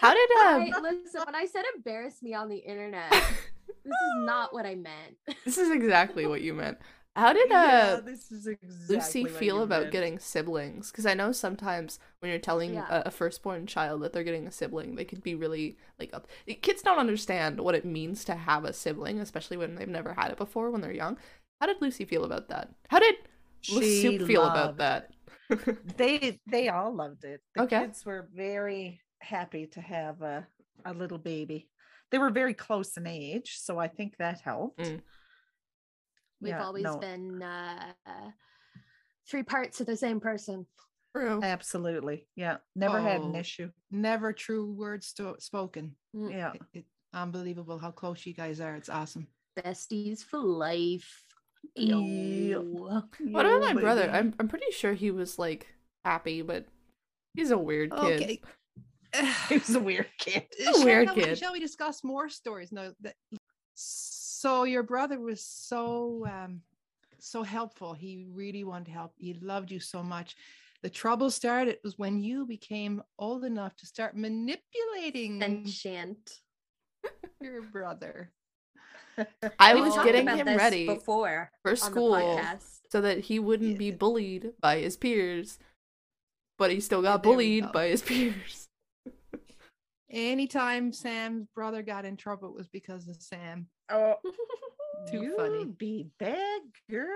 How 0.02 0.14
did 0.14 0.30
I, 0.56 0.74
um 0.76 0.76
listen, 0.82 1.22
when 1.26 1.36
I 1.36 1.46
said 1.46 1.64
embarrass 1.76 2.22
me 2.22 2.34
on 2.34 2.50
the 2.50 2.58
internet, 2.58 3.24
this 3.86 4.02
is 4.02 4.14
not 4.16 4.54
what 4.54 4.66
I 4.66 4.76
meant. 4.76 5.18
this 5.46 5.58
is 5.58 5.72
exactly 5.72 6.28
what 6.28 6.42
you 6.42 6.54
meant. 6.54 6.78
How 7.16 7.34
did 7.34 7.52
Yeah, 7.52 7.52
uh 7.52 8.02
this 8.04 8.32
is 8.32 8.48
exactly 8.48 9.30
Lucy 9.30 9.30
feel 9.30 9.62
about 9.64 9.90
meant. 9.90 9.92
getting 9.92 10.20
siblings? 10.20 10.92
Because 10.92 11.06
I 11.06 11.14
know 11.14 11.32
sometimes 11.32 12.00
when 12.20 12.30
you're 12.32 12.40
telling 12.40 12.76
Yeah. 12.76 12.88
a, 12.90 13.04
a 13.08 13.12
firstborn 13.12 13.68
child 13.68 14.02
that 14.04 14.14
they're 14.14 14.24
getting 14.24 14.48
a 14.48 14.52
sibling, 14.52 14.96
they 14.96 15.06
could 15.06 15.24
be 15.24 15.36
really 15.36 15.78
like 16.00 16.14
up. 16.14 16.28
Kids 16.62 16.82
don't 16.82 17.00
understand 17.00 17.60
what 17.62 17.76
it 17.76 17.86
means 17.86 18.24
to 18.26 18.36
have 18.36 18.66
a 18.66 18.74
sibling, 18.74 19.20
especially 19.20 19.58
when 19.58 19.76
they've 19.76 19.88
never 19.88 20.14
had 20.14 20.32
it 20.32 20.38
before 20.38 20.72
when 20.72 20.82
they're 20.82 20.92
young. 20.94 21.18
How 21.62 21.68
did 21.68 21.82
Lucy 21.82 22.06
feel 22.06 22.24
about 22.26 22.50
that? 22.50 22.70
How 22.90 23.00
did 23.00 23.16
She 23.62 23.86
Soup 23.86 24.22
feel 24.22 24.46
about 24.46 24.78
loved 24.78 24.78
that? 24.78 25.12
They 25.98 26.40
they 26.48 26.70
all 26.70 26.94
loved 26.96 27.24
it. 27.24 27.42
The 27.56 27.64
Okay. 27.64 27.80
kids 27.82 28.06
were 28.06 28.30
very 28.34 29.02
happy 29.20 29.68
to 29.68 29.82
have 29.82 30.22
a, 30.22 30.48
a 30.86 30.94
little 30.94 31.18
baby. 31.18 31.70
They 32.12 32.18
were 32.18 32.30
very 32.32 32.54
close 32.54 32.98
in 32.98 33.08
age, 33.08 33.58
so 33.60 33.78
I 33.80 33.88
think 33.88 34.18
that 34.18 34.42
helped. 34.42 34.80
Mm. 34.80 35.02
We've 36.42 36.50
Yeah, 36.50 36.64
always 36.66 36.84
no, 36.84 36.98
been 36.98 37.42
uh, 37.42 37.94
three 39.30 39.44
parts 39.44 39.80
of 39.80 39.88
the 39.88 39.96
same 39.96 40.20
person. 40.20 40.66
True. 41.16 41.42
absolutely. 41.44 42.26
Yeah. 42.36 42.58
Never 42.76 43.02
had 43.02 43.22
an 43.22 43.34
Oh. 43.36 43.40
issue. 43.40 43.70
Never 43.92 44.32
true 44.34 44.72
words 44.72 45.08
sto- 45.08 45.36
spoken. 45.40 45.96
Mm, 46.16 46.32
Yeah. 46.32 46.54
It, 46.54 46.62
it- 46.74 46.86
unbelievable 47.14 47.78
how 47.78 47.92
close 47.92 48.26
you 48.26 48.34
guys 48.34 48.62
are. 48.62 48.76
It's 48.76 48.88
awesome. 48.90 49.28
Besties 49.58 50.24
for 50.24 50.40
life. 50.40 51.26
Ew. 51.76 52.62
What 53.19 53.45
about 53.45 53.62
my 53.62 53.74
brother? 53.74 54.10
I'm 54.12 54.34
I'm 54.39 54.47
pretty 54.47 54.72
sure 54.72 54.93
he 54.93 55.12
was 55.12 55.39
like 55.39 55.68
happy, 56.03 56.41
but 56.41 56.66
he's 57.36 57.51
a 57.51 57.57
weird 57.57 57.91
kid. 57.91 58.22
Okay. 58.22 58.41
He 59.49 59.57
was 59.57 59.76
a 59.76 59.80
weird 59.80 60.07
kid. 60.18 60.45
a 60.74 60.86
weird 60.86 61.09
shall 61.09 61.16
we, 61.16 61.24
kid. 61.24 61.38
shall 61.38 61.51
we 61.51 61.59
discuss 61.59 62.01
more 62.01 62.30
stories? 62.30 62.72
No, 62.72 62.93
that, 63.01 63.16
so 63.76 64.64
your 64.64 64.84
brother 64.84 65.20
was 65.20 65.43
so 65.43 66.26
um, 66.28 66.62
so 67.20 67.43
helpful. 67.43 67.93
He 67.93 68.26
really 68.32 68.64
wanted 68.64 68.86
to 68.86 68.91
help. 68.91 69.14
He 69.18 69.34
loved 69.41 69.70
you 69.70 69.80
so 69.80 70.01
much. 70.01 70.36
The 70.82 70.89
trouble 70.89 71.30
started 71.30 71.78
was 71.84 71.97
when 71.99 72.20
you 72.20 72.45
became 72.45 73.03
old 73.20 73.43
enough 73.43 73.76
to 73.78 73.86
start 73.86 74.18
manipulating 74.18 75.39
Sentient. 75.39 76.39
your 77.41 77.62
brother. 77.62 78.32
I 79.59 79.76
We 79.76 79.82
was 79.82 79.95
getting 80.03 80.28
him 80.28 80.47
ready 80.47 80.86
before 80.88 81.51
for 81.63 81.76
school 81.76 82.11
the 82.11 82.17
podcast. 82.22 82.80
so 82.89 83.01
that 83.01 83.19
he 83.19 83.39
wouldn't 83.39 83.78
be 83.78 83.91
bullied 83.91 84.51
by 84.61 84.80
his 84.80 84.97
peers. 84.97 85.59
but 86.57 86.72
he 86.72 86.80
still 86.80 87.01
got 87.01 87.24
there 87.24 87.32
bullied 87.34 87.65
go. 87.65 87.72
by 87.72 87.88
his 87.88 88.01
peers. 88.09 88.67
Anytime 90.09 90.91
Sam's 90.91 91.47
brother 91.55 91.82
got 91.82 92.03
in 92.03 92.17
trouble, 92.17 92.49
it 92.49 92.55
was 92.55 92.67
because 92.67 93.07
of 93.07 93.22
Sam. 93.22 93.67
Oh, 93.89 94.15
Too 95.11 95.22
you 95.22 95.38
funny. 95.38 95.65
Be 95.65 96.07
bad 96.19 96.61
girl. 96.89 97.07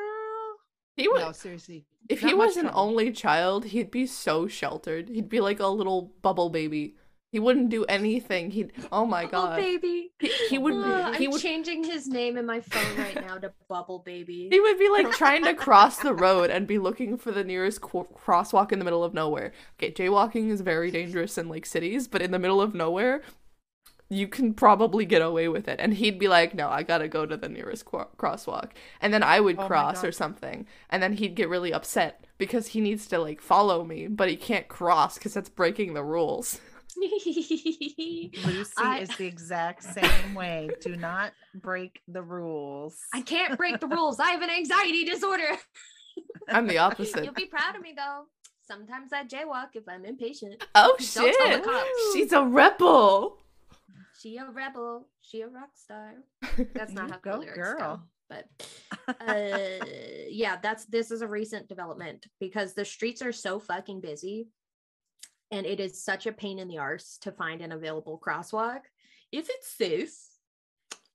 He 0.95 1.09
was 1.09 1.19
No, 1.21 1.31
seriously. 1.33 1.85
if 2.07 2.21
he 2.21 2.33
was 2.33 2.55
an 2.55 2.63
trouble. 2.63 2.79
only 2.79 3.11
child, 3.11 3.65
he'd 3.65 3.91
be 3.91 4.05
so 4.07 4.47
sheltered. 4.47 5.09
He'd 5.09 5.27
be 5.27 5.41
like 5.41 5.59
a 5.59 5.67
little 5.67 6.13
bubble 6.21 6.49
baby. 6.49 6.95
He 7.35 7.39
wouldn't 7.39 7.67
do 7.67 7.83
anything. 7.89 8.51
He'd 8.51 8.71
oh 8.93 9.05
my 9.05 9.25
Oh, 9.25 9.27
god. 9.27 9.57
baby. 9.57 10.13
He, 10.19 10.29
he 10.51 10.57
would 10.57 10.73
Uh, 10.73 11.11
he 11.11 11.25
I'm 11.25 11.31
would 11.31 11.41
changing 11.41 11.83
his 11.83 12.07
name 12.07 12.37
in 12.37 12.45
my 12.45 12.61
phone 12.61 12.97
right 12.97 13.15
now 13.27 13.37
to 13.39 13.51
Bubble 13.67 13.99
Baby. 13.99 14.47
He 14.49 14.57
would 14.61 14.79
be 14.79 14.87
like 14.87 15.11
trying 15.11 15.43
to 15.43 15.53
cross 15.53 15.97
the 15.97 16.13
road 16.25 16.49
and 16.49 16.65
be 16.65 16.79
looking 16.79 17.17
for 17.17 17.33
the 17.33 17.43
nearest 17.43 17.81
qu- 17.81 18.07
crosswalk 18.25 18.71
in 18.71 18.79
the 18.79 18.85
middle 18.85 19.03
of 19.03 19.13
nowhere. 19.13 19.51
Okay, 19.77 19.91
jaywalking 19.91 20.49
is 20.49 20.61
very 20.61 20.89
dangerous 20.91 21.37
in 21.37 21.49
like 21.49 21.65
cities, 21.65 22.07
but 22.07 22.21
in 22.21 22.31
the 22.31 22.39
middle 22.39 22.61
of 22.61 22.73
nowhere, 22.73 23.21
you 24.07 24.29
can 24.29 24.53
probably 24.53 25.03
get 25.03 25.21
away 25.21 25.49
with 25.49 25.67
it. 25.67 25.77
And 25.81 25.95
he'd 25.95 26.17
be 26.17 26.29
like, 26.29 26.53
"No, 26.55 26.69
I 26.69 26.83
gotta 26.83 27.09
go 27.09 27.25
to 27.25 27.35
the 27.35 27.49
nearest 27.49 27.83
qu- 27.83 28.07
crosswalk," 28.17 28.71
and 29.01 29.13
then 29.13 29.23
I 29.23 29.41
would 29.41 29.59
Oh 29.59 29.67
cross 29.67 30.05
or 30.05 30.13
something, 30.13 30.67
and 30.89 31.03
then 31.03 31.11
he'd 31.17 31.35
get 31.35 31.49
really 31.49 31.73
upset 31.73 32.23
because 32.37 32.67
he 32.67 32.79
needs 32.79 33.07
to 33.07 33.19
like 33.19 33.41
follow 33.41 33.83
me, 33.83 34.07
but 34.07 34.29
he 34.29 34.37
can't 34.37 34.69
cross 34.69 35.17
because 35.17 35.33
that's 35.33 35.49
breaking 35.49 35.95
the 35.95 36.03
rules. 36.03 36.61
Lucy 38.45 38.73
I- 38.77 38.99
is 39.01 39.09
the 39.17 39.25
exact 39.25 39.83
same 39.83 40.33
way. 40.33 40.69
Do 40.81 40.95
not 40.95 41.33
break 41.53 41.99
the 42.07 42.21
rules. 42.21 42.97
I 43.13 43.21
can't 43.21 43.57
break 43.57 43.79
the 43.79 43.87
rules. 43.87 44.19
I 44.19 44.31
have 44.31 44.41
an 44.41 44.49
anxiety 44.49 45.03
disorder. 45.05 45.57
I'm 46.49 46.67
the 46.67 46.77
opposite. 46.77 47.23
You'll 47.23 47.33
be 47.33 47.45
proud 47.45 47.75
of 47.75 47.81
me 47.81 47.93
though. 47.95 48.23
Sometimes 48.67 49.13
I 49.13 49.23
jaywalk 49.25 49.69
if 49.75 49.83
I'm 49.87 50.05
impatient. 50.05 50.63
Oh 50.73 50.95
Don't 50.97 51.13
tell 51.13 51.25
the 51.25 51.53
shit! 51.53 51.63
cops. 51.63 51.89
She's 52.13 52.31
a 52.33 52.43
rebel. 52.43 53.37
She 54.19 54.37
a 54.37 54.45
rebel. 54.49 55.07
She 55.21 55.41
a 55.41 55.47
rock 55.47 55.69
star. 55.75 56.13
That's 56.73 56.93
not 56.93 57.07
You 57.07 57.13
how 57.13 57.19
go, 57.19 57.31
the 57.33 57.37
lyrics 57.39 57.57
girl. 57.57 57.77
go. 57.77 57.99
But 58.27 58.47
uh, 59.07 59.85
yeah, 60.29 60.57
that's 60.59 60.85
this 60.85 61.11
is 61.11 61.21
a 61.21 61.27
recent 61.27 61.69
development 61.69 62.25
because 62.39 62.73
the 62.73 62.83
streets 62.83 63.21
are 63.21 63.31
so 63.31 63.59
fucking 63.59 64.01
busy, 64.01 64.47
and 65.51 65.65
it 65.65 65.79
is 65.79 66.01
such 66.03 66.25
a 66.25 66.31
pain 66.31 66.59
in 66.59 66.67
the 66.67 66.77
arse 66.77 67.17
to 67.21 67.31
find 67.31 67.61
an 67.61 67.71
available 67.71 68.19
crosswalk. 68.25 68.81
If 69.31 69.47
it's 69.49 69.67
safe, 69.69 70.15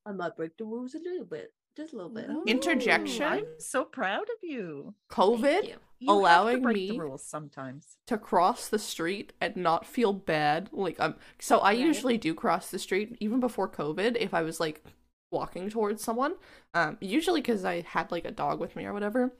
I 0.05 0.11
might 0.11 0.35
break 0.35 0.57
the 0.57 0.65
rules 0.65 0.95
a 0.95 0.99
little 0.99 1.25
bit, 1.25 1.53
just 1.77 1.93
a 1.93 1.97
little 1.97 2.11
bit. 2.13 2.29
Ooh, 2.29 2.43
Interjection? 2.47 3.23
I'm 3.23 3.45
so 3.59 3.83
proud 3.83 4.23
of 4.23 4.37
you. 4.43 4.93
COVID 5.11 5.63
you. 5.67 5.75
You 5.99 6.11
Allowing 6.11 6.63
me 6.63 6.89
the 6.89 6.99
rules 6.99 7.23
sometimes. 7.23 7.97
to 8.07 8.17
cross 8.17 8.67
the 8.67 8.79
street 8.79 9.33
and 9.39 9.55
not 9.55 9.85
feel 9.85 10.13
bad. 10.13 10.69
Like 10.71 10.99
um 10.99 11.15
so 11.39 11.59
I 11.59 11.73
Right. 11.73 11.79
usually 11.79 12.17
do 12.17 12.33
cross 12.33 12.71
the 12.71 12.79
street 12.79 13.15
even 13.19 13.39
before 13.39 13.69
COVID 13.69 14.17
if 14.19 14.33
I 14.33 14.41
was 14.41 14.59
like 14.59 14.83
walking 15.29 15.69
towards 15.69 16.03
someone. 16.03 16.33
Um 16.73 16.97
usually 17.01 17.43
cuz 17.43 17.63
I 17.63 17.81
had 17.81 18.11
like 18.11 18.25
a 18.25 18.31
dog 18.31 18.59
with 18.59 18.75
me 18.75 18.85
or 18.85 18.93
whatever. 18.93 19.31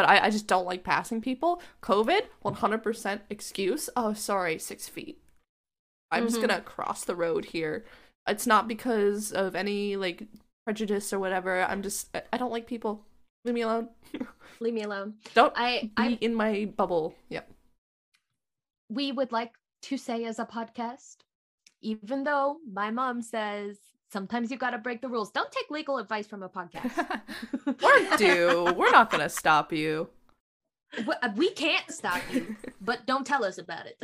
But 0.00 0.08
I, 0.08 0.26
I 0.26 0.30
just 0.30 0.46
don't 0.46 0.64
like 0.64 0.82
passing 0.82 1.20
people. 1.20 1.60
COVID, 1.82 2.22
100% 2.42 3.20
excuse. 3.28 3.90
Oh, 3.94 4.14
sorry, 4.14 4.58
six 4.58 4.88
feet. 4.88 5.20
I'm 6.10 6.24
just 6.26 6.38
Mhm. 6.38 6.48
gonna 6.48 6.60
cross 6.62 7.04
the 7.04 7.14
road 7.14 7.44
here. 7.44 7.84
It's 8.26 8.46
not 8.46 8.66
because 8.66 9.30
of 9.30 9.54
any 9.54 9.96
like 9.96 10.26
prejudice 10.64 11.12
or 11.12 11.18
whatever. 11.18 11.60
I'm 11.60 11.82
just 11.82 12.08
I- 12.16 12.22
I 12.32 12.38
don't 12.38 12.50
like 12.50 12.66
people. 12.66 13.04
Leave 13.44 13.54
me 13.54 13.60
alone. 13.60 13.90
Leave 14.60 14.72
me 14.72 14.84
alone. 14.84 15.16
Don't 15.34 15.52
I 15.54 15.82
be 15.82 15.92
I 15.98 16.18
in 16.22 16.34
my 16.34 16.64
bubble. 16.64 17.14
Yep. 17.28 17.50
we 18.88 19.12
would 19.12 19.32
like 19.32 19.52
to 19.82 19.98
say 19.98 20.24
as 20.24 20.38
a 20.38 20.46
podcast, 20.46 21.16
even 21.82 22.24
though 22.24 22.56
my 22.72 22.90
mom 22.90 23.20
says 23.20 23.76
sometimes 24.12 24.50
you 24.50 24.56
got 24.56 24.70
to 24.70 24.78
break 24.78 25.00
the 25.02 25.08
rules. 25.08 25.30
Don't 25.30 25.50
take 25.50 25.70
legal 25.70 25.98
advice 25.98 26.26
from 26.26 26.42
a 26.42 26.48
podcast. 26.48 27.20
or 27.66 28.16
do. 28.16 28.72
We're 28.76 28.90
not 28.90 29.10
gonna 29.10 29.28
stop 29.28 29.72
you. 29.72 30.08
We- 31.06 31.14
uh, 31.22 31.30
can't 31.54 31.90
stop 31.90 32.20
you, 32.32 32.56
but 32.80 33.06
don't 33.06 33.26
tell 33.26 33.44
us 33.44 33.58
about 33.58 33.86
it. 33.86 33.96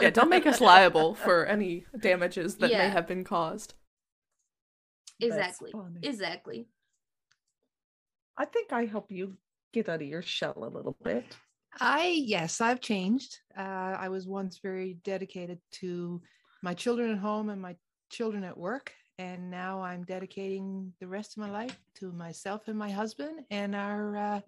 Yeah, 0.00 0.10
don't 0.10 0.30
make 0.30 0.46
us 0.46 0.60
liable 0.60 1.14
for 1.14 1.46
any 1.46 1.84
damages 2.00 2.56
that 2.56 2.70
may 2.70 2.88
have 2.88 3.06
been 3.06 3.22
caused. 3.24 3.74
Exactly. 5.20 5.72
Exactly. 6.02 6.66
I 8.36 8.46
think 8.46 8.72
I 8.72 8.86
help 8.86 9.10
you 9.12 9.36
get 9.72 9.88
out 9.88 10.00
of 10.00 10.08
your 10.08 10.22
shell 10.22 10.54
a 10.56 10.68
little 10.68 10.96
bit. 11.04 11.36
I 11.78 12.08
yes, 12.24 12.60
I've 12.60 12.80
changed. 12.80 13.38
Uh, 13.56 13.60
I 13.60 14.08
was 14.08 14.26
once 14.26 14.58
very 14.62 14.94
dedicated 15.04 15.58
to 15.72 16.20
my 16.62 16.74
children 16.74 17.10
at 17.12 17.18
home 17.18 17.50
and 17.50 17.60
my 17.60 17.76
children 18.10 18.42
at 18.42 18.56
work, 18.56 18.92
and 19.20 19.50
now 19.50 19.82
I'm 19.82 20.02
dedicating 20.04 20.94
the 20.98 21.06
rest 21.06 21.36
of 21.36 21.42
my 21.42 21.50
life 21.50 21.76
to 21.96 22.10
myself 22.12 22.68
and 22.68 22.78
my 22.78 22.90
husband 22.90 23.40
and 23.50 23.74
our 23.74 24.16
uh, 24.16 24.40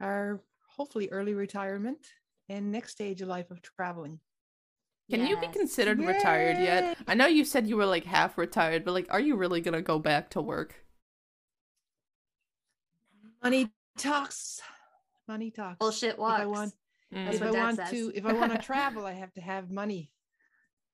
our 0.00 0.40
hopefully 0.68 1.10
early 1.10 1.34
retirement 1.34 1.98
and 2.48 2.72
next 2.72 2.92
stage 2.92 3.20
of 3.20 3.28
life 3.28 3.50
of 3.50 3.60
traveling. 3.60 4.18
Can 5.10 5.26
you 5.26 5.36
be 5.36 5.42
Yes. 5.42 5.54
considered 5.54 5.98
retired 5.98 6.56
yet? 6.58 6.96
I 7.06 7.14
know 7.14 7.26
you 7.26 7.44
said 7.44 7.66
you 7.66 7.76
were 7.76 7.84
like 7.84 8.04
half 8.04 8.38
retired, 8.38 8.84
but 8.86 8.94
like, 8.94 9.06
are 9.10 9.20
you 9.20 9.36
really 9.36 9.60
gonna 9.60 9.82
go 9.82 9.98
back 9.98 10.30
to 10.30 10.40
work? 10.40 10.76
Money 13.42 13.70
talks. 13.98 14.62
Money 15.28 15.50
talks. 15.50 15.78
Bullshit 15.78 16.12
If 16.12 16.18
walks. 16.18 16.40
I 16.40 16.46
want, 16.46 16.72
That's 17.12 17.36
if 17.36 17.42
I 17.42 17.50
want 17.50 17.76
says. 17.76 17.90
to, 17.90 18.12
if 18.14 18.24
I 18.24 18.32
want 18.32 18.52
to 18.52 18.58
travel, 18.66 19.04
I 19.04 19.12
have 19.12 19.32
to 19.34 19.40
have 19.42 19.70
money. 19.70 20.10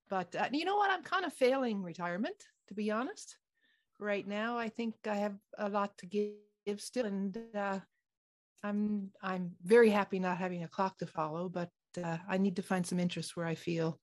But 0.09 0.35
uh, 0.35 0.49
you 0.53 0.65
know 0.65 0.77
what? 0.77 0.91
I'm 0.91 1.03
kind 1.03 1.25
of 1.25 1.33
failing 1.33 1.83
retirement, 1.83 2.37
to 2.69 2.75
be 2.75 2.91
honest. 2.91 3.37
Right 3.99 4.27
now, 4.27 4.59
I 4.59 4.69
think 4.69 4.95
I 5.07 5.15
have 5.17 5.37
a 5.59 5.69
lot 5.69 5.97
to 5.99 6.07
give, 6.07 6.33
give 6.67 6.81
still, 6.81 7.07
and 7.07 7.37
uh, 7.55 7.79
I'm 8.63 9.11
I'm 9.23 9.53
very 9.63 9.91
happy 9.91 10.19
not 10.19 10.39
having 10.39 10.65
a 10.65 10.69
clock 10.69 10.99
to 10.99 11.07
follow. 11.07 11.49
But 11.49 11.71
uh, 12.03 12.19
I 12.29 12.37
need 12.39 12.57
to 12.57 12.63
find 12.63 12.87
some 12.87 13.01
interest 13.01 13.37
where 13.37 13.47
I 13.47 13.55
feel 13.55 13.99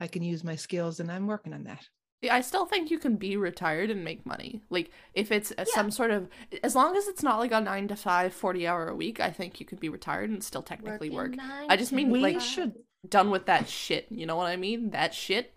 I 0.00 0.06
can 0.06 0.22
use 0.22 0.44
my 0.44 0.56
skills, 0.56 1.00
and 1.00 1.10
I'm 1.10 1.26
working 1.26 1.52
on 1.52 1.64
that. 1.64 1.84
Yeah, 2.22 2.34
I 2.34 2.40
still 2.40 2.66
think 2.66 2.90
you 2.90 2.98
can 2.98 3.16
be 3.16 3.36
retired 3.36 3.90
and 3.90 4.02
make 4.02 4.24
money. 4.24 4.62
Like, 4.70 4.90
if 5.12 5.30
it's 5.30 5.52
Yeah. 5.58 5.64
some 5.74 5.90
sort 5.90 6.10
of, 6.10 6.28
as 6.62 6.74
long 6.74 6.96
as 6.96 7.08
it's 7.08 7.22
not 7.22 7.38
like 7.38 7.52
a 7.52 7.60
nine 7.60 7.88
to 7.88 7.96
five, 7.96 8.32
40 8.32 8.66
hour 8.66 8.88
a 8.88 8.96
week, 8.96 9.20
I 9.20 9.30
think 9.30 9.60
you 9.60 9.66
could 9.66 9.80
be 9.80 9.90
retired 9.90 10.30
and 10.30 10.42
still 10.42 10.62
technically 10.62 11.10
work. 11.10 11.32
Working 11.32 11.36
nine 11.46 11.66
I 11.68 11.76
just 11.76 11.92
mean, 11.92 12.10
We 12.10 12.20
like, 12.20 12.40
should- 12.40 12.74
Done 13.08 13.30
with 13.30 13.46
that 13.46 13.68
shit. 13.68 14.06
You 14.10 14.24
know 14.26 14.34
what 14.36 14.46
I 14.46 14.56
mean? 14.56 14.90
That 14.90 15.14
shit. 15.14 15.55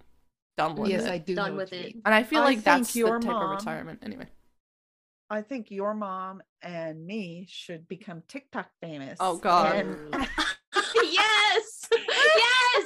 Done 0.60 0.76
with 0.76 0.90
yes, 0.92 1.04
it. 1.06 1.10
I 1.12 1.18
do. 1.20 1.36
Done 1.36 1.52
know 1.52 1.58
with 1.58 1.72
what 1.72 1.78
you 1.80 1.86
it. 1.88 1.94
mean. 1.96 2.02
and 2.06 2.14
I 2.14 2.24
feel 2.24 2.42
I 2.42 2.46
like 2.46 2.56
think 2.58 2.66
that's 2.66 2.92
the 2.94 3.00
your 3.00 3.20
type 3.20 3.32
mom- 3.32 3.44
of 3.44 3.50
retirement. 3.52 4.00
Anyway. 4.04 4.28
I 5.30 5.42
think 5.42 5.72
your 5.72 5.94
mom 5.94 6.42
and 6.62 7.06
me 7.06 7.46
should 7.50 7.88
become 7.88 8.24
TikTok 8.28 8.68
famous. 8.82 9.18
Oh, 9.22 9.38
God. 9.38 9.76
And 9.76 9.98
yes. 11.04 11.88
yes. 11.94 12.86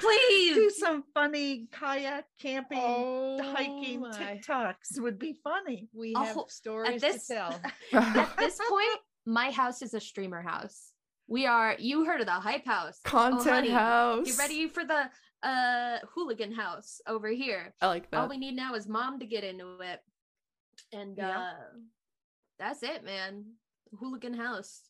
Please. 0.00 0.54
do 0.54 0.70
some 0.70 1.04
funny 1.14 1.68
kayak 1.70 2.24
camping, 2.40 2.78
Oh, 2.80 3.40
hiking 3.54 4.00
my. 4.00 4.10
TikToks 4.10 4.98
would 4.98 5.18
be 5.18 5.36
funny. 5.44 5.88
We 5.94 6.14
Oh, 6.16 6.24
have 6.24 6.36
at 6.38 6.50
stories 6.50 7.00
this 7.00 7.26
to 7.28 7.34
tell. 7.34 7.60
at 7.92 8.36
this 8.38 8.58
point, 8.68 8.98
my 9.26 9.50
house 9.50 9.82
is 9.82 9.94
a 9.94 10.00
streamer 10.00 10.42
house. 10.42 10.92
We 11.28 11.46
are. 11.46 11.76
You 11.78 12.04
heard 12.04 12.20
of 12.20 12.26
the 12.26 12.32
hype 12.32 12.66
house? 12.66 12.98
Oh, 13.06 13.10
Content 13.10 13.48
honey, 13.50 13.70
house. 13.70 14.26
Get 14.26 14.38
ready 14.38 14.68
for 14.68 14.84
the 14.84 15.04
uh 15.42 15.98
hooligan 16.14 16.52
house 16.52 17.00
over 17.06 17.28
here. 17.28 17.74
I 17.80 17.86
like 17.88 18.10
that. 18.10 18.18
All 18.20 18.28
we 18.28 18.38
need 18.38 18.54
now 18.56 18.74
is 18.74 18.86
mom 18.86 19.18
to 19.20 19.26
get 19.26 19.44
into 19.44 19.78
it, 19.80 20.00
and 20.92 21.16
Yeah. 21.16 21.38
uh 21.38 21.54
that's 22.58 22.82
it, 22.82 23.04
man. 23.04 23.44
Hooligan 23.98 24.34
house, 24.34 24.82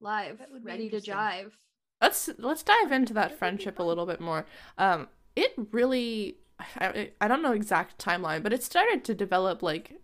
live, 0.00 0.38
That 0.38 0.52
would 0.52 0.64
be 0.64 0.70
ready 0.70 0.88
to 0.90 0.96
interesting. 0.96 1.14
jive. 1.14 1.52
let's 2.00 2.28
let's 2.38 2.62
dive 2.62 2.92
into 2.92 3.14
that 3.14 3.20
That 3.22 3.30
would 3.30 3.34
be 3.34 3.38
friendship 3.38 3.78
a 3.78 3.82
little 3.82 4.06
bit 4.06 4.20
more. 4.20 4.46
Um, 4.78 5.08
it 5.34 5.54
really, 5.72 6.36
I, 6.60 7.10
I 7.20 7.28
don't 7.28 7.42
know 7.42 7.52
exact 7.52 8.04
timeline, 8.04 8.42
but 8.42 8.52
it 8.52 8.62
started 8.62 9.04
to 9.04 9.14
develop 9.14 9.62
like 9.62 9.98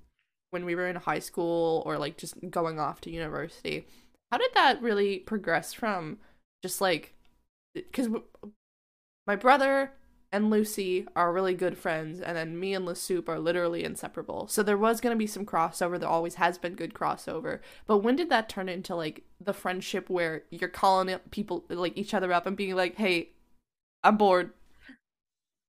when 0.51 0.65
we 0.65 0.75
were 0.75 0.89
in 0.89 0.97
high 0.97 1.19
school 1.19 1.83
or 1.85 1.99
like 1.99 2.17
just 2.17 2.35
going 2.51 2.81
off 2.81 3.01
to 3.03 3.11
university. 3.11 3.87
How 4.33 4.39
did 4.39 4.51
that 4.55 4.81
really 4.81 5.19
progress 5.19 5.73
from 5.75 6.19
just 6.63 6.81
like 6.81 7.15
because 7.75 8.09
my 9.29 9.37
brother 9.37 9.93
and 10.33 10.51
Lucy 10.51 11.07
are 11.15 11.33
really 11.33 11.55
good 11.55 11.79
friends, 11.79 12.21
and 12.21 12.37
then 12.37 12.59
me 12.59 12.75
and 12.75 12.87
LeSoup 12.87 13.29
are 13.29 13.39
literally 13.39 13.85
inseparable. 13.85 14.49
So 14.49 14.63
there 14.63 14.77
was 14.77 15.01
gonna 15.01 15.17
be 15.17 15.27
some 15.27 15.47
crossover. 15.47 16.01
There 16.01 16.09
always 16.09 16.35
has 16.37 16.59
been 16.59 16.75
good 16.75 16.95
crossover. 16.95 17.61
But 17.87 17.99
when 17.99 18.17
did 18.17 18.31
that 18.31 18.49
turn 18.49 18.69
into 18.69 18.95
like 18.95 19.25
the 19.41 19.53
friendship 19.53 20.11
where 20.11 20.45
you're 20.51 20.69
calling 20.69 21.15
people 21.31 21.65
like 21.69 21.97
each 21.97 22.15
other 22.15 22.33
up 22.33 22.47
and 22.47 22.57
being 22.57 22.75
like, 22.75 22.97
"Hey, 22.97 23.31
I'm 24.03 24.17
bored." 24.17 24.53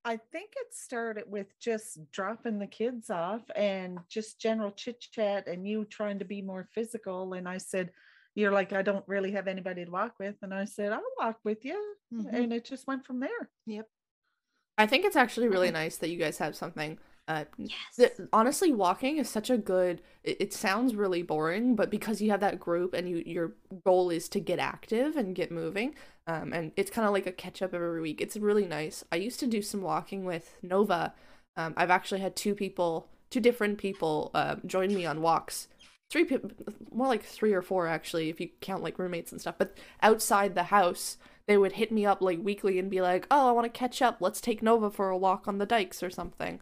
I 0.05 0.18
think 0.32 0.53
it 0.55 0.74
started 0.74 1.26
with 1.28 1.47
just 1.60 2.12
dropping 2.12 2.60
the 2.60 2.68
kids 2.68 3.10
off 3.10 3.41
and 3.55 3.99
just 4.07 4.39
general 4.39 4.72
chit 4.72 5.01
chat 5.01 5.47
and 5.47 5.68
you 5.68 5.86
trying 5.86 6.20
to 6.20 6.26
be 6.26 6.41
more 6.41 6.68
physical. 6.74 7.34
And 7.34 7.47
I 7.47 7.57
said, 7.57 7.91
you're 8.36 8.51
like, 8.51 8.73
I 8.73 8.82
don't 8.82 9.07
really 9.07 9.32
have 9.32 9.47
anybody 9.47 9.84
to 9.86 9.91
walk 9.91 10.15
with. 10.19 10.36
And 10.41 10.53
I 10.53 10.65
said, 10.65 10.91
I'll 10.91 11.01
walk 11.19 11.39
with 11.43 11.65
you. 11.65 11.95
Mhm. 12.13 12.34
And 12.34 12.53
it 12.53 12.65
just 12.65 12.88
went 12.88 13.05
from 13.05 13.19
there. 13.19 13.49
Yep. 13.65 13.88
I 14.77 14.88
think 14.88 15.05
it's 15.05 15.15
actually 15.17 15.47
really 15.49 15.71
nice 15.71 15.97
that 15.97 16.09
you 16.09 16.17
guys 16.17 16.38
have 16.38 16.55
something. 16.55 16.97
Uh, 17.27 17.45
Yes. 17.57 17.95
th- 17.95 18.13
honestly, 18.34 18.71
walking 18.71 19.17
is 19.17 19.30
such 19.30 19.49
a 19.51 19.57
good. 19.57 20.01
It, 20.23 20.38
it 20.39 20.53
sounds 20.53 20.95
really 20.95 21.21
boring, 21.21 21.75
but 21.75 21.91
because 21.91 22.21
you 22.21 22.32
have 22.32 22.39
that 22.39 22.59
group 22.59 22.93
and 22.95 23.07
you 23.07 23.21
your 23.25 23.53
goal 23.86 24.09
is 24.09 24.27
to 24.30 24.39
get 24.39 24.57
active 24.57 25.15
and 25.15 25.36
get 25.36 25.51
moving, 25.51 25.93
um, 26.25 26.53
and 26.53 26.71
it's 26.75 26.89
kind 26.89 27.05
of 27.05 27.13
like 27.13 27.27
a 27.27 27.32
catch 27.32 27.61
up 27.61 27.73
every 27.75 28.01
week. 28.01 28.19
It's 28.21 28.36
really 28.38 28.65
nice. 28.65 29.03
I 29.11 29.17
used 29.17 29.39
to 29.41 29.47
do 29.47 29.61
some 29.61 29.82
walking 29.82 30.25
with 30.25 30.55
Nova. 30.63 31.13
Um, 31.55 31.73
I've 31.77 31.91
actually 31.91 32.21
had 32.21 32.36
two 32.36 32.55
people, 32.55 33.07
two 33.30 33.41
different 33.41 33.77
people, 33.77 34.32
uh, 34.34 34.55
join 34.65 34.93
me 34.95 35.05
on 35.05 35.21
walks. 35.21 35.67
Three 36.10 36.26
people, 36.26 36.49
more 36.91 37.07
like 37.07 37.24
three 37.24 37.53
or 37.53 37.62
four 37.62 37.86
actually, 37.88 38.30
if 38.30 38.39
you 38.41 38.49
count 38.62 38.82
like 38.84 38.97
roommates 38.97 39.32
and 39.32 39.39
stuff. 39.39 39.55
But 39.60 39.78
outside 40.01 40.55
the 40.55 40.64
house, 40.64 41.18
they 41.47 41.57
would 41.57 41.74
hit 41.74 41.91
me 41.91 42.05
up 42.05 42.22
like 42.22 42.39
weekly 42.43 42.80
and 42.80 42.89
be 42.89 43.01
like, 43.01 43.28
"Oh, 43.30 43.47
I 43.47 43.51
want 43.51 43.66
to 43.72 43.78
catch 43.80 44.01
up. 44.01 44.18
Let's 44.20 44.41
take 44.41 44.64
Nova 44.64 44.89
for 44.89 45.10
a 45.10 45.18
walk 45.18 45.47
on 45.47 45.60
the 45.60 45.66
dikes 45.68 46.01
or 46.01 46.10
something." 46.10 46.60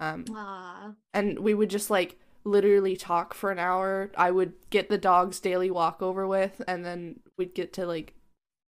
Um, 0.00 0.24
Aw. 0.28 0.94
and 1.12 1.40
we 1.40 1.54
would 1.54 1.70
just 1.70 1.90
like 1.90 2.18
literally 2.44 2.96
talk 2.96 3.34
for 3.34 3.50
an 3.50 3.58
hour. 3.58 4.10
I 4.16 4.30
would 4.30 4.54
get 4.70 4.88
the 4.90 4.98
dog's 4.98 5.40
daily 5.40 5.70
walk 5.70 6.02
over 6.02 6.26
with, 6.26 6.62
and 6.68 6.84
then 6.84 7.20
we'd 7.36 7.54
get 7.54 7.72
to 7.74 7.86
like 7.86 8.14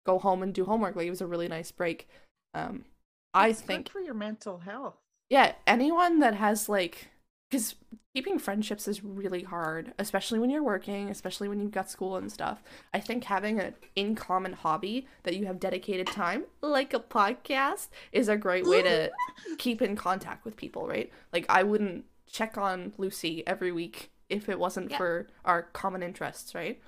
go 0.05 0.19
home 0.19 0.41
and 0.43 0.53
do 0.53 0.65
homework. 0.65 0.95
Like 0.95 1.07
it 1.07 1.11
was 1.11 1.21
a 1.21 1.28
really 1.28 1.47
nice 1.47 1.71
break. 1.71 2.07
Um, 2.53 2.86
I 3.34 3.49
It's 3.49 3.61
good 3.61 3.67
think, 3.67 3.89
for 3.89 3.99
your 3.99 4.13
mental 4.13 4.59
health. 4.59 4.97
yeah, 5.30 5.53
anyone 5.67 6.19
that 6.19 6.36
has 6.36 6.69
like, 6.69 7.09
because 7.49 7.76
keeping 8.16 8.39
friendships 8.39 8.88
is 8.88 9.03
really 9.03 9.43
hard, 9.43 9.93
especially 9.99 10.39
when 10.39 10.49
you're 10.49 10.63
working, 10.63 11.09
especially 11.09 11.49
when 11.49 11.59
you've 11.59 11.72
got 11.72 11.89
school 11.89 12.16
and 12.16 12.32
stuff. 12.32 12.63
I 12.93 13.01
think 13.01 13.26
having 13.26 13.59
an 13.59 13.76
in 13.95 14.16
common 14.16 14.53
hobby 14.53 15.05
that 15.24 15.36
you 15.36 15.45
have 15.47 15.59
dedicated 15.59 16.07
time, 16.07 16.45
like 16.61 16.93
a 16.93 16.99
podcast, 17.01 17.89
is 18.13 18.30
a 18.30 18.38
great 18.38 18.66
way 18.66 18.82
to 18.82 19.11
keep 19.57 19.82
in 19.82 19.97
contact 19.97 20.45
with 20.45 20.55
people, 20.55 20.88
right? 20.88 21.11
Like 21.34 21.45
I 21.49 21.63
wouldn't 21.63 22.05
check 22.32 22.57
on 22.57 22.93
Lucy 22.97 23.45
every 23.45 23.74
week 23.74 24.11
if 24.30 24.47
it 24.47 24.57
wasn't 24.59 24.91
Yeah. 24.91 24.97
for 24.97 25.28
our 25.43 25.63
common 25.63 26.01
interests, 26.01 26.55
right? 26.55 26.82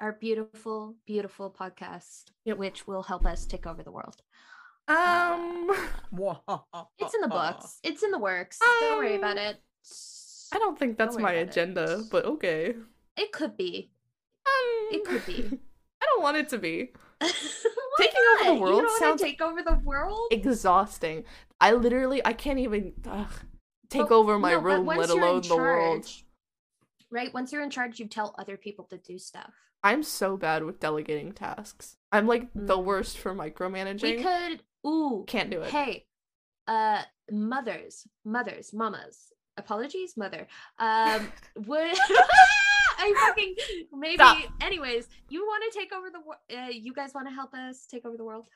Our 0.00 0.12
beautiful, 0.12 0.94
beautiful 1.06 1.50
podcast, 1.50 2.30
Yep. 2.46 2.56
which 2.56 2.86
will 2.86 3.02
help 3.02 3.26
us 3.26 3.44
take 3.44 3.66
over 3.66 3.82
the 3.82 3.92
world. 3.92 4.22
Um, 4.88 5.70
It's 6.98 7.14
in 7.14 7.20
the 7.20 7.28
books. 7.28 7.78
It's 7.82 8.02
in 8.02 8.10
the 8.10 8.18
works. 8.18 8.58
Don't 8.80 8.96
worry 8.98 9.16
about 9.16 9.36
Um, 9.36 9.44
it. 9.44 9.62
I 10.52 10.58
don't 10.58 10.78
think 10.78 10.96
that's 10.98 11.14
Don't 11.16 11.22
my 11.22 11.32
about 11.32 11.42
it. 11.46 11.50
agenda, 11.50 12.04
but 12.10 12.24
okay. 12.24 12.74
It 13.16 13.32
could 13.32 13.56
be. 13.56 13.90
Um, 14.46 14.88
It 14.92 15.04
could 15.04 15.26
be. 15.26 15.42
I 16.02 16.06
don't 16.06 16.22
want 16.22 16.36
it 16.36 16.48
to 16.50 16.58
be. 16.58 16.92
Taking 17.20 18.20
over 18.40 18.44
the 18.54 18.54
world 18.60 18.84
sounds- 18.98 19.22
take 19.22 19.40
over 19.40 19.62
the 19.62 19.80
world. 19.84 20.28
Exhausting. 20.30 21.24
I 21.60 21.72
literally, 21.72 22.24
I 22.24 22.32
can't 22.34 22.58
even 22.58 22.92
ugh, 23.08 23.30
take 23.88 24.08
But- 24.08 24.14
over 24.14 24.38
my 24.38 24.52
no, 24.52 24.58
room, 24.60 24.86
let 24.86 25.10
alone 25.10 25.40
the 25.42 25.56
world. 25.56 26.06
Right. 27.10 27.32
Once 27.32 27.52
you're 27.52 27.62
in 27.62 27.70
charge, 27.70 27.98
you 27.98 28.06
tell 28.06 28.34
other 28.38 28.56
people 28.56 28.84
to 28.90 28.98
do 28.98 29.18
stuff. 29.18 29.52
I'm 29.82 30.02
so 30.02 30.36
bad 30.36 30.64
with 30.64 30.80
delegating 30.80 31.32
tasks. 31.32 31.96
I'm 32.12 32.26
like 32.26 32.48
the 32.54 32.76
Mm. 32.76 32.84
worst 32.84 33.16
for 33.18 33.34
micromanaging. 33.34 34.02
We 34.02 34.22
could. 34.22 34.62
Ooh. 34.86 35.24
Can't 35.26 35.50
do 35.50 35.62
it. 35.62 35.70
Hey, 35.70 36.06
uh, 36.66 37.02
mothers, 37.30 38.06
mothers, 38.24 38.72
mamas. 38.74 39.32
Apologies, 39.56 40.16
mother. 40.16 40.46
Um, 40.78 41.32
would 41.66 41.96
I 42.98 43.14
fucking 43.26 43.54
maybe? 43.92 44.16
Stop. 44.16 44.38
Anyways, 44.60 45.08
you 45.28 45.44
want 45.44 45.64
to 45.70 45.78
take 45.78 45.92
over 45.92 46.10
the 46.10 46.20
world? 46.20 46.40
Uh, 46.52 46.70
you 46.70 46.92
guys 46.92 47.14
want 47.14 47.28
to 47.28 47.34
help 47.34 47.54
us 47.54 47.86
take 47.86 48.04
over 48.04 48.16
the 48.16 48.24
world? 48.24 48.46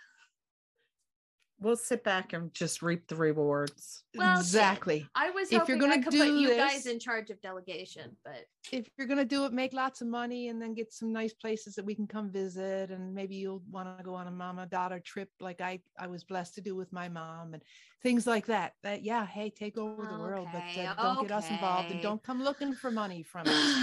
We'll 1.63 1.77
sit 1.77 2.03
back 2.03 2.33
and 2.33 2.53
just 2.55 2.81
reap 2.81 3.07
the 3.07 3.17
rewards. 3.17 4.05
Well, 4.17 4.39
exactly. 4.39 5.07
I 5.15 5.29
was 5.29 5.53
If 5.53 5.61
hoping 5.61 5.77
you're 5.77 5.87
I 5.89 5.91
gonna 5.91 6.03
could 6.03 6.13
put 6.13 6.25
do 6.25 6.41
you 6.41 6.57
guys 6.57 6.87
in 6.87 6.99
charge 6.99 7.29
of 7.29 7.41
delegation, 7.43 8.17
but 8.25 8.47
If 8.73 8.89
you're 8.97 9.07
gonna 9.07 9.27
do 9.27 9.45
it, 9.45 9.53
make 9.53 9.75
lots 9.75 10.01
of 10.01 10.09
money 10.09 10.49
and 10.49 10.61
then 10.61 10.73
get 10.73 10.91
some 10.91 11.13
nice 11.13 11.35
places 11.35 11.75
that 11.75 11.85
we 11.85 11.95
can 11.95 12.07
come 12.07 12.31
visit, 12.31 12.91
and 12.91 13.15
maybe 13.15 13.37
you'll 13.37 13.63
want 13.71 13.99
to 13.99 14.03
go 14.03 14.15
on 14.15 14.27
a 14.27 14.31
mama 14.31 14.65
daughter 14.65 15.01
trip 15.01 15.29
like 15.39 15.61
I 15.61 15.81
I 15.99 16.07
was 16.07 16.25
blessed 16.25 16.55
to 16.55 16.63
do 16.63 16.75
with 16.75 16.93
my 16.95 17.11
mom 17.11 17.53
and 17.53 17.63
things 18.03 18.27
like 18.27 18.47
that. 18.47 18.73
That 18.83 19.03
yeah, 19.05 19.27
hey, 19.27 19.51
take 19.51 19.77
over 19.77 20.07
the 20.07 20.19
world, 20.19 20.49
but 20.53 20.63
uh, 20.63 20.95
don't 20.95 21.29
get 21.29 21.33
us 21.33 21.51
involved 21.51 21.91
and 21.91 22.01
don't 22.01 22.23
come 22.23 22.43
looking 22.43 22.73
for 22.75 22.91
money 22.91 23.23
from 23.23 23.43
us. 23.47 23.77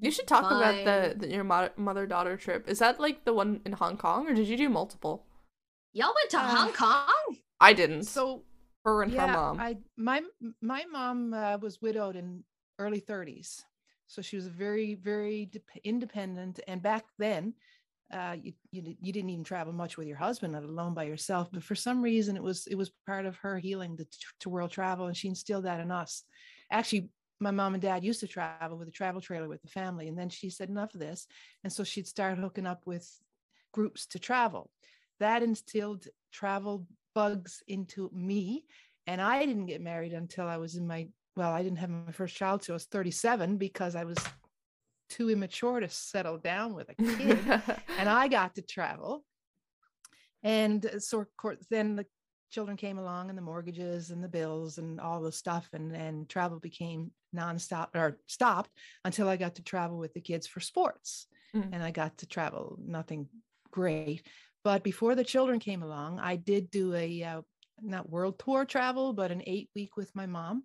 You 0.00 0.10
should 0.10 0.26
talk 0.28 0.44
about 0.44 0.84
the, 0.84 1.14
the 1.18 1.28
your 1.32 1.44
mother 1.44 2.06
daughter 2.06 2.36
trip. 2.36 2.68
Is 2.68 2.78
that 2.80 3.00
like 3.00 3.24
the 3.24 3.32
one 3.32 3.62
in 3.64 3.72
Hong 3.72 3.96
Kong, 3.96 4.28
or 4.28 4.34
did 4.34 4.46
you 4.48 4.56
do 4.56 4.68
multiple? 4.68 5.24
Y'all 5.98 6.14
went 6.14 6.30
to 6.30 6.38
Uh, 6.38 6.54
Hong 6.56 6.72
Kong. 6.72 7.36
I 7.60 7.72
didn't. 7.72 8.04
So 8.04 8.44
her 8.84 9.02
and 9.02 9.12
her 9.12 9.26
mom. 9.26 9.60
I 9.60 9.76
my 9.96 10.22
my 10.60 10.84
mom 10.90 11.34
uh, 11.34 11.58
was 11.58 11.82
widowed 11.82 12.16
in 12.16 12.44
early 12.78 13.00
30s, 13.00 13.62
so 14.06 14.22
she 14.22 14.36
was 14.36 14.46
very 14.46 14.94
very 14.94 15.46
dep 15.46 15.62
independent. 15.84 16.60
And 16.68 16.80
back 16.80 17.04
then, 17.18 17.54
uh, 18.12 18.36
you, 18.40 18.52
you 18.70 18.96
you 19.00 19.12
didn't 19.12 19.30
even 19.30 19.44
travel 19.44 19.72
much 19.72 19.96
with 19.96 20.06
your 20.06 20.16
husband, 20.16 20.52
let 20.52 20.62
alone 20.62 20.94
by 20.94 21.04
yourself. 21.04 21.48
But 21.52 21.64
for 21.64 21.74
some 21.74 22.00
reason, 22.00 22.36
it 22.36 22.42
was 22.42 22.66
it 22.68 22.76
was 22.76 22.92
part 23.06 23.26
of 23.26 23.36
her 23.36 23.58
healing 23.58 23.96
to, 23.96 24.06
to 24.40 24.48
world 24.48 24.70
travel, 24.70 25.06
and 25.06 25.16
she 25.16 25.28
instilled 25.28 25.64
that 25.64 25.80
in 25.80 25.90
us. 25.90 26.22
Actually, 26.70 27.10
my 27.40 27.50
mom 27.50 27.74
and 27.74 27.82
dad 27.82 28.04
used 28.04 28.20
to 28.20 28.28
travel 28.28 28.78
with 28.78 28.88
a 28.88 28.92
travel 28.92 29.20
trailer 29.20 29.48
with 29.48 29.62
the 29.62 29.68
family, 29.68 30.08
and 30.08 30.16
then 30.18 30.28
she 30.28 30.48
said 30.48 30.68
enough 30.68 30.94
of 30.94 31.00
this, 31.00 31.26
and 31.64 31.72
so 31.72 31.82
she'd 31.84 32.06
start 32.06 32.38
hooking 32.38 32.66
up 32.66 32.82
with 32.86 33.06
groups 33.72 34.06
to 34.06 34.18
travel. 34.18 34.70
That 35.20 35.42
instilled 35.42 36.06
travel 36.32 36.86
bugs 37.14 37.62
into 37.66 38.10
me 38.12 38.64
and 39.06 39.22
I 39.22 39.44
didn't 39.46 39.66
get 39.66 39.80
married 39.80 40.12
until 40.12 40.46
I 40.46 40.58
was 40.58 40.76
in 40.76 40.86
my 40.86 41.08
well, 41.36 41.52
I 41.52 41.62
didn't 41.62 41.78
have 41.78 41.90
my 41.90 42.12
first 42.12 42.34
child 42.34 42.62
till 42.62 42.72
I 42.72 42.76
was 42.76 42.86
37 42.86 43.58
because 43.58 43.94
I 43.94 44.04
was 44.04 44.18
too 45.08 45.30
immature 45.30 45.78
to 45.78 45.88
settle 45.88 46.36
down 46.36 46.74
with 46.74 46.90
a 46.90 46.94
kid. 47.16 47.38
and 47.96 48.08
I 48.08 48.26
got 48.28 48.56
to 48.56 48.62
travel. 48.62 49.24
And 50.42 50.90
so 50.98 51.20
of 51.20 51.28
course 51.36 51.58
then 51.70 51.96
the 51.96 52.06
children 52.50 52.76
came 52.76 52.98
along 52.98 53.28
and 53.28 53.38
the 53.38 53.42
mortgages 53.42 54.10
and 54.10 54.22
the 54.22 54.28
bills 54.28 54.78
and 54.78 55.00
all 55.00 55.20
the 55.20 55.32
stuff 55.32 55.68
and 55.72 55.94
and 55.94 56.28
travel 56.28 56.58
became 56.58 57.10
nonstop 57.34 57.88
or 57.94 58.18
stopped 58.26 58.70
until 59.04 59.28
I 59.28 59.36
got 59.36 59.54
to 59.56 59.62
travel 59.62 59.98
with 59.98 60.14
the 60.14 60.20
kids 60.20 60.46
for 60.46 60.60
sports. 60.60 61.26
Mm. 61.54 61.70
And 61.72 61.82
I 61.82 61.90
got 61.90 62.18
to 62.18 62.26
travel 62.26 62.78
nothing 62.84 63.28
great. 63.70 64.26
But 64.64 64.82
before 64.82 65.14
the 65.14 65.24
children 65.24 65.60
came 65.60 65.82
along, 65.82 66.20
I 66.20 66.36
did 66.36 66.70
do 66.70 66.94
a 66.94 67.22
uh, 67.22 67.40
not 67.80 68.10
world 68.10 68.38
tour 68.38 68.64
travel, 68.64 69.12
but 69.12 69.30
an 69.30 69.42
eight 69.46 69.70
week 69.74 69.96
with 69.96 70.14
my 70.14 70.26
mom. 70.26 70.64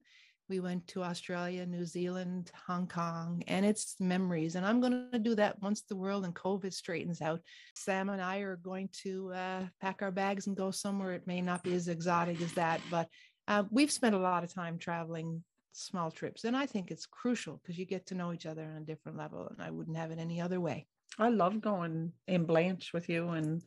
We 0.49 0.59
went 0.59 0.87
to 0.89 1.03
Australia, 1.03 1.65
New 1.65 1.85
Zealand, 1.85 2.51
Hong 2.67 2.87
Kong, 2.87 3.43
and 3.47 3.65
it's 3.65 3.95
memories. 3.99 4.55
And 4.55 4.65
I'm 4.65 4.81
going 4.81 5.09
to 5.11 5.19
do 5.19 5.35
that 5.35 5.61
once 5.61 5.81
the 5.81 5.95
world 5.95 6.25
and 6.25 6.35
COVID 6.35 6.73
straightens 6.73 7.21
out. 7.21 7.39
Sam 7.75 8.09
and 8.09 8.21
I 8.21 8.39
are 8.39 8.57
going 8.57 8.89
to 9.03 9.31
uh, 9.31 9.63
pack 9.81 10.01
our 10.01 10.11
bags 10.11 10.47
and 10.47 10.57
go 10.57 10.69
somewhere. 10.69 11.13
It 11.13 11.27
may 11.27 11.41
not 11.41 11.63
be 11.63 11.73
as 11.73 11.87
exotic 11.87 12.41
as 12.41 12.51
that, 12.53 12.81
but 12.91 13.07
uh, 13.47 13.63
we've 13.71 13.91
spent 13.91 14.15
a 14.15 14.19
lot 14.19 14.43
of 14.43 14.53
time 14.53 14.77
traveling 14.77 15.43
small 15.71 16.11
trips. 16.11 16.43
And 16.43 16.55
I 16.55 16.65
think 16.65 16.91
it's 16.91 17.05
crucial 17.05 17.61
because 17.61 17.77
you 17.77 17.85
get 17.85 18.05
to 18.07 18.15
know 18.15 18.33
each 18.33 18.45
other 18.45 18.63
on 18.63 18.81
a 18.81 18.85
different 18.85 19.17
level. 19.17 19.47
And 19.47 19.61
I 19.61 19.71
wouldn't 19.71 19.97
have 19.97 20.11
it 20.11 20.19
any 20.19 20.41
other 20.41 20.59
way. 20.59 20.87
I 21.19 21.29
love 21.29 21.61
going 21.61 22.13
in 22.27 22.45
Blanche 22.45 22.91
with 22.93 23.09
you 23.09 23.29
and 23.29 23.61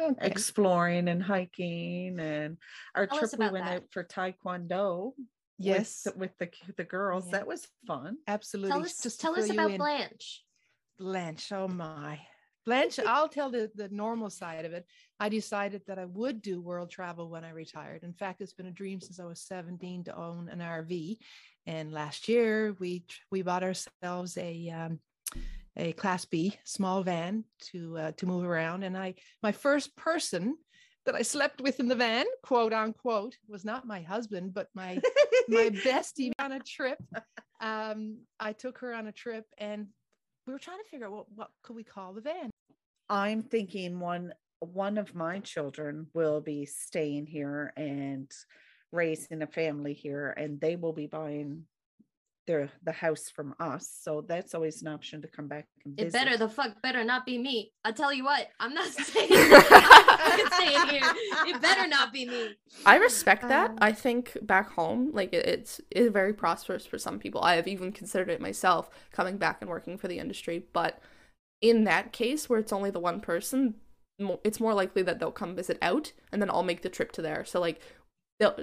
Okay. 0.00 0.28
exploring 0.28 1.08
and 1.08 1.22
hiking 1.22 2.20
and 2.20 2.56
our 2.94 3.06
Tell 3.06 3.18
trip 3.18 3.32
we 3.38 3.48
went 3.48 3.66
that. 3.66 3.82
out 3.82 3.84
for 3.90 4.04
taekwondo 4.04 5.12
Yes, 5.58 6.06
with, 6.06 6.16
with 6.16 6.38
the 6.38 6.50
the 6.76 6.84
girls 6.84 7.26
Yeah. 7.26 7.32
that 7.32 7.46
was 7.48 7.66
fun 7.86 8.18
absolutely. 8.28 8.70
Tell 8.70 8.84
us, 8.84 9.02
Just 9.02 9.20
tell 9.20 9.34
us 9.34 9.50
about 9.50 9.72
in. 9.72 9.78
Blanche. 9.78 10.44
Blanche, 10.98 11.52
oh 11.52 11.68
my. 11.68 12.20
Blanche, 12.64 12.98
I'll 13.00 13.28
tell 13.28 13.50
the, 13.50 13.70
the 13.74 13.88
normal 13.88 14.30
side 14.30 14.64
of 14.66 14.72
it. 14.72 14.84
I 15.18 15.28
decided 15.30 15.82
that 15.86 15.98
I 15.98 16.04
would 16.04 16.42
do 16.42 16.60
world 16.60 16.90
travel 16.90 17.30
when 17.30 17.44
I 17.44 17.50
retired. 17.50 18.02
In 18.04 18.12
fact, 18.12 18.40
it's 18.40 18.52
been 18.52 18.66
a 18.66 18.70
dream 18.70 19.00
since 19.00 19.18
I 19.18 19.24
was 19.24 19.40
17 19.40 20.04
to 20.04 20.16
own 20.16 20.48
an 20.48 20.60
RV. 20.60 21.18
And 21.66 21.92
last 21.92 22.28
year 22.28 22.76
we 22.78 23.04
we 23.30 23.42
bought 23.42 23.62
ourselves 23.64 24.36
a 24.36 24.68
um, 24.70 25.00
a 25.78 25.92
class 25.92 26.24
B 26.24 26.54
small 26.64 27.02
van 27.02 27.44
to 27.72 27.96
uh, 27.96 28.12
to 28.12 28.26
move 28.26 28.44
around. 28.44 28.82
And 28.82 28.96
I 28.96 29.14
my 29.42 29.52
first 29.52 29.96
person 29.96 30.56
that 31.06 31.14
I 31.14 31.22
slept 31.22 31.60
with 31.60 31.80
in 31.80 31.88
the 31.88 31.94
van, 31.94 32.26
quote 32.42 32.72
unquote, 32.72 33.36
was 33.48 33.64
not 33.64 33.86
my 33.86 34.02
husband, 34.02 34.52
but 34.52 34.68
my 34.74 35.00
my 35.48 35.70
bestie 35.84 36.32
on 36.38 36.52
a 36.52 36.60
trip. 36.60 36.98
Um, 37.60 38.18
I 38.38 38.52
took 38.52 38.78
her 38.78 38.92
on 38.92 39.06
a 39.06 39.12
trip 39.12 39.44
and 39.56 39.86
we 40.48 40.54
were 40.54 40.58
trying 40.58 40.78
to 40.78 40.88
figure 40.90 41.06
out 41.06 41.12
what, 41.12 41.26
what 41.34 41.48
could 41.62 41.76
we 41.76 41.84
call 41.84 42.14
the 42.14 42.22
van. 42.22 42.50
i'm 43.10 43.42
thinking 43.42 44.00
one 44.00 44.32
one 44.60 44.98
of 44.98 45.14
my 45.14 45.38
children 45.40 46.06
will 46.14 46.40
be 46.40 46.64
staying 46.64 47.26
here 47.26 47.72
and 47.76 48.30
raising 48.90 49.42
a 49.42 49.46
family 49.46 49.92
here 49.92 50.34
and 50.36 50.60
they 50.60 50.74
will 50.74 50.94
be 50.94 51.06
buying 51.06 51.64
their 52.48 52.70
the 52.82 52.90
house 52.90 53.30
from 53.30 53.54
us. 53.60 53.88
So 54.02 54.24
that's 54.26 54.54
always 54.54 54.82
an 54.82 54.88
option 54.88 55.22
to 55.22 55.28
come 55.28 55.46
back 55.46 55.68
and 55.84 56.00
It 56.00 56.12
better 56.12 56.36
the 56.36 56.48
fuck 56.48 56.82
better 56.82 57.04
not 57.04 57.24
be 57.24 57.38
me. 57.38 57.72
I'll 57.84 57.92
tell 57.92 58.12
you 58.12 58.24
what, 58.24 58.48
I'm 58.58 58.74
not 58.74 58.86
staying. 58.88 59.28
I'm 59.30 60.52
staying 60.52 60.88
here. 60.88 61.12
It 61.46 61.62
better 61.62 61.86
not 61.86 62.12
be 62.12 62.26
me. 62.26 62.56
I 62.84 62.96
respect 62.96 63.42
that. 63.42 63.70
Um, 63.70 63.78
I 63.80 63.92
think 63.92 64.36
back 64.42 64.72
home, 64.72 65.10
like 65.12 65.32
it, 65.32 65.46
it's 65.46 65.80
it's 65.90 66.10
very 66.10 66.32
prosperous 66.32 66.86
for 66.86 66.98
some 66.98 67.20
people. 67.20 67.42
I 67.42 67.54
have 67.54 67.68
even 67.68 67.92
considered 67.92 68.30
it 68.30 68.40
myself 68.40 68.90
coming 69.12 69.36
back 69.36 69.58
and 69.60 69.70
working 69.70 69.98
for 69.98 70.08
the 70.08 70.18
industry. 70.18 70.64
But 70.72 71.00
in 71.60 71.84
that 71.84 72.12
case, 72.12 72.48
where 72.48 72.58
it's 72.58 72.72
only 72.72 72.90
the 72.90 72.98
one 72.98 73.20
person, 73.20 73.74
it's 74.42 74.58
more 74.58 74.74
likely 74.74 75.02
that 75.02 75.20
they'll 75.20 75.30
come 75.30 75.54
visit 75.54 75.78
out, 75.82 76.12
and 76.32 76.40
then 76.40 76.50
I'll 76.50 76.62
make 76.62 76.82
the 76.82 76.88
trip 76.88 77.12
to 77.12 77.22
there. 77.22 77.44
So 77.44 77.60
like, 77.60 77.80
they'll 78.40 78.56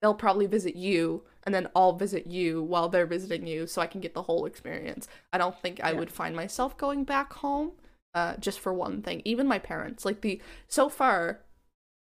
they'll 0.00 0.14
probably 0.14 0.46
visit 0.46 0.76
you, 0.76 1.24
and 1.44 1.54
then 1.54 1.68
I'll 1.74 1.94
visit 1.94 2.26
you 2.26 2.62
while 2.62 2.88
they're 2.88 3.06
visiting 3.06 3.46
you, 3.46 3.66
so 3.66 3.80
I 3.82 3.86
can 3.86 4.00
get 4.00 4.14
the 4.14 4.22
whole 4.22 4.46
experience. 4.46 5.08
I 5.32 5.38
don't 5.38 5.58
think 5.60 5.80
I 5.82 5.92
Yeah. 5.92 5.98
would 5.98 6.12
find 6.12 6.34
myself 6.36 6.76
going 6.76 7.04
back 7.04 7.32
home. 7.34 7.72
Uh, 8.14 8.34
just 8.38 8.58
for 8.60 8.72
one 8.72 9.02
thing, 9.02 9.20
even 9.26 9.46
my 9.46 9.58
parents, 9.58 10.04
like 10.06 10.22
the 10.22 10.40
so 10.68 10.88
far, 10.88 11.42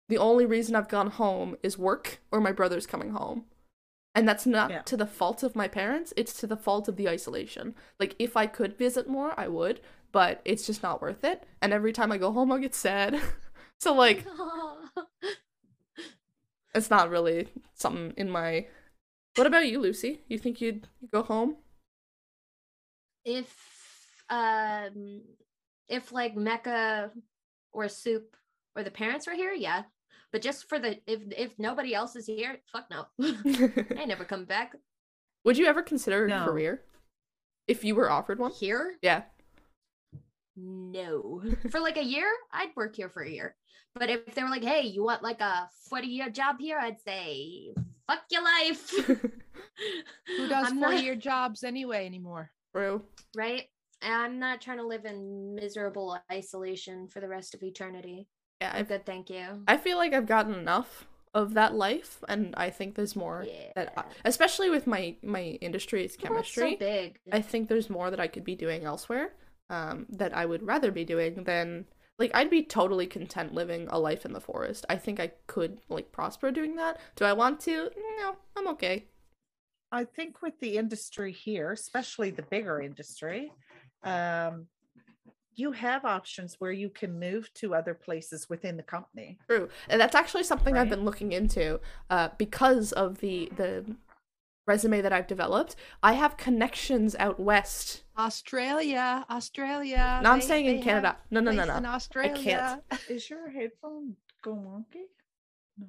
the 0.07 0.17
only 0.17 0.45
reason 0.45 0.73
I've 0.73 0.87
gone 0.87 1.09
home 1.09 1.57
is 1.61 1.77
work 1.77 2.19
or 2.31 2.39
my 2.39 2.53
brother's 2.53 2.85
coming 2.87 3.09
home. 3.11 3.43
And 4.15 4.27
that's 4.27 4.45
not 4.45 4.71
Yeah. 4.71 4.81
to 4.83 4.95
the 4.97 5.05
fault 5.05 5.43
of 5.43 5.55
my 5.57 5.67
parents, 5.67 6.13
it's 6.15 6.33
to 6.39 6.47
the 6.47 6.55
fault 6.57 6.87
of 6.87 6.95
the 6.95 7.09
isolation. 7.09 7.75
Like 7.99 8.15
if 8.17 8.37
I 8.37 8.47
could 8.47 8.77
visit 8.77 9.09
more, 9.09 9.33
I 9.37 9.49
would, 9.49 9.81
but 10.13 10.41
it's 10.45 10.65
just 10.65 10.81
not 10.81 11.01
worth 11.01 11.23
it. 11.25 11.43
And 11.61 11.73
every 11.73 11.91
time 11.91 12.11
I 12.13 12.17
go 12.17 12.31
home, 12.31 12.51
I 12.51 12.59
get 12.59 12.73
sad. 12.73 13.19
so 13.81 13.93
like 13.93 14.25
it's 16.73 16.89
not 16.89 17.09
really 17.09 17.47
something 17.73 18.13
in 18.17 18.29
my 18.29 18.67
What 19.35 19.47
about 19.47 19.67
you, 19.67 19.79
Lucy? 19.79 20.21
You 20.27 20.37
think 20.37 20.61
you'd 20.61 20.87
go 21.11 21.23
home? 21.23 21.57
if 23.25 23.53
um 24.29 25.21
if 25.87 26.11
like 26.11 26.35
Mecca 26.35 27.11
or 27.73 27.87
Soup 27.89 28.35
or 28.75 28.83
the 28.83 28.91
parents 28.91 29.27
were 29.27 29.33
here, 29.33 29.53
yeah. 29.53 29.83
But 30.31 30.41
just 30.41 30.69
for 30.69 30.79
the 30.79 30.99
if 31.05 31.21
if 31.35 31.59
nobody 31.59 31.93
else 31.93 32.15
is 32.15 32.25
here, 32.27 32.59
fuck 32.71 32.85
no. 32.89 33.05
I 33.97 34.05
never 34.05 34.25
come 34.25 34.45
back 34.45 34.73
would 35.45 35.57
you 35.57 35.65
ever 35.65 35.81
consider 35.81 36.25
a 36.25 36.45
career 36.45 36.83
if 37.67 37.83
you 37.83 37.95
were 37.95 38.09
offered 38.09 38.39
one? 38.39 38.51
here. 38.51 38.95
Yeah. 39.01 39.23
No. 40.63 41.41
For 41.71 41.79
like 41.79 41.97
a 41.97 42.03
year, 42.03 42.27
I'd 42.51 42.75
work 42.75 42.95
here 42.95 43.09
for 43.09 43.23
a 43.23 43.29
year. 43.29 43.55
But 43.95 44.09
if 44.09 44.33
they 44.35 44.43
were 44.43 44.49
like, 44.49 44.63
hey, 44.63 44.81
you 44.83 45.03
want 45.03 45.23
like 45.23 45.41
a 45.41 45.69
40 45.89 46.07
year 46.07 46.29
job 46.29 46.57
here, 46.59 46.77
I'd 46.79 46.99
say, 47.01 47.73
fuck 48.07 48.21
your 48.31 48.43
life. 48.43 48.89
Who 50.37 50.47
does 50.47 50.67
I'm 50.71 50.79
40 50.79 50.95
not- 50.95 51.03
year 51.03 51.15
jobs 51.15 51.63
anyway 51.63 52.05
anymore? 52.05 52.51
True. 52.75 53.01
right? 53.35 53.63
I'm 54.01 54.39
not 54.39 54.61
trying 54.61 54.77
to 54.77 54.85
live 54.87 55.05
in 55.05 55.55
miserable 55.55 56.17
isolation 56.31 57.07
for 57.07 57.19
the 57.19 57.27
rest 57.27 57.53
of 57.53 57.63
eternity. 57.63 58.27
Yeah, 58.61 58.71
I'm 58.73 58.79
I've, 58.81 58.87
good, 58.87 59.05
thank 59.05 59.29
you. 59.29 59.63
I 59.67 59.75
feel 59.77 59.97
like 59.97 60.13
I've 60.13 60.25
gotten 60.27 60.53
enough 60.53 61.05
of 61.33 61.55
that 61.55 61.75
life, 61.75 62.23
and 62.29 62.53
I 62.57 62.69
think 62.69 62.95
there's 62.95 63.15
more 63.15 63.45
that, 63.75 63.93
I, 63.97 64.01
Yeah. 64.01 64.07
especially 64.25 64.69
with 64.69 64.87
my 64.87 65.15
my 65.21 65.41
industry, 65.61 66.05
it's 66.05 66.15
The 66.15 66.29
world's 66.29 66.53
chemistry. 66.53 66.71
so 66.73 66.77
big. 66.79 67.19
I 67.31 67.41
think 67.41 67.67
there's 67.67 67.89
more 67.89 68.09
that 68.09 68.19
I 68.19 68.27
could 68.27 68.43
be 68.45 68.55
doing 68.55 68.85
elsewhere. 68.85 69.33
Um, 69.69 70.07
that 70.09 70.35
I 70.35 70.47
would 70.47 70.63
rather 70.63 70.91
be 70.91 71.05
doing 71.05 71.43
than 71.43 71.85
like 72.19 72.31
I'd 72.33 72.49
be 72.49 72.63
totally 72.63 73.07
content 73.07 73.53
living 73.53 73.87
a 73.89 73.99
life 73.99 74.25
in 74.25 74.33
the 74.33 74.41
forest. 74.41 74.85
I 74.89 74.97
think 74.97 75.19
I 75.19 75.31
could 75.47 75.79
like 75.89 76.11
prosper 76.11 76.51
doing 76.51 76.75
that. 76.75 76.99
Do 77.15 77.25
I 77.25 77.33
want 77.33 77.59
to? 77.61 77.89
No, 78.17 78.35
I'm 78.57 78.67
okay. 78.69 79.05
I 79.91 80.03
think 80.03 80.41
with 80.41 80.59
the 80.59 80.77
industry 80.77 81.31
here, 81.31 81.71
especially 81.71 82.29
the 82.29 82.43
bigger 82.43 82.81
industry, 82.81 83.51
um, 84.03 84.67
you 85.55 85.71
have 85.71 86.05
options 86.05 86.55
where 86.59 86.71
you 86.71 86.89
can 86.89 87.19
move 87.19 87.51
to 87.55 87.73
other 87.73 87.93
places 87.93 88.47
within 88.49 88.77
the 88.77 88.83
company. 88.83 89.39
True, 89.49 89.69
and 89.87 89.99
that's 89.99 90.15
actually 90.15 90.43
something 90.43 90.77
I've 90.77 90.89
been 90.89 91.05
looking 91.05 91.31
into 91.31 91.79
uh, 92.09 92.29
because 92.37 92.91
of 92.91 93.19
the 93.19 93.51
the 93.55 93.85
resume 94.69 95.01
that 95.01 95.11
I've 95.11 95.27
developed. 95.27 95.75
I 96.01 96.13
have 96.13 96.37
connections 96.37 97.15
out 97.19 97.39
west. 97.39 98.03
Australia, 98.17 99.25
Australia. 99.29 100.19
No, 100.23 100.31
I'm 100.31 100.39
they- 100.39 100.45
saying 100.45 100.65
in 100.67 100.81
Canada. 100.81 101.07
have 101.09 101.17
No, 101.31 101.39
no, 101.41 101.51
no, 101.51 101.57
place 101.57 101.67
no. 101.67 101.77
In 101.77 101.85
Australia. 101.85 102.81
Is 103.09 103.29
your 103.29 103.49
headphone 103.49 104.15
go 104.43 104.51
wonky? 104.53 105.05
No. 105.77 105.87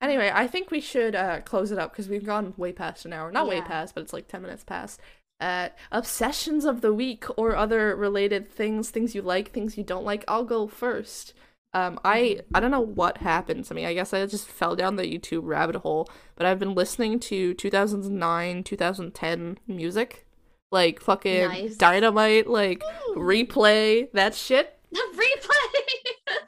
Anyway, 0.00 0.30
I 0.34 0.46
think 0.46 0.70
we 0.70 0.80
should 0.80 1.14
uh, 1.14 1.40
close 1.42 1.70
it 1.70 1.78
up 1.78 1.92
because 1.92 2.08
we've 2.08 2.26
gone 2.26 2.54
way 2.56 2.72
past 2.72 3.04
an 3.04 3.12
hour. 3.12 3.30
Not 3.30 3.46
way 3.46 3.60
past, 3.60 3.94
but 3.94 4.02
it's 4.02 4.12
like 4.12 4.26
10 4.28 4.42
minutes 4.42 4.64
past. 4.64 5.00
Uh, 5.40 5.68
obsessions 5.92 6.64
of 6.64 6.80
the 6.80 6.92
week 6.92 7.24
or 7.36 7.56
other 7.56 7.94
related 7.96 8.50
things, 8.50 8.90
things 8.90 9.14
you 9.14 9.22
like, 9.22 9.52
things 9.52 9.76
you 9.78 9.84
don't 9.84 10.04
like. 10.04 10.24
I'll 10.28 10.44
go 10.44 10.66
first. 10.66 11.34
Um, 11.74 11.98
I 12.04 12.40
I 12.54 12.60
don't 12.60 12.70
know 12.70 12.80
what 12.80 13.18
happened 13.18 13.64
to 13.66 13.74
me. 13.74 13.86
I 13.86 13.94
guess 13.94 14.12
I 14.12 14.26
just 14.26 14.46
fell 14.46 14.76
down 14.76 14.96
the 14.96 15.04
YouTube 15.04 15.42
rabbit 15.44 15.76
hole. 15.76 16.08
But 16.36 16.46
I've 16.46 16.58
been 16.58 16.74
listening 16.74 17.18
to 17.20 17.54
2009, 17.54 18.62
2010 18.64 19.58
music, 19.66 20.26
like 20.70 21.00
fucking 21.00 21.48
Nice. 21.48 21.76
Dynamite, 21.76 22.46
like 22.46 22.82
replay 23.16 24.10
that 24.12 24.34
shit. 24.34 24.78
Replay. 24.94 25.48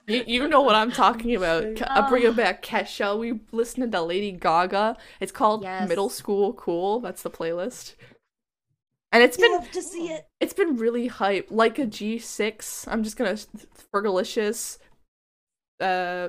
You, 0.06 0.22
you 0.26 0.48
know 0.48 0.60
what 0.60 0.74
I'm 0.74 0.92
talking 0.92 1.34
about. 1.34 1.64
I'm 1.90 2.10
bringing 2.10 2.28
Oh. 2.28 2.32
back 2.34 2.62
Kesha. 2.62 3.18
We 3.18 3.40
listening 3.52 3.90
to 3.90 4.02
Lady 4.02 4.32
Gaga. 4.32 4.98
It's 5.18 5.32
called 5.32 5.62
Yes. 5.62 5.88
Middle 5.88 6.10
School 6.10 6.52
Cool. 6.52 7.00
That's 7.00 7.22
the 7.22 7.30
playlist. 7.30 7.94
And 9.12 9.22
it's 9.22 9.38
been 9.38 9.62
to 9.66 9.82
see 9.82 10.08
it. 10.08 10.26
it's 10.40 10.52
been 10.52 10.76
really 10.76 11.06
hype. 11.06 11.46
Like 11.50 11.78
a 11.78 11.86
G6. 11.86 12.86
I'm 12.86 13.02
just 13.02 13.16
gonna 13.16 13.36
Fergalicious. 13.94 14.76
Uh, 15.80 16.28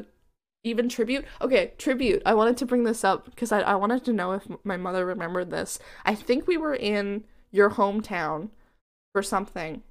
even 0.64 0.90
tribute. 0.90 1.26
Okay, 1.42 1.74
tribute. 1.78 2.22
I 2.26 2.34
wanted 2.34 2.58
to 2.58 2.66
bring 2.66 2.84
this 2.84 3.04
up 3.04 3.26
because 3.26 3.52
I 3.52 3.62
I 3.62 3.76
wanted 3.76 4.04
to 4.06 4.14
know 4.14 4.34
if 4.34 4.44
my 4.64 4.78
mother 4.78 5.06
remembered 5.06 5.52
this. 5.52 5.80
I 6.06 6.16
think 6.16 6.48
we 6.48 6.58
were 6.58 6.76
in 6.76 7.24
your 7.52 7.72
hometown 7.72 8.50
for 9.14 9.22
something. 9.22 9.84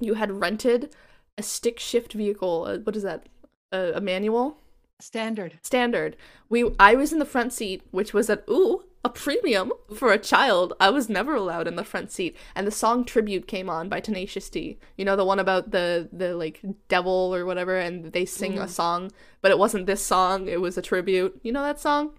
You 0.00 0.14
had 0.14 0.40
rented 0.40 0.94
a 1.36 1.42
stick 1.42 1.78
shift 1.78 2.12
vehicle. 2.12 2.64
Uh, 2.66 2.78
what 2.78 2.96
is 2.96 3.02
that? 3.04 3.28
A, 3.70 3.92
a 3.94 4.00
manual 4.00 4.58
Standard. 5.00 5.58
standard. 5.62 6.16
We 6.48 6.74
I 6.80 6.96
was 6.96 7.12
in 7.12 7.20
the 7.20 7.24
front 7.24 7.52
seat, 7.52 7.82
which 7.92 8.12
was 8.12 8.28
at 8.28 8.42
ooh 8.50 8.84
a 9.04 9.08
premium 9.08 9.72
for 9.94 10.12
a 10.12 10.18
child. 10.18 10.72
I 10.80 10.90
was 10.90 11.08
never 11.08 11.34
allowed 11.34 11.68
in 11.68 11.76
the 11.76 11.84
front 11.84 12.10
seat, 12.10 12.36
and 12.54 12.66
the 12.66 12.70
song 12.72 13.04
"Tribute" 13.04 13.46
came 13.46 13.70
on 13.70 13.88
by 13.88 14.00
Tenacious 14.00 14.48
D. 14.50 14.78
You 14.96 15.04
know 15.04 15.16
the 15.16 15.24
one 15.24 15.38
about 15.38 15.70
the 15.70 16.08
the 16.12 16.34
like 16.36 16.60
devil 16.88 17.34
or 17.34 17.44
whatever, 17.46 17.78
and 17.78 18.12
they 18.12 18.24
sing 18.24 18.58
a 18.58 18.68
song, 18.68 19.10
but 19.40 19.50
it 19.50 19.58
wasn't 19.58 19.86
this 19.86 20.04
song. 20.04 20.48
It 20.48 20.60
was 20.60 20.76
a 20.76 20.82
tribute. 20.82 21.38
You 21.42 21.52
know 21.52 21.62
that 21.62 21.80
song? 21.80 22.18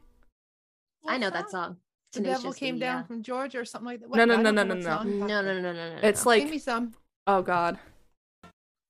I 1.08 1.18
know 1.18 1.30
that 1.30 1.50
song. 1.50 1.78
The 2.14 2.22
devil 2.22 2.54
came 2.54 2.76
D, 2.76 2.82
down 2.82 2.98
yeah. 3.00 3.04
from 3.04 3.22
Georgia 3.24 3.60
or 3.60 3.66
something 3.66 3.86
like 3.86 4.00
that. 4.02 4.10
No, 4.10 4.26
no, 4.26 4.38
no, 4.42 4.52
no, 4.52 4.64
no, 4.64 4.74
no. 4.74 5.04
No, 5.04 5.04
no, 5.04 5.42
no, 5.42 5.62
no, 5.62 5.62
no, 5.62 5.74
no. 5.74 6.00
It's 6.02 6.26
no. 6.26 6.30
like 6.32 6.42
Sing 6.44 6.52
me 6.52 6.58
some. 6.60 6.94
oh 7.28 7.42
god, 7.42 7.78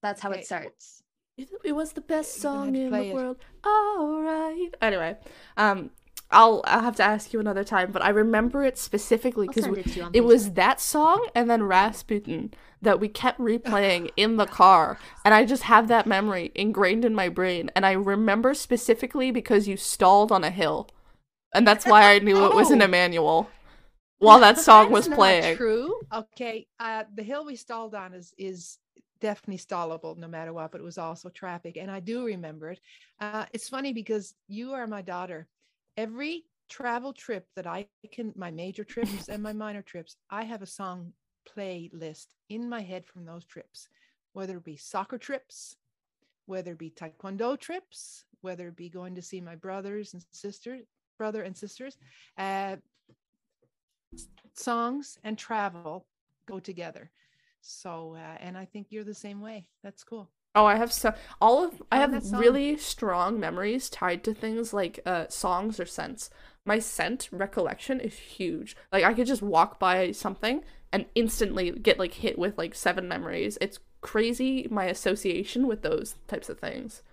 that's 0.02 0.22
how 0.22 0.30
Okay. 0.30 0.40
it 0.40 0.46
starts. 0.46 1.04
it, 1.38 1.50
it 1.64 1.72
was 1.74 1.94
the 1.94 2.02
best 2.02 2.42
You're 2.44 2.54
gonna 2.54 2.66
have 2.66 2.66
song 2.68 2.76
in 2.76 2.92
the 2.92 3.10
it. 3.10 3.14
world. 3.14 3.38
All 3.64 4.22
right. 4.22 4.70
Anyway, 4.82 5.18
um, 5.58 5.90
I'll 6.32 6.62
I'll 6.66 6.82
have 6.82 6.96
to 6.98 7.04
ask 7.04 7.34
you 7.34 7.40
another 7.40 7.64
time, 7.64 7.92
but 7.92 8.04
I 8.04 8.10
remember 8.10 8.64
it 8.64 8.78
specifically 8.78 9.48
because 9.48 9.66
it 9.66 9.84
to 9.88 9.90
you 9.96 10.04
on 10.04 10.12
It 10.14 10.22
was 10.22 10.52
that 10.54 10.80
song 10.80 11.28
and 11.36 11.50
then 11.50 11.64
Rasputin 11.64 12.54
that 12.82 13.00
we 13.00 13.10
kept 13.10 13.40
replaying 13.40 14.12
in 14.16 14.38
the 14.38 14.46
car. 14.46 14.98
And 15.26 15.34
I 15.34 15.46
just 15.46 15.64
have 15.64 15.88
that 15.88 16.08
memory 16.08 16.52
ingrained 16.56 17.04
in 17.06 17.14
my 17.16 17.30
brain. 17.30 17.72
And 17.76 17.86
I 17.86 17.92
remember 17.94 18.54
specifically 18.54 19.32
because 19.32 19.68
you 19.68 19.78
stalled 19.78 20.32
on 20.32 20.44
a 20.44 20.50
hill. 20.52 20.90
And 21.54 21.68
that's 21.68 21.88
why 21.88 22.14
I 22.16 22.20
knew 22.20 22.46
it 22.46 22.54
was 22.56 22.72
an 22.72 22.82
Oh. 22.84 22.84
Emmanuel 22.84 23.50
while 24.20 24.40
that 24.42 24.60
song 24.60 24.92
was 24.92 25.08
playing. 25.10 25.58
True. 25.58 25.96
Okay. 26.14 26.68
Uh, 26.80 27.04
the 27.14 27.24
hill 27.24 27.46
we 27.46 27.56
stalled 27.56 27.96
on 27.96 28.14
is 28.14 28.34
is 28.38 28.78
definitely 29.20 29.58
stallable 29.58 30.18
no 30.18 30.28
matter 30.28 30.54
what, 30.54 30.72
but 30.72 30.82
it 30.82 30.84
was 30.84 30.98
also 30.98 31.30
traffic, 31.30 31.78
and 31.78 31.92
I 31.92 32.00
do 32.00 32.26
remember 32.26 32.72
it. 32.72 32.80
Uh, 33.20 33.46
it's 33.54 33.70
funny 33.70 33.94
because 33.94 34.34
you 34.48 34.74
are 34.74 34.88
my 34.88 35.02
daughter. 35.02 35.48
Every 36.00 36.46
travel 36.70 37.12
trip 37.12 37.46
that 37.58 37.68
I 37.68 37.88
can, 38.14 38.32
my 38.38 38.52
major 38.52 38.86
trips 38.86 39.28
and 39.28 39.44
my 39.44 39.52
minor 39.66 39.82
trips, 39.82 40.16
I 40.30 40.44
have 40.44 40.62
a 40.62 40.66
song 40.66 41.12
playlist 41.46 42.28
in 42.48 42.70
my 42.70 42.80
head 42.80 43.06
from 43.06 43.26
those 43.26 43.44
trips, 43.44 43.90
whether 44.32 44.56
it 44.56 44.64
be 44.64 44.78
soccer 44.78 45.18
trips, 45.18 45.76
whether 46.46 46.72
it 46.72 46.78
be 46.78 46.90
taekwondo 46.90 47.60
trips, 47.60 48.24
whether 48.40 48.70
it 48.70 48.78
be 48.78 48.88
going 48.88 49.14
to 49.16 49.22
see 49.22 49.42
my 49.42 49.56
brothers 49.56 50.14
and 50.14 50.24
sisters, 50.32 50.84
brother 51.18 51.44
and 51.44 51.58
sisters. 51.58 51.98
Uh, 52.38 52.78
songs 54.56 55.18
and 55.26 55.38
travel 55.38 56.06
go 56.46 56.62
together. 56.62 57.12
So, 57.60 58.16
uh, 58.16 58.38
and 58.40 58.58
I 58.58 58.64
think 58.64 58.88
you're 58.90 59.04
the 59.04 59.14
same 59.14 59.42
way. 59.42 59.68
That's 59.84 60.06
cool. 60.06 60.32
Oh, 60.56 60.66
I 60.66 60.76
have 60.76 60.92
so 60.92 61.14
all 61.40 61.64
of 61.64 61.82
I 61.92 62.00
Find 62.00 62.14
have 62.16 62.32
really 62.34 62.76
strong 62.78 63.40
memories 63.40 63.90
tied 63.90 64.24
to 64.24 64.34
things 64.34 64.74
like 64.74 65.00
uh 65.06 65.28
songs 65.30 65.80
or 65.80 65.86
scents. 65.86 66.30
my 66.66 66.80
scent 66.80 67.30
recollection 67.32 68.00
is 68.00 68.16
huge. 68.18 68.76
Like 68.92 69.04
I 69.04 69.14
could 69.14 69.28
just 69.28 69.42
walk 69.42 69.80
by 69.80 70.12
something 70.12 70.64
and 70.92 71.06
instantly 71.14 71.72
get 71.72 72.00
like 72.00 72.16
hit 72.16 72.38
with 72.40 72.58
like 72.58 72.74
seven 72.76 73.08
memories. 73.08 73.58
It's 73.62 73.80
crazy 74.02 74.68
my 74.72 74.86
association 74.86 75.68
with 75.68 75.82
those 75.84 76.16
types 76.28 76.50
of 76.50 76.60
things. 76.60 77.04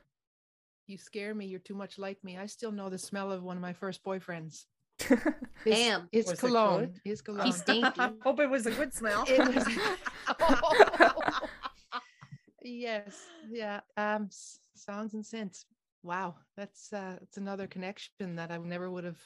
You 0.86 0.96
scare 0.98 1.34
me. 1.34 1.46
You're 1.46 1.60
too 1.60 1.74
much 1.74 1.98
like 1.98 2.22
me. 2.24 2.38
I 2.38 2.46
still 2.46 2.72
know 2.72 2.88
the 2.88 2.98
smell 2.98 3.30
of 3.32 3.42
one 3.42 3.56
of 3.56 3.62
my 3.62 3.72
first 3.74 4.02
boyfriends. 4.04 4.64
Damn. 5.64 6.08
It's 6.12 6.30
Was 6.30 6.38
it 6.38 6.40
cologne. 6.46 6.80
good? 6.86 7.00
It's 7.04 7.20
cologne. 7.20 7.44
He's 7.46 7.56
stinky. 7.56 8.00
I 8.00 8.12
hope 8.22 8.40
it 8.40 8.48
was 8.48 8.64
a 8.66 8.70
good 8.70 8.94
smell. 8.94 9.24
It 9.28 9.54
was- 9.54 9.66
yes. 12.66 13.26
Yeah. 13.50 13.80
Um. 13.96 14.28
Sounds 14.74 15.14
and 15.14 15.24
scents. 15.24 15.66
Wow. 16.02 16.36
That's 16.56 16.92
uh. 16.92 17.16
It's 17.22 17.36
another 17.36 17.66
connection 17.66 18.36
that 18.36 18.50
I 18.50 18.58
never 18.58 18.90
would 18.90 19.04
have. 19.04 19.18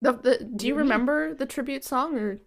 The, 0.00 0.12
the, 0.12 0.44
do 0.44 0.68
you 0.68 0.76
remember 0.76 1.34
the 1.34 1.46
tribute 1.46 1.82
song 1.84 2.16
or 2.16 2.38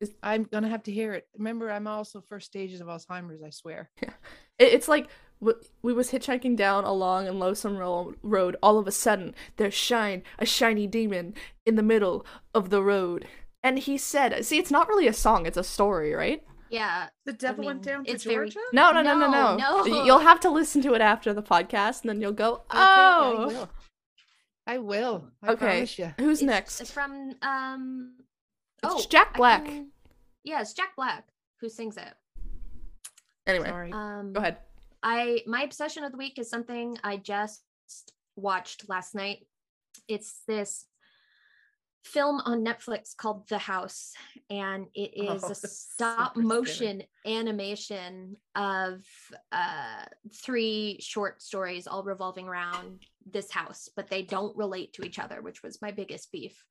is... 0.00 0.14
I'm 0.22 0.44
gonna 0.44 0.68
have 0.68 0.82
to 0.84 0.92
hear 0.92 1.14
it. 1.14 1.28
Remember, 1.36 1.70
I'm 1.70 1.86
also 1.86 2.20
first 2.20 2.46
stages 2.46 2.80
of 2.80 2.88
Alzheimer's. 2.88 3.42
I 3.42 3.50
swear. 3.50 3.90
It, 4.56 4.72
it's 4.72 4.86
like 4.86 5.08
w- 5.40 5.60
we 5.82 5.92
was 5.92 6.12
hitchhiking 6.12 6.56
down 6.56 6.84
along 6.84 7.26
in 7.26 7.40
Lowsome 7.40 7.76
Ro- 7.76 8.14
Road. 8.22 8.54
All 8.62 8.78
of 8.78 8.86
a 8.86 8.92
sudden, 8.92 9.34
there 9.56 9.68
shine 9.68 10.22
a 10.38 10.46
shiny 10.46 10.86
demon 10.86 11.34
in 11.66 11.74
the 11.74 11.82
middle 11.82 12.24
of 12.54 12.70
the 12.70 12.80
road, 12.80 13.26
and 13.64 13.80
he 13.80 13.98
said, 13.98 14.44
"See, 14.44 14.58
it's 14.58 14.70
not 14.70 14.86
really 14.86 15.08
a 15.08 15.12
song; 15.12 15.44
it's 15.44 15.56
a 15.56 15.64
story, 15.64 16.14
right?" 16.14 16.40
Yeah. 16.70 17.08
The 17.24 17.32
devil 17.32 17.64
went 17.64 17.80
mean, 17.86 17.94
down 17.94 18.04
to 18.04 18.10
it's 18.10 18.24
very- 18.24 18.50
Georgia. 18.50 18.66
No, 18.72 18.90
no, 18.92 19.02
no, 19.02 19.16
no, 19.18 19.30
No, 19.30 19.56
no. 19.56 19.82
no. 19.84 20.04
You'll 20.04 20.18
have 20.20 20.40
to 20.40 20.50
listen 20.50 20.82
to 20.82 20.94
it 20.94 21.00
after 21.00 21.32
the 21.32 21.42
podcast, 21.42 22.00
and 22.02 22.10
then 22.10 22.20
you'll 22.20 22.32
go, 22.32 22.54
Okay, 22.54 22.78
I 22.78 23.20
"Oh, 23.22 23.46
will. 23.46 23.70
I 24.66 24.78
will. 24.78 25.30
I 25.42 25.50
Okay. 25.52 25.66
promise 25.66 25.98
you. 25.98 26.14
who's 26.18 26.42
next? 26.42 26.80
It's 26.80 26.90
next?" 26.90 26.92
From 26.92 27.34
um 27.42 28.16
It's 28.82 28.92
oh, 28.94 29.06
Jack 29.08 29.34
Black. 29.36 29.64
can- 29.66 29.92
Yeah, 30.42 30.60
it's 30.60 30.72
Jack 30.72 30.96
Black 30.96 31.28
who 31.60 31.68
sings 31.68 31.96
it. 31.96 32.12
Anyway, 33.46 33.68
Sorry. 33.68 33.92
Um 33.92 34.32
go 34.32 34.40
ahead. 34.40 34.58
I 35.02 35.42
my 35.46 35.62
obsession 35.62 36.02
of 36.04 36.12
the 36.12 36.18
week 36.18 36.38
is 36.38 36.48
something 36.48 36.96
I 37.04 37.18
just 37.18 37.62
watched 38.36 38.88
last 38.88 39.14
night. 39.14 39.46
It's 40.08 40.40
this 40.46 40.86
film 42.04 42.40
on 42.44 42.64
Netflix 42.64 43.16
called 43.16 43.48
The 43.48 43.58
House, 43.58 44.12
and 44.50 44.86
it 44.94 45.12
is 45.16 45.42
Oh, 45.42 45.48
a 45.48 45.54
stop 45.54 46.36
motion 46.36 47.02
animation 47.26 48.36
of 48.54 49.04
uh, 49.50 50.04
three 50.32 50.98
short 51.00 51.42
stories 51.42 51.86
all 51.86 52.02
revolving 52.02 52.46
around 52.46 53.00
this 53.30 53.50
house, 53.50 53.88
but 53.96 54.08
they 54.08 54.22
don't 54.22 54.56
relate 54.56 54.92
to 54.94 55.02
each 55.02 55.18
other, 55.18 55.40
which 55.40 55.62
was 55.62 55.80
my 55.80 55.90
biggest 55.90 56.30
beef. 56.30 56.62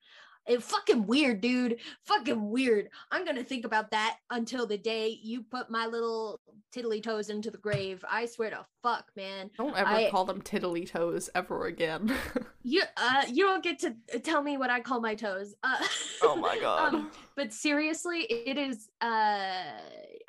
It 0.46 0.62
fucking 0.62 1.08
weird, 1.08 1.40
dude. 1.42 1.78
Fucking 2.06 2.50
weird. 2.50 2.90
I'm 3.12 3.26
gonna 3.26 3.44
think 3.44 3.64
about 3.66 3.92
that 3.92 4.18
until 4.30 4.68
the 4.68 4.78
day 4.78 5.18
you 5.24 5.42
put 5.44 5.70
my 5.70 5.86
little 5.86 6.42
tiddly 6.74 7.02
toes 7.02 7.30
into 7.30 7.50
the 7.52 7.58
grave. 7.58 8.04
I 8.10 8.26
swear 8.26 8.50
to 8.50 8.66
fuck, 8.82 9.06
man. 9.16 9.52
Don't 9.58 9.78
ever 9.78 9.90
I- 9.90 10.10
call 10.10 10.26
them 10.26 10.42
tiddly 10.42 10.86
toes 10.86 11.30
ever 11.36 11.66
again. 11.68 12.14
You 12.66 12.82
uh 12.96 13.24
you 13.30 13.44
don't 13.44 13.62
get 13.62 13.80
to 13.80 13.94
tell 14.22 14.42
me 14.42 14.56
what 14.56 14.70
I 14.70 14.80
call 14.80 15.02
my 15.02 15.16
toes. 15.16 15.54
Uh, 15.64 15.76
Oh 16.22 16.38
my 16.38 16.58
God. 16.62 16.94
um, 16.94 17.12
but 17.36 17.52
seriously, 17.52 18.22
it 18.22 18.58
is 18.58 18.88
uh 19.02 19.64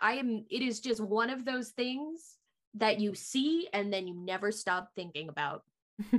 I 0.01 0.15
am 0.15 0.45
it 0.51 0.61
is 0.61 0.81
just 0.81 1.01
one 1.01 1.31
of 1.31 1.45
those 1.45 1.69
things 1.69 2.35
that 2.75 2.99
you 2.99 3.15
see 3.15 3.69
and 3.73 3.93
then 3.93 4.09
you 4.09 4.15
never 4.15 4.51
stop 4.51 4.91
thinking 4.97 5.29
about. 5.29 5.63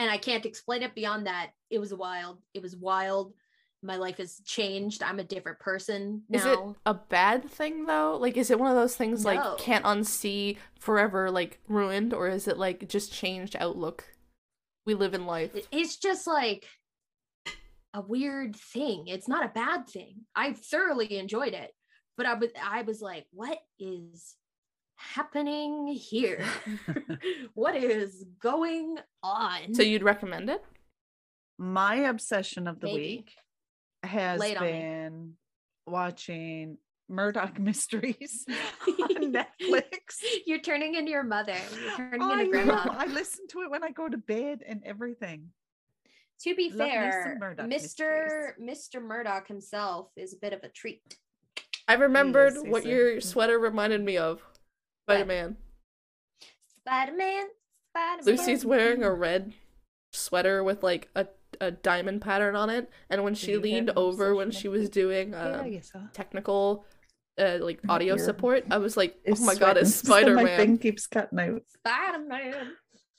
and 0.00 0.10
I 0.10 0.16
can't 0.16 0.46
explain 0.46 0.82
it 0.82 0.94
beyond 0.94 1.26
that. 1.26 1.50
It 1.68 1.78
was 1.78 1.92
wild. 1.92 2.38
It 2.54 2.62
was 2.62 2.74
wild. 2.74 3.34
My 3.82 3.96
life 3.96 4.16
has 4.16 4.40
changed. 4.46 5.02
I'm 5.02 5.18
a 5.18 5.24
different 5.24 5.58
person 5.58 6.22
now. 6.28 6.38
Is 6.38 6.44
it 6.46 6.58
a 6.86 6.94
bad 6.94 7.48
thing 7.50 7.84
though? 7.84 8.16
Like, 8.16 8.36
is 8.38 8.50
it 8.50 8.58
one 8.58 8.70
of 8.70 8.76
those 8.76 8.96
things 8.96 9.24
No. 9.24 9.30
like 9.34 9.58
can't 9.58 9.84
unsee, 9.84 10.56
forever 10.78 11.30
like 11.30 11.60
ruined, 11.68 12.14
or 12.14 12.28
is 12.28 12.48
it 12.48 12.56
like 12.58 12.88
just 12.88 13.12
changed 13.12 13.56
outlook? 13.60 14.04
We 14.86 14.94
live 14.94 15.12
in 15.12 15.26
life. 15.26 15.50
It's 15.70 15.98
just 15.98 16.26
like 16.26 16.66
a 17.92 18.00
weird 18.00 18.56
thing. 18.56 19.04
It's 19.06 19.28
not 19.28 19.44
a 19.44 19.48
bad 19.48 19.86
thing. 19.88 20.22
I 20.34 20.54
thoroughly 20.54 21.18
enjoyed 21.18 21.52
it, 21.52 21.72
but 22.16 22.24
I 22.24 22.34
was 22.34 22.50
I 22.62 22.82
was 22.82 23.02
like, 23.02 23.26
what 23.32 23.58
is 23.78 24.36
happening 25.00 25.88
here? 25.88 26.44
what 27.54 27.76
is 27.76 28.24
going 28.40 28.98
on? 29.22 29.74
So 29.74 29.82
you'd 29.82 30.02
recommend 30.02 30.50
it? 30.50 30.62
My 31.58 31.96
obsession 31.96 32.66
of 32.66 32.80
the 32.80 32.86
Maybe. 32.86 33.00
week 33.00 33.32
has 34.02 34.40
Lay 34.40 34.54
me. 34.54 34.60
been 34.60 35.32
watching 35.86 36.78
Murdoch 37.08 37.58
Mysteries 37.58 38.46
on 38.86 39.32
Netflix. 39.32 40.22
You're 40.46 40.60
turning 40.60 40.94
into 40.94 41.10
your 41.10 41.24
mother. 41.24 41.56
You're 41.82 41.96
turning 41.96 42.22
I, 42.22 42.32
into 42.32 42.44
know. 42.44 42.50
grandma. 42.50 42.94
I 42.96 43.06
listen 43.06 43.46
to 43.48 43.62
it 43.62 43.70
when 43.70 43.82
I 43.84 43.90
go 43.90 44.08
to 44.08 44.16
bed 44.16 44.62
and 44.66 44.82
everything. 44.84 45.48
To 46.42 46.54
be 46.54 46.70
Love 46.70 46.88
fair, 46.88 47.36
Murdoch 47.38 47.66
Mr. 47.66 48.52
Mr. 48.58 49.02
Murdoch 49.02 49.46
himself 49.46 50.08
is 50.16 50.32
a 50.32 50.38
bit 50.38 50.54
of 50.54 50.60
a 50.62 50.70
treat. 50.70 51.18
I 51.86 51.94
remembered 51.94 52.54
what 52.68 52.86
your 52.86 53.16
mm. 53.16 53.22
sweater 53.22 53.58
reminded 53.58 54.02
me 54.02 54.16
of. 54.16 54.40
What? 55.06 55.14
Spider 55.16 55.26
Man. 55.26 55.56
Spider 56.78 57.12
Man, 57.16 57.46
Spider 57.92 58.22
Lucy's 58.24 58.64
wearing 58.64 59.02
a 59.02 59.12
red 59.12 59.52
sweater 60.12 60.64
with 60.64 60.82
like 60.82 61.08
a, 61.14 61.26
a 61.60 61.70
diamond 61.70 62.22
pattern 62.22 62.56
on 62.56 62.70
it, 62.70 62.90
and 63.10 63.22
when 63.24 63.34
she 63.34 63.52
you 63.52 63.60
leaned 63.60 63.90
over 63.96 64.34
when 64.34 64.50
she 64.50 64.68
was 64.68 64.84
it? 64.84 64.92
doing 64.92 65.30
yeah, 65.32 65.46
um, 65.58 65.60
I 65.66 65.80
so. 65.80 66.00
technical 66.12 66.84
uh, 67.38 67.58
like 67.60 67.80
audio 67.88 68.16
Your- 68.16 68.24
support, 68.24 68.64
I 68.70 68.78
was 68.78 68.96
like, 68.96 69.14
oh 69.18 69.32
It's 69.32 69.40
my 69.40 69.54
god, 69.54 69.76
it's 69.76 69.94
sweating, 69.94 70.28
so 70.34 70.34
Spider 70.34 70.34
My 70.34 70.56
thing 70.56 70.70
Man. 70.70 70.78
keeps 70.78 71.06
cutting 71.06 71.38
out. 71.38 71.62
Spider 71.68 72.18
Man. 72.26 72.72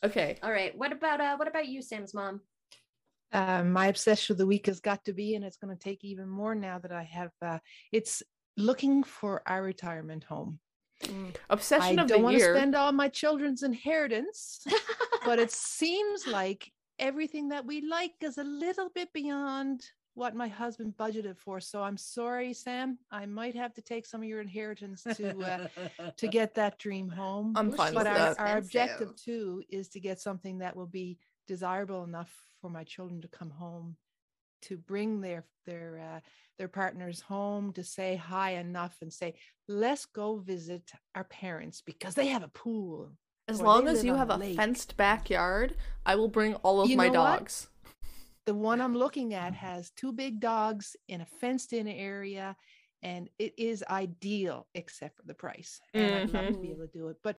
Okay. 0.03 0.37
All 0.41 0.51
right. 0.51 0.75
What 0.77 0.91
about 0.91 1.21
uh 1.21 1.35
what 1.37 1.47
about 1.47 1.67
you, 1.67 1.81
Sam's 1.81 2.13
mom? 2.13 2.41
Uh, 3.31 3.63
my 3.63 3.87
obsession 3.87 4.33
of 4.33 4.37
the 4.37 4.45
week 4.47 4.65
has 4.65 4.79
got 4.81 5.05
to 5.05 5.13
be, 5.13 5.35
and 5.35 5.45
it's 5.45 5.55
going 5.57 5.73
to 5.75 5.81
take 5.81 6.03
even 6.03 6.27
more 6.27 6.53
now 6.53 6.79
that 6.79 6.91
I 6.91 7.03
have. 7.03 7.31
Uh, 7.41 7.59
it's 7.91 8.21
looking 8.57 9.03
for 9.03 9.41
our 9.45 9.63
retirement 9.63 10.23
home. 10.25 10.59
Obsession 11.49 11.99
I 11.99 12.03
of 12.03 12.07
don't 12.07 12.23
want 12.23 12.37
to 12.37 12.55
spend 12.55 12.75
all 12.75 12.91
my 12.91 13.09
children's 13.09 13.63
inheritance, 13.63 14.65
but 15.25 15.39
it 15.39 15.51
seems 15.79 16.27
like 16.27 16.71
everything 16.99 17.49
that 17.49 17.65
we 17.65 17.81
like 17.81 18.13
is 18.21 18.37
a 18.37 18.43
little 18.43 18.89
bit 18.93 19.11
beyond 19.13 19.83
what 20.13 20.35
my 20.35 20.47
husband 20.47 20.93
budgeted 20.99 21.37
for. 21.37 21.59
So 21.59 21.81
I'm 21.81 21.97
sorry, 21.97 22.53
Sam. 22.53 22.97
I 23.11 23.25
might 23.25 23.55
have 23.55 23.73
to 23.75 23.81
take 23.81 24.05
some 24.05 24.21
of 24.21 24.27
your 24.27 24.41
inheritance 24.41 25.03
to 25.03 25.39
uh, 25.39 26.11
to 26.17 26.27
get 26.39 26.53
that 26.55 26.77
dream 26.79 27.09
home. 27.09 27.53
I'm 27.55 27.71
fine 27.71 27.89
she's 27.89 27.95
with 27.95 28.05
but 28.05 28.13
that. 28.15 28.39
our, 28.39 28.47
our 28.47 28.57
objective 28.57 29.15
too 29.15 29.63
is 29.69 29.87
to 29.89 29.99
get 29.99 30.19
something 30.19 30.59
that 30.59 30.75
will 30.75 30.87
be 30.87 31.17
desirable 31.47 32.03
enough 32.03 32.31
for 32.59 32.69
my 32.69 32.83
children 32.83 33.21
to 33.21 33.27
come 33.27 33.49
home 33.49 33.95
to 34.63 34.77
bring 34.77 35.21
their 35.21 35.45
their 35.65 35.99
uh, 35.99 36.19
their 36.57 36.67
partners 36.67 37.21
home 37.21 37.71
to 37.73 37.83
say 37.83 38.15
hi 38.15 38.51
enough 38.51 38.97
and 39.01 39.11
say 39.11 39.33
let's 39.67 40.05
go 40.05 40.37
visit 40.37 40.91
our 41.15 41.23
parents 41.25 41.81
because 41.81 42.15
they 42.15 42.27
have 42.27 42.43
a 42.43 42.47
pool 42.49 43.11
As 43.47 43.61
long 43.61 43.87
as 43.87 44.03
you 44.03 44.15
have 44.15 44.29
a 44.29 44.37
lake. 44.37 44.55
fenced 44.55 44.95
backyard, 44.97 45.75
I 46.05 46.15
will 46.15 46.27
bring 46.29 46.55
all 46.55 46.81
of 46.81 46.89
You 46.89 46.97
my 46.97 47.09
know 47.09 47.21
what? 47.21 47.39
dogs. 47.39 47.67
the 48.45 48.53
one 48.55 48.81
i'm 48.81 48.95
looking 48.97 49.33
at 49.33 49.53
has 49.67 49.91
two 49.91 50.11
big 50.11 50.39
dogs 50.39 50.95
in 51.07 51.21
a 51.21 51.25
fenced 51.25 51.73
in 51.73 51.87
area 51.87 52.55
and 53.03 53.29
it 53.39 53.53
is 53.57 53.83
ideal 53.89 54.67
except 54.75 55.17
for 55.17 55.23
the 55.25 55.33
price 55.33 55.79
and 55.95 56.15
i'd 56.15 56.29
love 56.33 56.47
to 56.47 56.53
be 56.59 56.67
Mhm. 56.67 56.71
able 56.75 56.87
to 56.87 56.97
do 56.99 57.07
it 57.09 57.17
but 57.23 57.37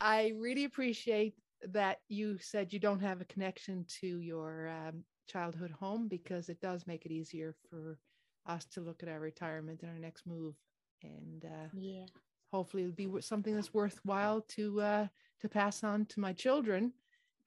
i 0.00 0.32
really 0.36 0.64
appreciate 0.64 1.34
that 1.72 1.98
you 2.08 2.38
said 2.38 2.72
you 2.72 2.78
don't 2.78 3.00
have 3.00 3.20
a 3.20 3.24
connection 3.26 3.84
to 4.00 4.06
your 4.20 4.68
um, 4.68 5.04
childhood 5.26 5.70
home 5.70 6.08
because 6.08 6.48
it 6.48 6.60
does 6.60 6.86
make 6.86 7.06
it 7.06 7.12
easier 7.12 7.54
for 7.70 7.98
us 8.46 8.64
to 8.66 8.80
look 8.80 9.02
at 9.02 9.08
our 9.08 9.20
retirement 9.20 9.82
and 9.82 9.90
our 9.90 9.98
next 9.98 10.26
move 10.26 10.54
and 11.02 11.44
uh, 11.44 11.68
Yeah. 11.72 12.06
hopefully 12.52 12.84
it'll 12.84 12.94
be 12.94 13.20
something 13.20 13.54
that's 13.54 13.74
worthwhile 13.74 14.42
to 14.42 14.80
uh, 14.80 15.06
to 15.40 15.48
pass 15.48 15.84
on 15.84 16.06
to 16.06 16.20
my 16.20 16.32
children 16.32 16.92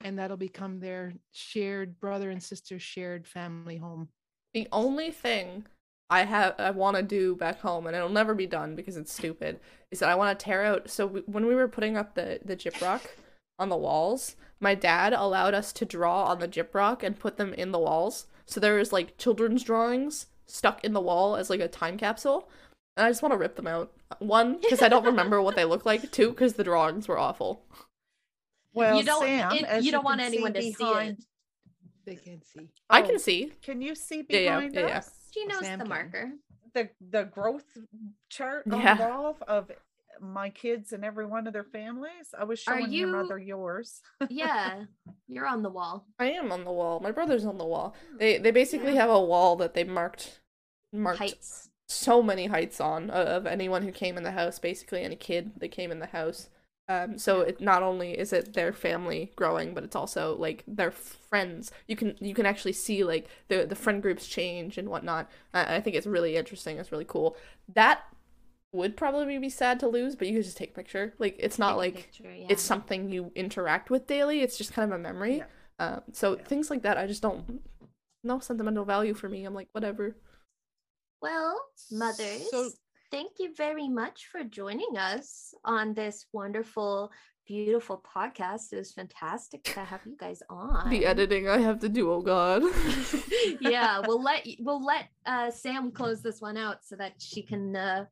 and 0.02 0.18
that'll 0.18 0.38
become 0.38 0.80
their 0.80 1.14
shared 1.32 2.00
brother 2.00 2.30
and 2.30 2.42
sister 2.44 2.80
shared 2.80 3.28
family 3.28 3.78
home 3.78 4.10
The 4.54 4.68
only 4.72 5.12
thing 5.12 5.66
I 6.10 6.24
have 6.26 6.56
I 6.60 6.72
want 6.72 6.98
to 6.98 7.04
do 7.04 7.36
back 7.36 7.60
home, 7.62 7.86
and 7.88 7.96
it'll 7.96 8.10
never 8.10 8.34
be 8.34 8.48
done 8.48 8.76
because 8.76 8.98
it's 8.98 9.14
stupid, 9.14 9.60
is 9.92 10.00
that 10.00 10.10
I 10.10 10.16
want 10.16 10.38
to 10.38 10.44
tear 10.44 10.64
out. 10.64 10.90
So 10.90 11.06
we, 11.06 11.22
when 11.22 11.46
we 11.46 11.56
were 11.56 11.68
putting 11.68 11.98
up 11.98 12.16
the 12.16 12.40
the 12.44 12.56
gyprock 12.56 13.02
on 13.60 13.70
the 13.70 13.78
walls, 13.78 14.36
my 14.60 14.74
dad 14.76 15.14
allowed 15.14 15.54
us 15.54 15.72
to 15.74 15.86
draw 15.86 16.26
on 16.26 16.40
the 16.40 16.48
gyprock 16.48 17.04
and 17.04 17.20
put 17.20 17.38
them 17.38 17.54
in 17.54 17.72
the 17.72 17.80
walls. 17.80 18.26
So 18.46 18.60
there 18.60 18.80
is 18.80 18.92
like 18.94 19.18
children's 19.18 19.64
drawings 19.64 20.28
stuck 20.48 20.84
in 20.84 20.94
the 20.94 21.02
wall 21.02 21.36
as 21.36 21.50
like 21.50 21.60
a 21.60 21.68
time 21.68 21.98
capsule, 21.98 22.50
and 22.98 23.06
I 23.06 23.10
just 23.10 23.22
want 23.22 23.34
to 23.34 23.38
rip 23.38 23.56
them 23.56 23.68
out. 23.68 23.92
One, 24.20 24.60
because 24.60 24.82
I 24.82 24.90
don't 24.90 25.06
remember 25.06 25.42
what 25.42 25.56
they 25.56 25.66
look 25.66 25.86
like. 25.86 26.12
Two, 26.12 26.30
because 26.32 26.54
the 26.54 26.64
drawings 26.64 27.08
were 27.08 27.20
awful. 27.20 27.64
Well, 28.74 28.98
You 28.98 29.04
don't- 29.04 29.22
Sam, 29.24 29.52
it- 29.54 29.64
as 29.66 29.86
you 29.86 29.92
don't 29.92 30.02
can 30.02 30.06
want 30.06 30.22
anyone 30.22 30.54
to 30.54 30.62
see 30.62 30.74
it. 30.80 31.18
They 32.06 32.16
can't 32.16 32.44
see. 32.46 32.70
I 32.90 33.02
Oh, 33.02 33.06
can 33.06 33.20
see. 33.20 33.52
Can 33.62 33.82
you 33.82 33.94
see 33.94 34.26
Yeah, 34.30 34.40
yeah, 34.40 34.56
behind 34.56 34.74
yeah, 34.74 34.88
yeah. 34.88 34.98
us? 34.98 35.12
She 35.32 35.46
knows 35.46 35.60
Sam 35.60 35.78
the 35.80 35.84
can. 35.86 35.90
marker. 35.90 36.32
The 36.74 36.90
the 37.02 37.24
growth 37.26 37.66
chart 38.30 38.66
on 38.72 38.80
Yeah. 38.80 38.96
the 38.96 39.04
wall 39.04 39.38
of 39.48 39.72
my 40.22 40.50
kids 40.50 40.94
and 40.94 41.04
every 41.06 41.26
one 41.26 41.48
of 41.48 41.54
their 41.54 41.64
families. 41.64 42.34
I 42.38 42.44
was 42.44 42.60
Are 42.68 42.80
showing 42.80 42.92
your 42.92 43.08
mother 43.08 43.38
yours. 43.38 44.02
Yeah, 44.30 44.84
you're 45.28 45.48
on 45.48 45.64
the 45.64 45.70
wall. 45.70 46.06
I 46.20 46.32
am 46.32 46.52
on 46.52 46.64
the 46.66 46.72
wall. 46.72 47.00
My 47.00 47.12
brother's 47.12 47.46
on 47.46 47.58
the 47.58 47.66
wall. 47.66 47.96
They 48.18 48.38
they 48.38 48.52
basically 48.52 48.96
have 48.96 49.10
a 49.10 49.20
wall 49.22 49.56
that 49.58 49.74
they 49.74 49.84
marked 49.84 50.40
marked 50.94 51.20
Heights. 51.20 51.70
so 51.88 52.22
many 52.22 52.48
heights 52.48 52.80
on 52.82 53.10
of 53.10 53.46
anyone 53.46 53.84
who 53.84 53.92
came 53.92 54.18
in 54.18 54.24
the 54.24 54.32
house, 54.32 54.60
basically 54.60 55.04
any 55.04 55.16
kid 55.16 55.52
that 55.58 55.70
came 55.70 55.92
in 55.92 56.00
the 56.00 56.08
house. 56.08 56.50
Um, 56.88 57.20
so 57.20 57.42
it 57.42 57.62
not 57.62 57.84
only 57.84 58.18
is 58.18 58.34
it 58.34 58.54
their 58.54 58.74
family 58.74 59.32
growing, 59.36 59.76
but 59.76 59.84
it's 59.84 59.96
also 59.96 60.36
like 60.38 60.64
their 60.68 60.90
friends. 60.90 61.72
You 61.88 61.96
can 61.96 62.16
you 62.20 62.34
can 62.34 62.48
actually 62.48 62.74
see 62.74 63.04
like 63.04 63.28
the 63.48 63.66
the 63.66 63.76
friend 63.76 64.02
groups 64.02 64.26
change 64.28 64.78
and 64.78 64.90
whatnot. 64.90 65.30
Uh, 65.54 65.66
I 65.68 65.82
think 65.82 65.96
it's 65.96 66.08
really 66.08 66.36
interesting. 66.36 66.78
It's 66.80 66.92
really 66.92 67.06
cool. 67.06 67.38
That 67.76 68.02
would 68.72 68.96
probably 68.96 69.38
be 69.40 69.50
sad 69.50 69.80
to 69.80 69.88
lose, 69.88 70.16
but 70.16 70.28
you 70.28 70.36
could 70.36 70.46
just 70.46 70.58
take 70.58 70.72
a 70.72 70.74
picture. 70.74 71.14
Like 71.18 71.36
it's 71.40 71.58
not 71.58 71.70
Take 71.72 71.78
like 71.78 71.96
picture, 71.96 72.34
yeah. 72.36 72.48
it's 72.50 72.62
something 72.62 73.10
you 73.10 73.32
interact 73.36 73.90
with 73.90 74.06
daily. 74.08 74.42
It's 74.42 74.58
just 74.58 74.74
kind 74.74 74.92
of 74.94 75.00
a 75.00 75.02
memory. 75.02 75.38
Yeah. 75.38 75.46
Um, 75.80 76.02
so 76.12 76.38
Yeah. 76.38 76.44
things 76.44 76.70
like 76.70 76.84
that, 76.84 76.98
I 76.98 77.08
just 77.08 77.22
don't 77.22 77.62
no 78.24 78.40
sentimental 78.40 78.86
value 78.86 79.14
for 79.14 79.30
me. 79.30 79.46
I'm 79.46 79.54
like 79.54 79.70
whatever. 79.72 80.16
Well, 81.22 81.60
mothers, 81.92 82.50
So- 82.52 82.70
thank 83.12 83.34
you 83.40 83.54
very 83.56 83.88
much 83.90 84.28
for 84.32 84.44
joining 84.44 84.98
us 84.98 85.54
on 85.66 85.94
this 85.94 86.26
wonderful, 86.32 87.12
beautiful 87.48 88.04
podcast. 88.16 88.72
It 88.72 88.78
was 88.78 88.92
fantastic 88.92 89.64
to 89.64 89.80
have 89.84 90.02
you 90.06 90.16
guys 90.18 90.42
on. 90.50 90.90
The 90.90 91.06
editing 91.06 91.50
I 91.50 91.58
have 91.58 91.80
to 91.80 91.90
do. 91.90 92.12
Oh 92.12 92.22
God. 92.22 92.62
yeah, 93.62 94.00
we'll 94.06 94.22
let 94.30 94.46
we'll 94.60 94.84
let 94.86 95.06
uh, 95.26 95.50
Sam 95.52 95.92
close 95.92 96.22
this 96.22 96.40
one 96.40 96.56
out 96.58 96.86
so 96.86 96.96
that 96.98 97.14
she 97.20 97.42
can 97.42 97.76
uh, 97.76 98.06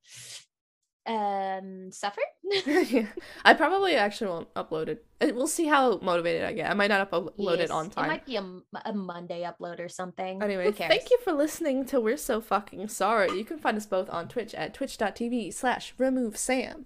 um 1.08 1.92
suffer. 1.92 2.22
I 3.46 3.54
probably 3.54 3.96
actually 3.96 4.30
won't 4.30 4.54
upload 4.54 4.90
it. 4.90 5.06
Uh, 5.22 5.32
We'll 5.34 5.48
see 5.48 5.66
how 5.66 5.98
motivated 6.00 6.44
I 6.44 6.54
get. 6.54 6.70
I 6.70 6.74
might 6.74 6.88
not 6.88 7.10
upload 7.10 7.60
it 7.60 7.72
on 7.72 7.90
time. 7.90 8.06
It 8.06 8.08
might 8.08 8.26
be 8.26 8.36
a 8.36 8.94
Monday 8.94 9.44
upload 9.44 9.80
or 9.80 9.90
something. 9.90 10.42
Anyway, 10.44 10.72
thank 10.72 11.10
you 11.10 11.18
for 11.24 11.34
listening 11.34 11.86
to 11.86 12.00
We're 12.00 12.18
So 12.18 12.42
Fucking 12.42 12.88
Sorry. 12.90 13.32
You 13.32 13.46
can 13.46 13.58
find 13.58 13.78
us 13.78 13.86
both 13.86 14.10
on 14.10 14.28
Twitch 14.28 14.54
at 14.54 14.74
twitch.tv 14.74 15.54
slash 15.54 15.94
remove 15.98 16.38
Sam. 16.38 16.86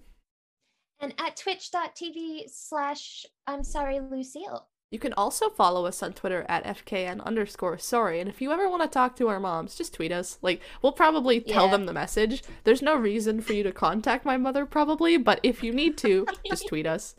And 1.00 1.14
at 1.18 1.36
twitch.tv 1.36 2.44
slash 2.48 3.26
I'm 3.46 3.64
sorry, 3.64 4.00
Lucille. 4.00 4.68
You 4.92 4.98
can 4.98 5.14
also 5.14 5.48
follow 5.48 5.86
us 5.86 6.02
on 6.02 6.12
Twitter 6.12 6.44
at 6.50 6.64
FKN 6.64 7.24
underscore 7.24 7.78
sorry. 7.78 8.20
And 8.20 8.28
if 8.28 8.42
you 8.42 8.52
ever 8.52 8.68
want 8.68 8.82
to 8.82 8.88
talk 8.88 9.16
to 9.16 9.28
our 9.28 9.40
moms, 9.40 9.74
just 9.74 9.94
tweet 9.94 10.12
us. 10.12 10.38
Like, 10.42 10.60
we'll 10.82 10.92
probably 10.92 11.40
tell 11.40 11.64
Yeah. 11.64 11.70
them 11.72 11.86
the 11.86 11.94
message. 11.94 12.42
There's 12.64 12.82
no 12.82 12.94
reason 12.94 13.40
for 13.40 13.54
you 13.54 13.62
to 13.62 13.72
contact 13.72 14.26
my 14.26 14.36
mother, 14.36 14.66
probably, 14.66 15.16
but 15.16 15.40
if 15.42 15.62
you 15.62 15.72
need 15.72 15.96
to, 15.98 16.26
just 16.46 16.68
tweet 16.68 16.86
us. 16.86 17.16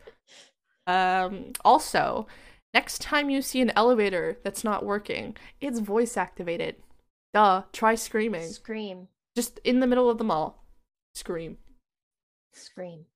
Um, 0.86 1.52
also, 1.64 2.28
next 2.72 3.00
time 3.02 3.28
you 3.28 3.42
see 3.42 3.60
an 3.60 3.72
elevator 3.74 4.38
that's 4.44 4.62
not 4.62 4.84
working, 4.86 5.36
it's 5.60 5.80
voice 5.80 6.16
activated. 6.16 6.76
Duh, 7.32 7.64
try 7.72 7.96
screaming. 7.96 8.48
Scream. 8.50 9.08
Just 9.36 9.58
in 9.64 9.80
the 9.80 9.88
middle 9.88 10.08
of 10.08 10.18
the 10.18 10.24
mall. 10.24 10.64
Scream. 11.16 11.58
Scream. 12.52 13.06